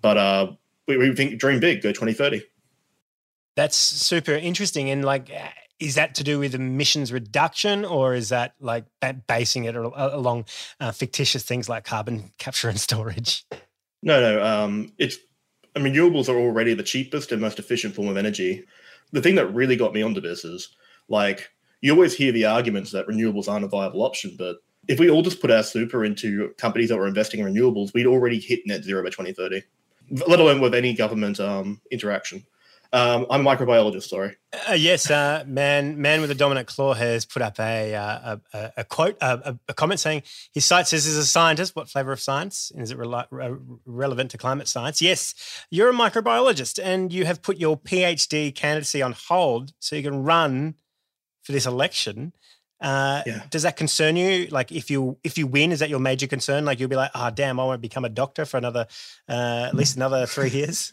but 0.00 0.16
uh, 0.16 0.52
we, 0.86 0.96
we 0.96 1.14
think 1.14 1.38
dream 1.38 1.60
big, 1.60 1.82
go 1.82 1.90
2030. 1.90 2.42
That's 3.54 3.76
super 3.76 4.32
interesting. 4.32 4.90
And 4.90 5.04
like, 5.04 5.30
uh, 5.30 5.48
is 5.78 5.96
that 5.96 6.14
to 6.14 6.24
do 6.24 6.38
with 6.38 6.54
emissions 6.54 7.12
reduction, 7.12 7.84
or 7.84 8.14
is 8.14 8.28
that 8.28 8.54
like 8.60 8.84
basing 9.26 9.64
it 9.64 9.74
along 9.74 10.44
uh, 10.78 10.92
fictitious 10.92 11.42
things 11.42 11.68
like 11.68 11.84
carbon 11.84 12.32
capture 12.38 12.68
and 12.68 12.80
storage? 12.80 13.44
No, 14.02 14.20
no. 14.20 14.44
Um, 14.44 14.92
it's 14.98 15.18
I 15.74 15.78
mean, 15.78 15.94
renewables 15.94 16.28
are 16.28 16.38
already 16.38 16.74
the 16.74 16.82
cheapest 16.82 17.32
and 17.32 17.40
most 17.40 17.58
efficient 17.58 17.94
form 17.94 18.08
of 18.08 18.16
energy. 18.16 18.64
The 19.12 19.22
thing 19.22 19.34
that 19.36 19.46
really 19.46 19.76
got 19.76 19.94
me 19.94 20.02
onto 20.02 20.20
this 20.20 20.44
is 20.44 20.68
like 21.12 21.50
you 21.80 21.92
always 21.92 22.14
hear 22.14 22.32
the 22.32 22.46
arguments 22.46 22.90
that 22.92 23.06
renewables 23.06 23.48
aren't 23.48 23.64
a 23.64 23.68
viable 23.68 24.02
option, 24.02 24.34
but 24.38 24.56
if 24.88 24.98
we 24.98 25.10
all 25.10 25.22
just 25.22 25.40
put 25.40 25.50
our 25.50 25.62
super 25.62 26.04
into 26.04 26.52
companies 26.58 26.88
that 26.88 26.96
were 26.96 27.06
investing 27.06 27.40
in 27.40 27.46
renewables, 27.46 27.94
we'd 27.94 28.06
already 28.06 28.40
hit 28.40 28.60
net 28.66 28.82
zero 28.82 29.02
by 29.02 29.10
2030, 29.10 29.62
let 30.26 30.40
alone 30.40 30.60
with 30.60 30.74
any 30.74 30.94
government 30.94 31.38
um, 31.38 31.80
interaction. 31.90 32.44
Um, 32.94 33.26
I'm 33.30 33.46
a 33.46 33.50
microbiologist. 33.56 34.08
Sorry. 34.08 34.36
Uh, 34.68 34.74
yes, 34.74 35.10
uh, 35.10 35.44
man. 35.46 35.98
Man 35.98 36.20
with 36.20 36.30
a 36.30 36.34
dominant 36.34 36.68
claw 36.68 36.92
has 36.92 37.24
put 37.24 37.40
up 37.40 37.58
a 37.58 37.94
uh, 37.94 38.36
a, 38.52 38.72
a, 38.76 38.84
quote, 38.84 39.16
a, 39.22 39.56
a 39.66 39.72
comment 39.72 39.98
saying 39.98 40.24
his 40.52 40.66
site 40.66 40.86
says 40.86 41.06
he's 41.06 41.16
a 41.16 41.24
scientist. 41.24 41.74
What 41.74 41.88
flavour 41.88 42.12
of 42.12 42.20
science 42.20 42.70
is 42.76 42.90
it 42.90 42.98
rela- 42.98 43.28
re- 43.30 43.56
relevant 43.86 44.30
to 44.32 44.38
climate 44.38 44.68
science? 44.68 45.00
Yes, 45.00 45.34
you're 45.70 45.88
a 45.88 45.94
microbiologist, 45.94 46.78
and 46.84 47.10
you 47.10 47.24
have 47.24 47.40
put 47.40 47.56
your 47.56 47.78
PhD 47.78 48.54
candidacy 48.54 49.00
on 49.00 49.12
hold 49.12 49.72
so 49.78 49.96
you 49.96 50.02
can 50.02 50.22
run 50.22 50.74
for 51.42 51.52
this 51.52 51.66
election. 51.66 52.32
Uh, 52.80 53.22
Does 53.50 53.62
that 53.62 53.76
concern 53.76 54.16
you? 54.16 54.46
Like, 54.46 54.72
if 54.72 54.90
you 54.90 55.16
if 55.22 55.38
you 55.38 55.46
win, 55.46 55.70
is 55.70 55.78
that 55.78 55.88
your 55.88 56.00
major 56.00 56.26
concern? 56.26 56.64
Like, 56.64 56.80
you'll 56.80 56.88
be 56.88 56.96
like, 56.96 57.12
"Ah, 57.14 57.30
damn, 57.30 57.60
I 57.60 57.64
won't 57.64 57.80
become 57.80 58.04
a 58.04 58.08
doctor 58.08 58.44
for 58.44 58.56
another 58.56 58.86
uh, 59.28 59.66
at 59.68 59.74
least 59.74 59.96
another 59.96 60.26
three 60.26 60.50
years." 60.60 60.92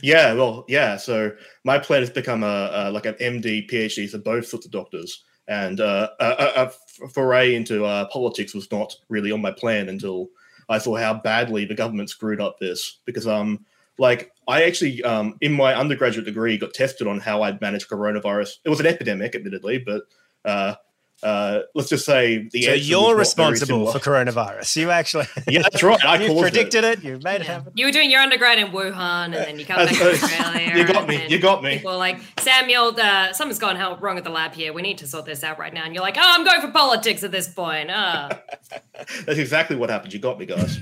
Yeah, 0.00 0.34
well, 0.34 0.64
yeah. 0.68 0.96
So 0.96 1.32
my 1.64 1.78
plan 1.78 2.02
is 2.02 2.10
to 2.10 2.14
become 2.14 2.44
a, 2.44 2.70
a 2.72 2.90
like 2.90 3.06
an 3.06 3.14
MD, 3.14 3.68
PhD, 3.68 4.08
so 4.08 4.18
both 4.18 4.46
sorts 4.46 4.66
of 4.66 4.72
doctors. 4.72 5.24
And 5.48 5.80
uh, 5.80 6.10
a, 6.20 6.26
a, 6.26 6.72
a 7.04 7.08
foray 7.08 7.54
into 7.56 7.84
uh, 7.84 8.06
politics 8.08 8.54
was 8.54 8.70
not 8.70 8.94
really 9.08 9.32
on 9.32 9.40
my 9.40 9.50
plan 9.50 9.88
until 9.88 10.28
I 10.68 10.78
saw 10.78 10.96
how 10.96 11.14
badly 11.14 11.64
the 11.64 11.74
government 11.74 12.10
screwed 12.10 12.40
up 12.40 12.58
this. 12.60 13.00
Because 13.06 13.26
um, 13.26 13.64
like 13.98 14.32
I 14.48 14.64
actually 14.64 15.02
um 15.04 15.36
in 15.40 15.52
my 15.52 15.74
undergraduate 15.74 16.24
degree 16.26 16.58
got 16.58 16.74
tested 16.74 17.06
on 17.06 17.20
how 17.20 17.42
I'd 17.42 17.60
manage 17.60 17.88
coronavirus. 17.88 18.54
It 18.64 18.68
was 18.70 18.80
an 18.80 18.86
epidemic, 18.86 19.34
admittedly, 19.34 19.78
but 19.78 20.02
uh, 20.44 20.74
uh, 21.22 21.60
let's 21.76 21.88
just 21.88 22.04
say 22.04 22.48
the 22.50 22.62
so 22.62 22.72
you're 22.72 23.14
responsible 23.14 23.92
for 23.92 24.00
coronavirus. 24.00 24.74
You 24.74 24.90
actually, 24.90 25.26
Yeah, 25.48 25.62
that's 25.62 25.80
right. 25.80 26.04
I 26.04 26.16
you 26.20 26.26
caused 26.26 26.38
it. 26.38 26.42
predicted 26.50 26.82
it. 26.82 27.04
You 27.04 27.20
made 27.22 27.42
it 27.42 27.46
happen. 27.46 27.72
You 27.76 27.86
were 27.86 27.92
doing 27.92 28.10
your 28.10 28.20
undergrad 28.20 28.58
in 28.58 28.72
Wuhan, 28.72 29.26
and 29.26 29.34
then 29.34 29.56
you 29.56 29.64
come 29.64 29.76
back 29.86 29.94
to 29.94 30.10
Australia. 30.10 30.72
you 30.76 30.84
got 30.84 31.06
me, 31.06 31.24
you 31.28 31.38
got 31.38 31.62
me. 31.62 31.76
People 31.76 31.92
are 31.92 31.96
like 31.96 32.18
Samuel, 32.40 32.98
uh, 33.00 33.32
something's 33.32 33.60
gone 33.60 33.76
hell- 33.76 33.98
wrong 33.98 34.18
at 34.18 34.24
the 34.24 34.30
lab 34.30 34.52
here. 34.54 34.72
We 34.72 34.82
need 34.82 34.98
to 34.98 35.06
sort 35.06 35.24
this 35.24 35.44
out 35.44 35.60
right 35.60 35.72
now. 35.72 35.84
And 35.84 35.94
you're 35.94 36.02
like, 36.02 36.16
oh, 36.16 36.22
I'm 36.24 36.44
going 36.44 36.60
for 36.60 36.72
politics 36.72 37.22
at 37.22 37.30
this 37.30 37.46
point. 37.46 37.90
Ah. 37.92 38.40
That's 39.24 39.38
exactly 39.38 39.76
what 39.76 39.90
happened. 39.90 40.12
You 40.12 40.18
got 40.18 40.40
me, 40.40 40.46
guys. 40.46 40.80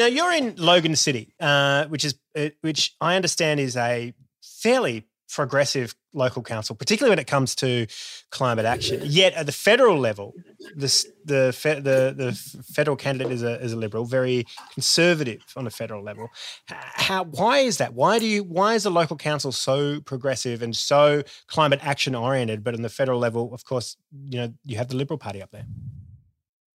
Now 0.00 0.06
you're 0.06 0.32
in 0.32 0.54
Logan 0.56 0.96
City, 0.96 1.34
uh, 1.38 1.84
which 1.84 2.06
is 2.06 2.14
uh, 2.34 2.48
which 2.62 2.96
I 3.02 3.16
understand 3.16 3.60
is 3.60 3.76
a 3.76 4.14
fairly 4.42 5.04
progressive 5.28 5.94
local 6.14 6.42
council, 6.42 6.74
particularly 6.74 7.10
when 7.10 7.18
it 7.18 7.26
comes 7.26 7.54
to 7.56 7.86
climate 8.30 8.64
action. 8.64 9.02
Yet 9.04 9.34
at 9.34 9.44
the 9.44 9.52
federal 9.52 9.98
level, 9.98 10.32
this, 10.74 11.06
the 11.26 11.54
the 11.84 12.14
the 12.16 12.32
federal 12.72 12.96
candidate 12.96 13.30
is 13.30 13.42
a 13.42 13.60
is 13.60 13.74
a 13.74 13.76
liberal, 13.76 14.06
very 14.06 14.46
conservative 14.72 15.42
on 15.54 15.66
a 15.66 15.70
federal 15.70 16.02
level. 16.02 16.30
How 16.64 17.24
why 17.24 17.58
is 17.58 17.76
that? 17.76 17.92
Why 17.92 18.18
do 18.18 18.26
you 18.26 18.42
why 18.42 18.76
is 18.76 18.84
the 18.84 18.90
local 18.90 19.18
council 19.18 19.52
so 19.52 20.00
progressive 20.00 20.62
and 20.62 20.74
so 20.74 21.24
climate 21.46 21.80
action 21.82 22.14
oriented, 22.14 22.64
but 22.64 22.72
on 22.72 22.80
the 22.80 22.88
federal 22.88 23.20
level, 23.20 23.52
of 23.52 23.66
course, 23.66 23.98
you 24.30 24.38
know 24.38 24.54
you 24.64 24.78
have 24.78 24.88
the 24.88 24.96
Liberal 24.96 25.18
Party 25.18 25.42
up 25.42 25.50
there. 25.50 25.66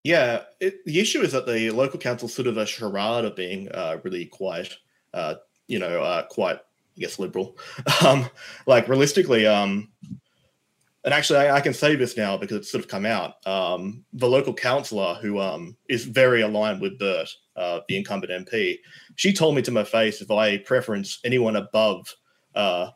Yeah, 0.06 0.44
it, 0.60 0.86
the 0.86 1.00
issue 1.00 1.22
is 1.22 1.32
that 1.32 1.48
the 1.48 1.72
local 1.72 1.98
council's 1.98 2.32
sort 2.32 2.48
of 2.48 2.58
a 2.58 2.66
charade 2.68 3.26
of 3.26 3.36
being 3.36 3.72
uh, 3.72 3.98
really 4.04 4.28
quite, 4.28 4.72
uh, 5.16 5.34
you 5.66 5.80
know, 5.80 6.04
uh, 6.04 6.28
quite, 6.28 6.58
I 6.58 7.00
guess, 7.00 7.18
liberal. 7.18 7.58
Um, 8.06 8.30
like 8.68 8.88
realistically, 8.88 9.48
um, 9.48 9.90
and 11.04 11.12
actually, 11.12 11.40
I, 11.40 11.56
I 11.56 11.62
can 11.62 11.74
say 11.74 11.96
this 11.96 12.16
now 12.18 12.38
because 12.38 12.58
it's 12.58 12.72
sort 12.72 12.84
of 12.84 12.90
come 12.90 13.08
out. 13.08 13.46
Um, 13.48 14.06
the 14.14 14.28
local 14.28 14.54
councillor 14.54 15.16
who 15.16 15.40
um, 15.40 15.76
is 15.90 16.06
very 16.06 16.42
aligned 16.42 16.82
with 16.82 17.00
Bert, 17.00 17.30
uh, 17.56 17.80
the 17.90 17.98
incumbent 17.98 18.48
MP, 18.48 18.78
she 19.16 19.34
told 19.34 19.56
me 19.56 19.64
to 19.64 19.72
my 19.72 19.84
face 19.84 20.22
if 20.22 20.30
I 20.30 20.60
preference 20.60 21.20
anyone 21.26 21.56
above, 21.56 22.14
uh, 22.54 22.92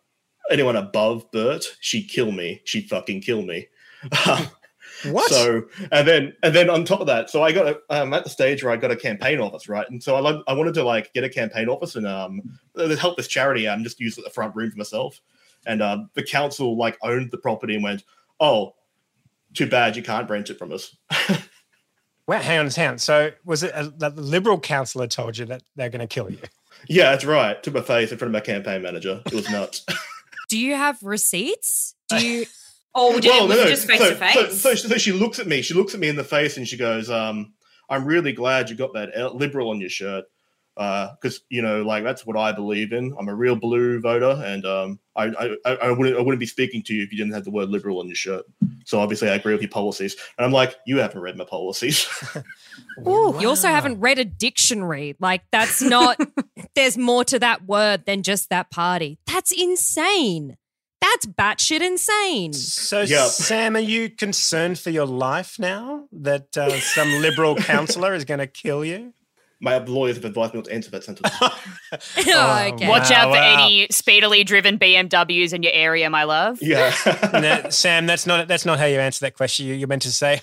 anyone 0.52 0.76
above 0.76 1.26
Bert, 1.32 1.66
she'd 1.80 2.08
kill 2.08 2.32
me. 2.32 2.62
She'd 2.66 2.88
fucking 2.88 3.22
kill 3.22 3.42
me. 3.42 3.68
What? 5.04 5.30
So 5.30 5.64
and 5.92 6.08
then 6.08 6.34
and 6.44 6.54
then 6.54 6.70
on 6.70 6.86
top 6.86 7.00
of 7.00 7.08
that, 7.08 7.30
so 7.30 7.44
I 7.44 7.52
got 7.52 7.68
a, 7.68 7.80
I'm 7.90 8.14
at 8.14 8.24
the 8.24 8.30
stage 8.30 8.64
where 8.64 8.74
I 8.74 8.78
got 8.78 8.92
a 8.92 8.96
campaign 8.96 9.40
office, 9.40 9.70
right? 9.70 9.90
And 9.90 10.02
so 10.02 10.16
I 10.16 10.20
like 10.20 10.38
I 10.48 10.54
wanted 10.54 10.74
to 10.76 10.84
like 10.84 11.14
get 11.14 11.24
a 11.24 11.30
campaign 11.30 11.70
office 11.70 11.96
and 11.96 12.08
um 12.08 12.42
uh, 12.76 12.96
help 12.96 13.18
this 13.18 13.28
charity 13.28 13.68
out 13.68 13.76
and 13.76 13.84
just 13.84 14.00
use 14.00 14.16
the 14.16 14.30
front 14.30 14.56
room 14.56 14.72
for 14.72 14.78
myself. 14.78 15.22
And 15.66 15.82
uh, 15.82 16.06
the 16.14 16.24
council 16.24 16.78
like 16.78 16.98
owned 17.02 17.32
the 17.32 17.38
property 17.38 17.76
and 17.76 17.84
went, 17.84 18.04
oh, 18.40 18.76
too 19.54 19.68
bad 19.68 19.96
you 19.96 20.04
can't 20.04 20.30
rent 20.30 20.50
it 20.50 20.58
from 20.58 20.72
us. 20.72 20.96
Well, 22.30 22.40
hang 22.40 22.60
on, 22.60 22.70
hang 22.70 22.90
on. 22.90 22.98
So 23.00 23.32
was 23.44 23.64
it 23.64 23.72
a, 23.74 23.86
the 23.86 24.12
Liberal 24.12 24.60
councillor 24.60 25.08
told 25.08 25.36
you 25.36 25.48
that 25.48 25.64
they're 25.76 25.90
going 25.90 26.02
to 26.02 26.06
kill 26.08 26.30
you? 26.30 26.38
Yeah, 26.88 27.10
that's 27.10 27.26
right. 27.26 27.62
To 27.64 27.72
my 27.72 27.82
face 27.82 28.12
in 28.12 28.20
front 28.20 28.30
of 28.30 28.34
my 28.34 28.46
campaign 28.46 28.84
manager. 28.84 29.24
It 29.26 29.34
was 29.34 29.50
nuts. 29.50 29.84
Do 30.48 30.60
you 30.60 30.76
have 30.76 31.02
receipts? 31.02 31.96
Do 32.08 32.24
you? 32.24 32.46
Or 32.96 33.14
would 33.14 33.24
you, 33.24 33.32
Well, 33.32 33.48
was 33.48 33.58
no, 33.58 33.64
no. 33.64 33.70
just 33.70 33.88
face 33.88 34.00
so, 34.00 34.10
to 34.10 34.16
face? 34.16 34.34
So, 34.34 34.50
so, 34.50 34.76
so 34.76 34.98
she 34.98 35.12
looks 35.12 35.40
at 35.40 35.48
me. 35.48 35.62
She 35.62 35.74
looks 35.74 35.94
at 35.94 36.00
me 36.00 36.10
in 36.10 36.16
the 36.16 36.24
face 36.24 36.58
and 36.58 36.68
she 36.68 36.78
goes, 36.78 37.10
um, 37.10 37.54
"I'm 37.90 38.06
really 38.06 38.34
glad 38.34 38.70
you 38.70 38.76
got 38.76 38.94
that 38.94 39.36
liberal 39.36 39.70
on 39.70 39.80
your 39.80 39.90
shirt, 39.90 40.26
because 40.76 41.42
you 41.50 41.62
know, 41.62 41.84
like 41.84 42.04
that's 42.04 42.26
what 42.26 42.38
I 42.38 42.52
believe 42.52 42.94
in. 42.94 43.16
I'm 43.20 43.30
a 43.30 43.36
real 43.36 43.56
blue 43.56 44.00
voter, 44.00 44.42
and 44.44 44.66
um, 44.66 45.00
I, 45.16 45.26
I, 45.26 45.56
I 45.66 45.76
I 45.76 45.92
wouldn't, 45.92 46.18
I 46.18 46.22
wouldn't 46.22 46.40
be 46.40 46.46
speaking 46.46 46.82
to 46.84 46.94
you 46.96 47.04
if 47.04 47.12
you 47.12 47.18
didn't 47.18 47.34
have 47.34 47.44
the 47.44 47.52
word 47.52 47.70
liberal 47.70 48.00
on 48.00 48.08
your 48.08 48.16
shirt. 48.16 48.46
So 48.86 49.00
obviously, 49.00 49.30
I 49.30 49.36
agree 49.36 49.54
with 49.54 49.62
your 49.62 49.70
policies. 49.70 50.16
And 50.38 50.46
I'm 50.46 50.52
like, 50.52 50.76
you 50.88 50.98
haven't 50.98 51.22
read 51.22 51.38
my 51.38 51.46
policies. 51.46 52.08
You 53.06 53.48
also 53.48 53.70
haven't 53.70 54.02
read 54.02 54.20
a 54.20 54.26
dictionary. 54.26 55.16
Like, 55.20 55.44
that's 55.52 55.82
not, 55.82 56.20
there's 56.76 56.98
more 56.98 57.24
to 57.26 57.40
that 57.40 57.66
word 57.66 58.06
than 58.06 58.24
just 58.24 58.50
that 58.50 58.70
party. 58.72 59.20
That's 59.26 59.54
insane. 59.54 60.58
That's 61.02 61.26
batshit 61.26 61.82
insane. 61.82 62.54
So, 62.54 63.06
Sam, 63.06 63.76
are 63.76 63.80
you 63.80 64.10
concerned 64.10 64.80
for 64.80 64.90
your 64.90 65.06
life 65.06 65.58
now 65.58 66.08
that 66.12 66.58
uh, 66.58 66.80
some 66.80 67.10
Liberal 67.22 67.56
councillor 67.58 68.14
is 68.14 68.26
going 68.26 68.40
to 68.40 68.48
kill 68.48 68.84
you? 68.84 69.14
my 69.62 69.78
lawyers 69.78 70.16
have 70.16 70.26
advised 70.26 70.54
me 70.54 70.60
not 70.60 70.66
to 70.66 70.74
answer 70.74 70.90
that 70.92 71.04
sentence. 71.04 71.30
okay. 72.18 72.88
Watch 72.88 73.12
out 73.12 73.26
for 73.26 73.40
wow. 73.40 73.54
any 73.54 73.88
speedily 73.92 74.44
driven 74.44 74.80
BMWs 74.80 75.54
in 75.54 75.64
your 75.64 75.74
area, 75.74 76.10
my 76.10 76.24
love. 76.24 76.60
Yeah. 76.62 76.94
No, 77.34 77.70
Sam, 77.70 78.06
that's 78.06 78.26
not 78.26 78.48
that's 78.48 78.66
not 78.66 78.80
how 78.80 78.86
you 78.86 79.00
answer 79.00 79.26
that 79.26 79.36
question. 79.36 79.66
You, 79.66 79.74
you're 79.74 79.88
meant 79.88 80.04
to 80.04 80.12
say, 80.12 80.42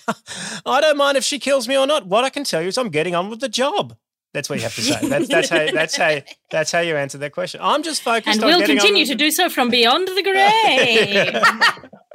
"I 0.66 0.80
don't 0.80 0.96
mind 0.96 1.16
if 1.16 1.24
she 1.24 1.38
kills 1.38 1.66
me 1.66 1.76
or 1.78 1.86
not. 1.86 2.06
What 2.06 2.24
I 2.24 2.30
can 2.30 2.44
tell 2.44 2.60
you 2.60 2.68
is 2.68 2.78
I'm 2.78 2.90
getting 2.90 3.14
on 3.14 3.30
with 3.30 3.40
the 3.40 3.48
job." 3.48 3.96
That's 4.34 4.50
what 4.50 4.58
you 4.58 4.64
have 4.64 4.74
to 4.74 4.82
say. 4.82 5.08
That's 5.08 5.28
that's 5.28 5.48
how 5.48 5.66
that's 5.72 5.96
how 5.96 6.18
that's 6.50 6.72
how 6.72 6.80
you 6.80 6.96
answer 6.96 7.18
that 7.18 7.32
question. 7.32 7.60
I'm 7.62 7.82
just 7.82 8.02
focused 8.02 8.36
And 8.36 8.44
on 8.44 8.48
we'll 8.48 8.60
getting 8.60 8.78
on 8.78 8.80
continue 8.82 9.02
with 9.02 9.10
to 9.10 9.14
do 9.14 9.30
so 9.30 9.48
from 9.48 9.70
beyond 9.70 10.08
the 10.08 10.22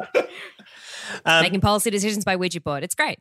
grave. 0.14 0.26
Um, 1.26 1.42
Making 1.42 1.62
policy 1.62 1.90
decisions 1.90 2.26
by 2.26 2.36
Ouija 2.36 2.62
board. 2.62 2.84
It's 2.84 2.96
great. 2.96 3.20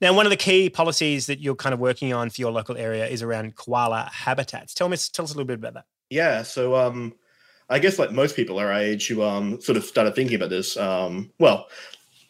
Now, 0.00 0.12
one 0.12 0.26
of 0.26 0.30
the 0.30 0.36
key 0.36 0.68
policies 0.68 1.26
that 1.26 1.40
you're 1.40 1.54
kind 1.54 1.72
of 1.72 1.80
working 1.80 2.12
on 2.12 2.30
for 2.30 2.40
your 2.40 2.50
local 2.50 2.76
area 2.76 3.06
is 3.06 3.22
around 3.22 3.56
koala 3.56 4.10
habitats. 4.12 4.74
Tell 4.74 4.88
me, 4.88 4.96
tell 5.12 5.24
us 5.24 5.32
a 5.32 5.34
little 5.34 5.46
bit 5.46 5.58
about 5.58 5.74
that. 5.74 5.84
Yeah, 6.10 6.42
so 6.42 6.74
um, 6.74 7.14
I 7.68 7.78
guess 7.78 7.98
like 7.98 8.12
most 8.12 8.36
people 8.36 8.58
our 8.58 8.72
age 8.72 9.08
who 9.08 9.22
um 9.22 9.60
sort 9.60 9.76
of 9.76 9.84
started 9.84 10.14
thinking 10.14 10.36
about 10.36 10.50
this, 10.50 10.76
um, 10.76 11.30
well, 11.38 11.68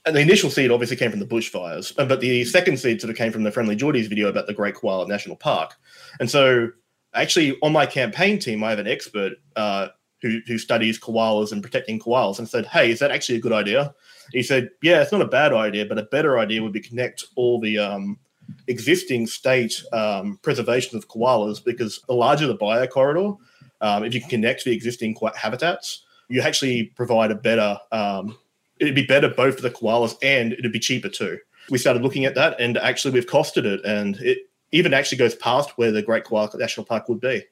and 0.04 0.16
the 0.16 0.20
initial 0.20 0.50
seed 0.50 0.70
obviously 0.70 0.96
came 0.96 1.10
from 1.10 1.20
the 1.20 1.26
bushfires, 1.26 1.94
but 1.96 2.20
the 2.20 2.44
second 2.44 2.78
seed 2.78 3.00
sort 3.00 3.10
of 3.10 3.16
came 3.16 3.32
from 3.32 3.42
the 3.42 3.50
Friendlyjordies 3.50 4.08
video 4.08 4.28
about 4.28 4.46
the 4.46 4.54
Great 4.54 4.74
Koala 4.74 5.06
National 5.06 5.36
Park. 5.36 5.76
And 6.20 6.30
so, 6.30 6.70
actually, 7.14 7.58
on 7.62 7.72
my 7.72 7.86
campaign 7.86 8.38
team, 8.38 8.62
I 8.64 8.70
have 8.70 8.78
an 8.78 8.88
expert 8.88 9.34
uh, 9.56 9.88
who 10.22 10.40
who 10.46 10.58
studies 10.58 10.98
koalas 10.98 11.52
and 11.52 11.62
protecting 11.62 12.00
koalas, 12.00 12.38
and 12.38 12.48
said, 12.48 12.66
"Hey, 12.66 12.90
is 12.90 12.98
that 13.00 13.10
actually 13.10 13.36
a 13.36 13.40
good 13.40 13.52
idea?" 13.52 13.94
He 14.32 14.42
said, 14.42 14.70
"Yeah, 14.82 15.02
it's 15.02 15.12
not 15.12 15.22
a 15.22 15.26
bad 15.26 15.52
idea, 15.52 15.86
but 15.86 15.98
a 15.98 16.04
better 16.04 16.38
idea 16.38 16.62
would 16.62 16.72
be 16.72 16.80
connect 16.80 17.24
all 17.36 17.60
the 17.60 17.78
um, 17.78 18.18
existing 18.66 19.26
state 19.26 19.82
um, 19.92 20.38
preservations 20.42 20.94
of 20.94 21.08
koalas 21.08 21.62
because 21.64 22.00
the 22.08 22.14
larger 22.14 22.46
the 22.46 22.56
biocorridor, 22.56 23.36
um, 23.80 24.04
if 24.04 24.14
you 24.14 24.20
can 24.20 24.30
connect 24.30 24.64
the 24.64 24.72
existing 24.72 25.16
habitats, 25.34 26.04
you 26.28 26.40
actually 26.40 26.84
provide 26.84 27.30
a 27.30 27.34
better. 27.34 27.78
Um, 27.92 28.36
it'd 28.80 28.94
be 28.94 29.06
better 29.06 29.28
both 29.28 29.56
for 29.56 29.62
the 29.62 29.70
koalas 29.70 30.16
and 30.22 30.52
it'd 30.52 30.72
be 30.72 30.78
cheaper 30.78 31.08
too. 31.08 31.38
We 31.70 31.78
started 31.78 32.02
looking 32.02 32.24
at 32.24 32.34
that, 32.34 32.58
and 32.60 32.78
actually 32.78 33.12
we've 33.12 33.26
costed 33.26 33.64
it, 33.64 33.84
and 33.84 34.16
it 34.20 34.47
even 34.72 34.92
actually 34.94 35.18
goes 35.18 35.34
past 35.34 35.76
where 35.76 35.90
the 35.90 36.02
Great 36.02 36.24
Koala 36.24 36.50
National 36.56 36.84
Park 36.84 37.08
would 37.08 37.20
be. 37.20 37.44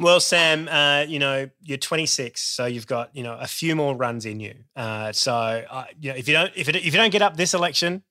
Well, 0.00 0.18
Sam, 0.18 0.66
uh, 0.68 1.04
you 1.08 1.18
know 1.20 1.48
you're 1.62 1.78
26, 1.78 2.40
so 2.40 2.66
you've 2.66 2.86
got 2.88 3.14
you 3.14 3.22
know 3.22 3.34
a 3.38 3.46
few 3.46 3.76
more 3.76 3.94
runs 3.96 4.26
in 4.26 4.40
you. 4.40 4.54
Uh, 4.74 5.12
so 5.12 5.32
uh, 5.32 5.84
you 6.00 6.10
know 6.10 6.16
if 6.16 6.26
you 6.26 6.34
don't 6.34 6.52
if, 6.56 6.68
it, 6.68 6.76
if 6.76 6.86
you 6.86 6.92
don't 6.92 7.10
get 7.12 7.22
up 7.22 7.36
this 7.36 7.54
election, 7.54 8.02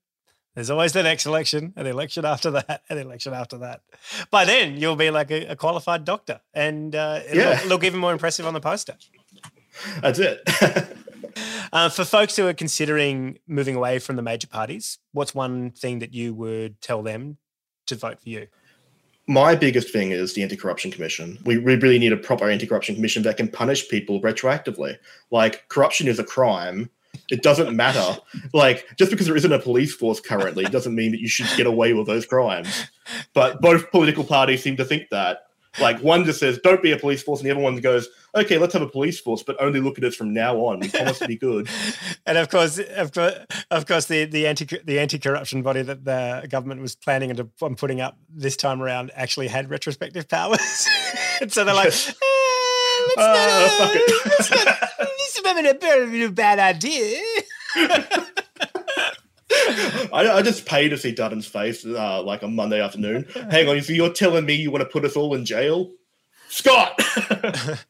there's 0.56 0.70
always 0.70 0.94
the 0.94 1.04
next 1.04 1.26
election, 1.26 1.74
and 1.76 1.86
the 1.86 1.92
election 1.92 2.24
after 2.24 2.52
that, 2.52 2.84
and 2.90 2.98
the 2.98 3.04
election 3.04 3.34
after 3.34 3.58
that. 3.58 3.82
By 4.32 4.46
then, 4.46 4.78
you'll 4.78 4.96
be 4.96 5.12
like 5.12 5.32
a, 5.32 5.48
a 5.48 5.56
qualified 5.58 6.06
doctor, 6.06 6.40
and 6.54 6.96
uh, 6.96 7.20
Yeah. 7.34 7.50
look, 7.64 7.66
look 7.66 7.84
even 7.84 8.00
more 8.00 8.14
impressive 8.14 8.46
on 8.46 8.54
the 8.54 8.62
poster. 8.62 8.96
That's 10.02 10.20
it. 10.20 10.42
Uh, 11.72 11.90
for 11.90 12.06
folks 12.06 12.36
who 12.36 12.46
are 12.46 12.54
considering 12.54 13.40
moving 13.48 13.76
away 13.76 13.98
from 13.98 14.16
the 14.16 14.22
major 14.22 14.46
parties, 14.46 15.00
what's 15.12 15.34
one 15.34 15.72
thing 15.72 15.98
that 15.98 16.14
you 16.14 16.32
would 16.32 16.80
tell 16.82 17.02
them 17.02 17.38
to 17.88 17.96
vote 17.96 18.22
for 18.22 18.30
you? 18.30 18.48
My 19.28 19.56
biggest 19.56 19.92
thing 19.92 20.12
is 20.12 20.34
the 20.34 20.44
anti-corruption 20.44 20.92
commission. 20.92 21.40
We, 21.46 21.58
we 21.58 21.76
really 21.76 22.00
need 22.00 22.12
a 22.12 22.18
proper 22.18 22.50
anti-corruption 22.50 22.96
commission 22.96 23.24
that 23.24 23.38
can 23.38 23.48
punish 23.48 23.88
people 23.88 24.22
retroactively. 24.22 24.98
Like 25.32 25.68
corruption 25.70 26.08
is 26.08 26.20
a 26.20 26.26
crime. 26.26 26.90
It 27.30 27.42
doesn't 27.42 27.74
matter. 27.74 28.20
like 28.54 28.86
just 28.98 29.12
because 29.12 29.28
there 29.28 29.38
isn't 29.38 29.54
a 29.54 29.60
police 29.60 29.96
force 29.96 30.20
currently 30.20 30.66
doesn't 30.66 30.94
mean 30.94 31.12
that 31.12 31.22
you 31.22 31.30
should 31.30 31.48
get 31.56 31.68
away 31.68 31.94
with 31.94 32.06
those 32.06 32.26
crimes. 32.26 32.88
But 33.34 33.62
both 33.62 33.92
political 33.92 34.26
parties 34.26 34.62
seem 34.62 34.76
to 34.78 34.86
think 34.86 35.10
that. 35.10 35.48
Like 35.80 36.00
one 36.00 36.24
just 36.26 36.40
says, 36.40 36.60
"Don't 36.64 36.82
be 36.84 36.92
a 36.92 36.98
police 36.98 37.24
force," 37.24 37.40
and 37.40 37.48
the 37.48 37.52
other 37.52 37.60
one 37.62 37.76
goes, 37.78 38.08
"Okay, 38.36 38.58
let's 38.58 38.74
have 38.74 38.82
a 38.82 38.88
police 38.88 39.20
force, 39.20 39.42
but 39.44 39.56
only 39.60 39.80
look 39.80 39.98
at 39.98 40.04
us 40.04 40.16
from 40.16 40.34
now 40.34 40.58
on. 40.58 40.80
We 40.80 40.90
promise 40.90 41.20
to 41.20 41.28
be 41.28 41.36
good." 41.36 41.68
And 42.26 42.38
of 42.38 42.50
course, 42.50 42.78
of 42.80 43.12
course, 43.12 43.34
of 43.70 43.86
course, 43.86 44.06
the 44.06 44.26
the 44.26 44.48
anti 44.48 44.66
the 44.86 45.00
anti 45.00 45.20
corruption 45.20 45.62
body 45.62 45.82
that 45.82 46.06
the 46.06 46.48
government 46.50 46.82
was 46.82 46.96
planning 46.96 47.32
and 47.32 47.50
on 47.62 47.76
putting 47.76 48.00
up 48.02 48.18
this 48.30 48.56
time 48.56 48.82
around 48.82 49.12
actually 49.16 49.48
had 49.48 49.70
retrospective 49.70 50.28
powers, 50.30 50.88
and 51.42 51.52
so 51.54 51.64
they're 51.66 51.74
like, 51.76 51.88
"Eh, 51.88 51.90
let's 51.90 53.18
Uh, 53.18 53.24
not, 53.26 53.38
uh, 53.38 53.90
let's 54.26 54.52
not, 54.52 54.90
this 55.00 55.36
is 55.36 55.40
a 55.40 55.74
bit 55.74 56.02
of 56.04 56.30
a 56.30 56.34
bad 56.34 56.60
idea. 56.60 57.20
I, 60.14 60.30
I 60.30 60.42
just 60.42 60.66
pay 60.66 60.90
to 60.90 60.98
see 60.98 61.12
Dutton's 61.12 61.48
face 61.48 61.86
uh, 61.86 62.22
like 62.24 62.44
on 62.44 62.56
Monday 62.56 62.82
afternoon. 62.82 63.26
Hang 63.50 63.70
on, 63.70 63.82
so 63.82 63.94
you're 63.94 64.12
telling 64.12 64.46
me 64.46 64.56
you 64.56 64.72
want 64.72 64.84
to 64.84 64.90
put 64.90 65.06
us 65.06 65.16
all 65.16 65.34
in 65.34 65.46
jail? 65.46 65.92
Scott! 66.54 67.02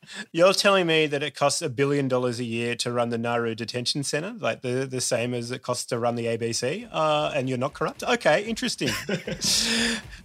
You're 0.31 0.53
telling 0.53 0.87
me 0.87 1.05
that 1.07 1.21
it 1.21 1.35
costs 1.35 1.61
a 1.61 1.67
billion 1.67 2.07
dollars 2.07 2.39
a 2.39 2.45
year 2.45 2.75
to 2.75 2.93
run 2.93 3.09
the 3.09 3.17
Nauru 3.17 3.55
Detention 3.55 4.03
Center, 4.03 4.33
like 4.39 4.61
the, 4.61 4.87
the 4.89 5.01
same 5.01 5.33
as 5.33 5.51
it 5.51 5.61
costs 5.61 5.83
to 5.87 5.99
run 5.99 6.15
the 6.15 6.27
ABC, 6.27 6.87
uh, 6.89 7.33
and 7.35 7.49
you're 7.49 7.57
not 7.57 7.73
corrupt? 7.73 8.03
Okay, 8.03 8.45
interesting. 8.45 8.87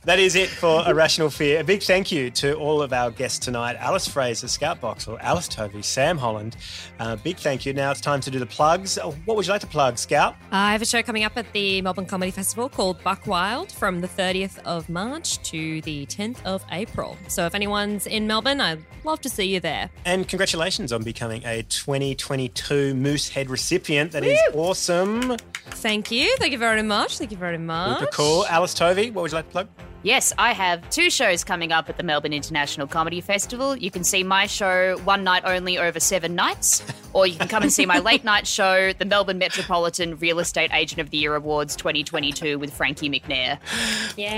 that 0.05 0.21
is 0.21 0.37
it 0.37 0.49
for 0.49 0.85
A 0.87 0.95
Rational 0.95 1.31
Fear. 1.31 1.59
A 1.61 1.65
big 1.65 1.83
thank 1.83 2.13
you 2.13 2.31
to 2.31 2.55
all 2.55 2.81
of 2.81 2.93
our 2.93 3.11
guests 3.11 3.41
tonight 3.41 3.75
Alice 3.81 4.07
Fraser, 4.07 4.47
Scout 4.47 4.81
Boxall, 4.81 5.19
Alice 5.21 5.49
Tovey, 5.49 5.83
Sam 5.83 6.17
Holland. 6.17 6.57
Uh, 7.01 7.17
big 7.17 7.39
thank 7.39 7.67
you. 7.67 7.73
Now 7.73 7.91
it's 7.91 8.01
time 8.01 8.21
to 8.21 8.31
do 8.31 8.39
the 8.39 8.47
plugs. 8.47 8.99
Uh, 8.99 9.11
What 9.25 9.37
would 9.37 9.47
you 9.47 9.53
like 9.53 9.63
to 9.63 9.67
plug, 9.67 9.99
Scout? 9.99 10.37
I 10.53 10.71
have 10.71 10.83
a 10.83 10.87
show 10.87 11.03
coming 11.03 11.25
up 11.25 11.37
at 11.37 11.53
the 11.53 11.83
Melbourne 11.83 12.07
Comedy 12.07 12.31
Festival 12.31 12.69
called 12.69 13.03
Buck 13.03 13.27
Wild 13.27 13.73
from 13.73 14.01
the 14.01 14.09
30th 14.09 14.61
of 14.65 14.89
March 14.89 15.43
to 15.51 15.81
the 15.81 16.07
10th 16.07 16.41
of 16.45 16.65
April. 16.71 17.17
So 17.27 17.45
if 17.45 17.57
anyone's 17.57 18.07
in 18.07 18.28
Melbourne, 18.29 18.61
I'd 18.61 18.85
love 19.05 19.23
to 19.23 19.31
see 19.31 19.45
you 19.45 19.59
there. 19.59 19.89
And 20.05 20.29
congratulations 20.29 20.93
on 20.93 21.03
becoming 21.03 21.43
a 21.45 21.63
2022 21.63 22.95
Moosehead 22.95 23.49
recipient. 23.49 24.13
That 24.13 24.23
is 24.23 24.39
awesome. 24.55 25.39
Thank 25.71 26.11
you. 26.11 26.37
Thank 26.37 26.53
you 26.53 26.59
very 26.59 26.83
much. 26.83 27.17
Thank 27.17 27.31
you 27.31 27.39
very 27.39 27.57
much. 27.57 28.01
Super 28.01 28.13
cool. 28.13 28.47
Alice 28.47 28.75
Tovey, 28.75 29.11
what 29.11 29.23
would 29.23 29.31
you 29.31 29.37
like 29.37 29.47
to 29.47 29.51
plug? 29.51 29.69
Yes, 30.05 30.33
I 30.39 30.53
have 30.53 30.89
two 30.91 31.11
shows 31.11 31.43
coming 31.43 31.73
up 31.73 31.89
at 31.89 31.97
the 31.97 32.05
Melbourne 32.05 32.33
International 32.33 32.87
Comedy 32.87 33.21
Festival. 33.21 33.77
You 33.77 33.91
can 33.91 34.05
see 34.05 34.23
my 34.23 34.47
show 34.47 34.97
one 34.99 35.25
night 35.25 35.43
only 35.45 35.77
over 35.77 35.99
seven 35.99 36.37
nights, 36.37 36.85
or 37.13 37.27
you 37.27 37.37
can 37.37 37.49
come 37.49 37.65
and 37.65 37.73
see 37.73 37.85
my 37.85 37.99
late 37.99 38.23
night 38.23 38.47
show, 38.47 38.93
the 38.93 39.05
Melbourne 39.05 39.39
Metropolitan 39.39 40.17
Real 40.19 40.39
Estate 40.39 40.71
Agent 40.73 41.01
of 41.01 41.11
the 41.11 41.19
Year 41.19 41.35
Awards 41.35 41.75
2022 41.75 42.61
with 42.61 42.73
Frankie 42.73 43.11
McNair. 43.11 43.59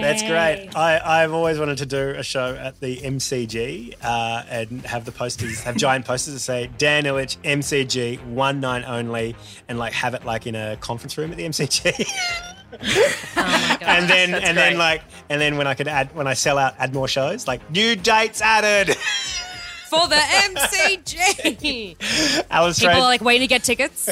That's 0.00 0.22
great. 0.22 0.74
I, 0.74 1.22
I've 1.22 1.34
always 1.34 1.58
wanted 1.58 1.76
to 1.78 1.86
do 1.86 2.14
a 2.16 2.22
show 2.22 2.54
at 2.54 2.80
the 2.80 2.96
MCG 2.96 3.96
uh, 4.02 4.42
and 4.48 4.80
have 4.86 5.04
the 5.04 5.12
posters, 5.12 5.61
have 5.61 5.76
giant 5.76 6.06
posters 6.06 6.32
that 6.32 6.40
say 6.40 6.70
Dan 6.78 7.04
Ilic, 7.04 7.36
MCG, 7.42 8.24
one 8.28 8.61
night 8.61 8.84
only, 8.86 9.36
and 9.68 9.78
like 9.78 9.92
have 9.92 10.14
it 10.14 10.24
like 10.24 10.46
in 10.46 10.54
a 10.54 10.78
conference 10.78 11.18
room 11.18 11.30
at 11.30 11.36
the 11.36 11.44
MCG. 11.44 12.08
Oh 12.72 13.76
and 13.80 14.08
then 14.08 14.30
That's 14.32 14.44
and 14.44 14.56
then 14.56 14.78
like 14.78 15.02
and 15.28 15.40
then 15.40 15.56
when 15.56 15.66
I 15.66 15.74
could 15.74 15.88
add 15.88 16.14
when 16.14 16.26
I 16.26 16.34
sell 16.34 16.58
out, 16.58 16.74
add 16.78 16.94
more 16.94 17.08
shows, 17.08 17.46
like 17.46 17.68
new 17.70 17.96
dates 17.96 18.40
added. 18.40 18.96
For 19.91 20.07
the 20.07 20.14
MCG. 20.14 21.97
Alice 22.51 22.78
People 22.78 22.93
Fraser, 22.93 23.01
are 23.01 23.09
like 23.09 23.22
waiting 23.22 23.49
to 23.49 23.49
get 23.49 23.64
tickets. 23.64 24.09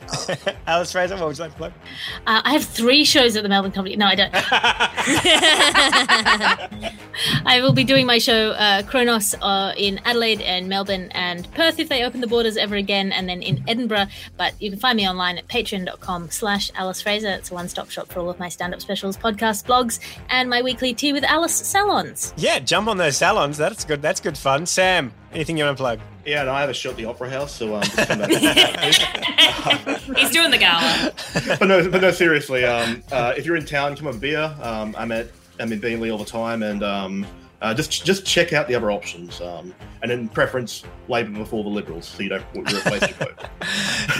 Alice 0.66 0.90
Fraser, 0.90 1.14
what 1.14 1.28
would 1.28 1.38
you 1.38 1.44
like 1.44 1.52
to 1.52 1.58
plug? 1.58 1.72
Uh, 2.26 2.42
I 2.44 2.54
have 2.54 2.64
three 2.64 3.04
shows 3.04 3.36
at 3.36 3.44
the 3.44 3.48
Melbourne 3.48 3.70
Comedy. 3.70 3.94
No, 3.94 4.06
I 4.06 4.16
don't. 4.16 4.32
I 7.46 7.60
will 7.60 7.72
be 7.72 7.84
doing 7.84 8.04
my 8.04 8.18
show 8.18 8.50
uh, 8.50 8.82
Chronos 8.82 9.36
uh, 9.40 9.74
in 9.76 10.00
Adelaide 10.04 10.40
and 10.40 10.68
Melbourne 10.68 11.08
and 11.12 11.48
Perth 11.52 11.78
if 11.78 11.88
they 11.88 12.02
open 12.02 12.20
the 12.20 12.26
borders 12.26 12.56
ever 12.56 12.74
again, 12.74 13.12
and 13.12 13.28
then 13.28 13.42
in 13.42 13.62
Edinburgh. 13.68 14.06
But 14.36 14.60
you 14.60 14.70
can 14.70 14.80
find 14.80 14.96
me 14.96 15.08
online 15.08 15.38
at 15.38 15.46
patreon.com 15.46 16.30
slash 16.30 16.72
Alice 16.74 17.00
Fraser. 17.00 17.28
It's 17.28 17.52
a 17.52 17.54
one-stop 17.54 17.90
shop 17.90 18.08
for 18.08 18.18
all 18.18 18.28
of 18.28 18.40
my 18.40 18.48
stand-up 18.48 18.80
specials, 18.80 19.16
podcasts, 19.16 19.64
blogs, 19.64 20.00
and 20.30 20.50
my 20.50 20.62
weekly 20.62 20.94
Tea 20.94 21.12
with 21.12 21.22
Alice 21.22 21.54
salons. 21.54 22.34
Yeah, 22.36 22.58
jump 22.58 22.88
on 22.88 22.96
those 22.96 23.16
salons. 23.16 23.56
That's 23.56 23.84
good. 23.84 24.02
That's 24.02 24.20
good 24.20 24.36
fun. 24.36 24.66
Sam, 24.66 25.11
anything 25.32 25.56
you 25.56 25.64
want 25.64 25.76
to 25.76 25.82
plug? 25.82 26.00
Yeah, 26.24 26.44
no, 26.44 26.52
I 26.52 26.60
have 26.60 26.70
a 26.70 26.74
show 26.74 26.90
at 26.90 26.96
the 26.96 27.06
Opera 27.06 27.30
House, 27.30 27.52
so 27.52 27.76
um, 27.76 27.82
just 27.82 28.08
come. 28.08 28.20
He's 30.16 30.30
doing 30.30 30.50
the 30.50 30.58
gala. 30.58 31.12
but 31.58 31.66
no, 31.66 31.88
but 31.90 32.00
no, 32.00 32.10
seriously. 32.10 32.64
Um, 32.64 33.02
uh, 33.10 33.34
if 33.36 33.44
you're 33.44 33.56
in 33.56 33.66
town, 33.66 33.96
come 33.96 34.06
have 34.06 34.16
a 34.16 34.18
beer. 34.18 34.54
Um, 34.62 34.94
I'm 34.96 35.10
at 35.12 35.28
I'm 35.58 35.72
in 35.72 35.80
Beenleigh 35.80 36.12
all 36.12 36.18
the 36.18 36.24
time, 36.24 36.62
and 36.62 36.82
um, 36.82 37.26
uh, 37.62 37.72
just 37.72 38.04
just 38.04 38.26
check 38.26 38.52
out 38.52 38.68
the 38.68 38.74
other 38.74 38.90
options. 38.90 39.40
Um, 39.40 39.74
and 40.02 40.10
in 40.10 40.28
preference, 40.28 40.82
Labor 41.08 41.30
before 41.30 41.62
the 41.62 41.70
Liberals, 41.70 42.08
so 42.08 42.22
you 42.22 42.28
don't 42.28 42.44
waste 42.54 42.72
your 42.72 43.18
vote. 43.18 43.38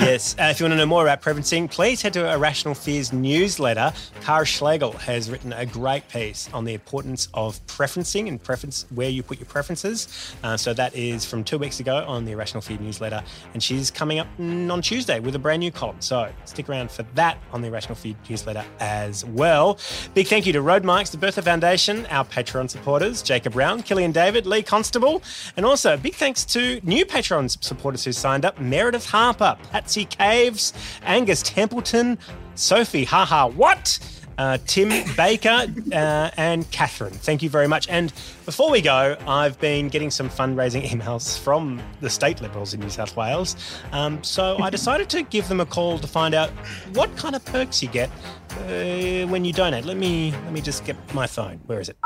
yes. 0.00 0.36
Uh, 0.38 0.44
if 0.44 0.60
you 0.60 0.64
want 0.64 0.72
to 0.72 0.76
know 0.76 0.86
more 0.86 1.02
about 1.02 1.20
preferencing, 1.20 1.68
please 1.68 2.00
head 2.00 2.12
to 2.12 2.32
A 2.32 2.38
Rational 2.38 2.74
Fears 2.74 3.12
newsletter. 3.12 3.92
Kara 4.20 4.46
Schlegel 4.46 4.92
has 4.92 5.28
written 5.28 5.52
a 5.52 5.66
great 5.66 6.08
piece 6.08 6.48
on 6.52 6.64
the 6.64 6.72
importance 6.72 7.26
of 7.34 7.64
preferencing 7.66 8.28
and 8.28 8.40
preference 8.40 8.86
where 8.94 9.08
you 9.08 9.24
put 9.24 9.40
your 9.40 9.46
preferences. 9.46 10.34
Uh, 10.44 10.56
so 10.56 10.72
that 10.72 10.94
is 10.94 11.24
from 11.24 11.42
two 11.42 11.58
weeks 11.58 11.80
ago 11.80 12.04
on 12.06 12.24
the 12.24 12.32
A 12.32 12.36
Rational 12.36 12.60
Fear 12.60 12.78
newsletter, 12.78 13.24
and 13.54 13.60
she's 13.62 13.90
coming 13.90 14.20
up 14.20 14.28
on 14.38 14.82
Tuesday 14.82 15.18
with 15.18 15.34
a 15.34 15.40
brand 15.40 15.60
new 15.60 15.72
column. 15.72 16.00
So 16.00 16.30
stick 16.44 16.68
around 16.68 16.92
for 16.92 17.02
that 17.14 17.38
on 17.52 17.60
the 17.60 17.68
A 17.68 17.70
Rational 17.72 17.96
Fear 17.96 18.14
newsletter 18.30 18.64
as 18.78 19.24
well. 19.24 19.80
Big 20.14 20.28
thank 20.28 20.46
you 20.46 20.52
to 20.52 20.62
Road 20.62 20.84
the 20.84 21.18
Bertha 21.18 21.42
Foundation, 21.42 22.06
our 22.06 22.24
Patreon 22.24 22.70
supporters, 22.70 23.20
Jacob 23.32 23.54
Brown, 23.54 23.82
Killian 23.82 24.12
David, 24.12 24.44
Lee 24.44 24.62
Constable, 24.62 25.22
and 25.56 25.64
also 25.64 25.96
big 25.96 26.14
thanks 26.14 26.44
to 26.44 26.82
new 26.82 27.06
Patreon 27.06 27.64
supporters 27.64 28.04
who 28.04 28.12
signed 28.12 28.44
up 28.44 28.60
Meredith 28.60 29.06
Harper, 29.06 29.56
Patsy 29.70 30.04
Caves, 30.04 30.74
Angus 31.02 31.40
Templeton, 31.42 32.18
Sophie 32.56 33.04
Haha 33.04 33.48
What? 33.48 33.98
Uh, 34.36 34.58
Tim 34.66 34.90
Baker 35.16 35.66
uh, 35.92 36.30
and 36.36 36.70
Catherine. 36.70 37.14
Thank 37.14 37.42
you 37.42 37.48
very 37.48 37.66
much. 37.66 37.88
And 37.88 38.12
before 38.44 38.70
we 38.70 38.82
go, 38.82 39.16
I've 39.26 39.58
been 39.60 39.88
getting 39.88 40.10
some 40.10 40.28
fundraising 40.28 40.82
emails 40.90 41.38
from 41.38 41.80
the 42.02 42.10
state 42.10 42.42
Liberals 42.42 42.74
in 42.74 42.80
New 42.80 42.90
South 42.90 43.16
Wales. 43.16 43.56
Um, 43.92 44.22
so 44.22 44.58
I 44.58 44.68
decided 44.78 45.08
to 45.08 45.22
give 45.22 45.48
them 45.48 45.60
a 45.60 45.66
call 45.66 45.98
to 45.98 46.06
find 46.06 46.34
out 46.34 46.50
what 46.92 47.16
kind 47.16 47.34
of 47.34 47.42
perks 47.46 47.82
you 47.82 47.88
get 47.88 48.10
uh, 48.50 49.26
when 49.26 49.46
you 49.46 49.54
donate. 49.54 49.86
Let 49.86 49.96
me 49.96 50.32
let 50.32 50.52
me 50.52 50.60
just 50.60 50.84
get 50.84 50.96
my 51.14 51.26
phone. 51.26 51.58
Where 51.64 51.80
is 51.80 51.88
it? 51.88 51.96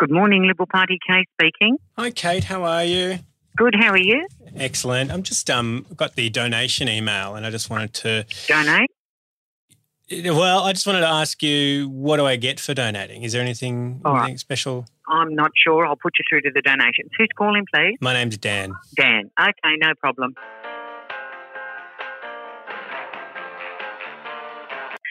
Good 0.00 0.10
morning, 0.10 0.46
Liberal 0.46 0.66
Party. 0.66 0.98
Kay 1.06 1.26
speaking. 1.38 1.76
Hi, 1.98 2.10
Kate. 2.10 2.44
How 2.44 2.64
are 2.64 2.82
you? 2.84 3.18
Good. 3.54 3.74
How 3.78 3.90
are 3.90 3.98
you? 3.98 4.26
Excellent. 4.56 5.12
I'm 5.12 5.22
just 5.22 5.50
um 5.50 5.84
got 5.94 6.16
the 6.16 6.30
donation 6.30 6.88
email, 6.88 7.34
and 7.34 7.44
I 7.44 7.50
just 7.50 7.68
wanted 7.68 7.92
to 7.92 8.24
Donate. 8.48 8.88
Well, 10.10 10.60
I 10.60 10.72
just 10.72 10.86
wanted 10.86 11.00
to 11.00 11.06
ask 11.06 11.42
you, 11.42 11.90
what 11.90 12.16
do 12.16 12.24
I 12.24 12.36
get 12.36 12.58
for 12.58 12.72
donating? 12.72 13.24
Is 13.24 13.32
there 13.32 13.42
anything, 13.42 14.00
All 14.02 14.14
right. 14.14 14.22
anything 14.22 14.38
special? 14.38 14.86
I'm 15.06 15.34
not 15.34 15.50
sure. 15.54 15.84
I'll 15.86 15.96
put 15.96 16.14
you 16.18 16.24
through 16.30 16.40
to 16.48 16.50
the 16.52 16.62
donations. 16.62 17.10
Who's 17.18 17.28
calling, 17.36 17.66
please? 17.72 17.98
My 18.00 18.14
name's 18.14 18.38
Dan. 18.38 18.72
Dan. 18.96 19.30
Okay, 19.38 19.76
no 19.82 19.92
problem. 20.00 20.34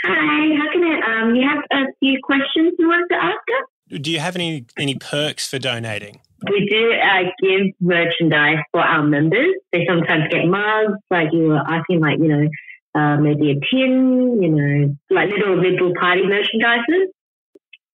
Hi, 0.03 0.57
how 0.57 0.71
can 0.73 0.83
I? 0.83 1.21
Um, 1.21 1.35
you 1.35 1.47
have 1.47 1.63
a 1.71 1.85
few 1.99 2.17
questions 2.23 2.73
you 2.79 2.87
wanted 2.87 3.13
to 3.13 3.21
ask 3.23 3.37
us? 3.61 3.69
Do 3.89 4.11
you 4.11 4.19
have 4.19 4.35
any 4.35 4.65
any 4.77 4.95
perks 4.95 5.47
for 5.47 5.57
donating? 5.57 6.21
We 6.47 6.67
do 6.69 6.93
uh, 6.93 7.23
give 7.41 7.73
merchandise 7.81 8.59
for 8.71 8.81
our 8.81 9.03
members. 9.03 9.55
They 9.73 9.85
sometimes 9.87 10.25
get 10.29 10.45
mugs, 10.45 10.93
like 11.09 11.29
you 11.33 11.49
were 11.49 11.63
asking, 11.67 11.99
like 11.99 12.19
you 12.19 12.27
know, 12.27 12.49
uh, 12.95 13.17
maybe 13.17 13.51
a 13.51 13.55
tin, 13.55 14.41
you 14.41 14.49
know, 14.49 14.95
like 15.09 15.29
little 15.29 15.57
little 15.57 15.93
party 15.99 16.21
merchandises. 16.21 17.07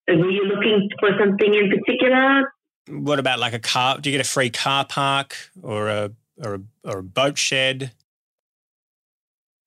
Uh, 0.10 0.18
Were 0.18 0.30
you 0.30 0.46
looking 0.46 0.90
for 1.00 1.10
something 1.18 1.54
in 1.54 1.70
particular? 1.70 2.52
What 2.90 3.20
about 3.20 3.40
like 3.40 3.54
a 3.54 3.60
car? 3.60 3.98
Do 3.98 4.10
you 4.10 4.18
get 4.18 4.26
a 4.26 4.30
free 4.30 4.50
car 4.50 4.86
park 4.86 5.36
or 5.64 5.88
a 5.88 6.12
or 6.44 6.56
a, 6.56 6.62
or 6.84 6.98
a 7.00 7.04
boat 7.04 7.38
shed? 7.38 7.94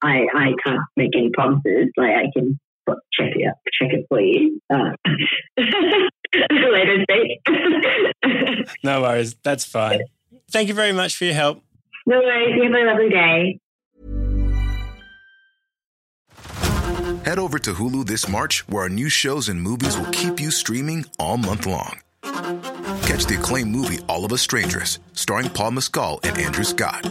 I 0.03 0.27
I 0.35 0.53
can't 0.63 0.81
make 0.95 1.17
any 1.17 1.31
promises. 1.31 1.89
Like 1.97 2.13
I 2.13 2.31
can 2.33 2.61
check 3.19 3.33
it 3.35 3.49
up, 3.49 3.57
check 3.81 3.93
it 3.93 4.07
for 4.09 4.21
you 4.21 4.61
uh, 4.71 4.91
later 6.51 7.05
date. 7.09 7.41
No 8.85 9.01
worries, 9.03 9.35
that's 9.43 9.65
fine. 9.65 10.03
Thank 10.51 10.69
you 10.69 10.75
very 10.75 10.93
much 10.93 11.17
for 11.17 11.25
your 11.25 11.35
help. 11.35 11.63
no 12.07 12.19
worries. 12.19 12.55
You 12.57 12.65
have 12.65 12.73
a 12.73 12.85
lovely 12.85 13.09
day. 13.09 13.61
Head 17.25 17.39
over 17.39 17.59
to 17.59 17.73
Hulu 17.75 18.07
this 18.07 18.29
March, 18.29 18.67
where 18.69 18.83
our 18.85 18.89
new 18.89 19.09
shows 19.09 19.49
and 19.49 19.61
movies 19.61 19.97
will 19.99 20.11
keep 20.11 20.39
you 20.41 20.51
streaming 20.51 21.05
all 21.19 21.37
month 21.39 21.67
long. 21.67 22.01
Catch 22.23 23.27
the 23.27 23.37
acclaimed 23.39 23.71
movie 23.71 23.99
All 24.09 24.25
of 24.25 24.33
Us 24.33 24.43
Strangers, 24.43 24.99
starring 25.15 25.49
Paul 25.51 25.73
Mescal 25.73 26.21
and 26.23 26.37
Andrew 26.39 26.65
Scott. 26.65 27.11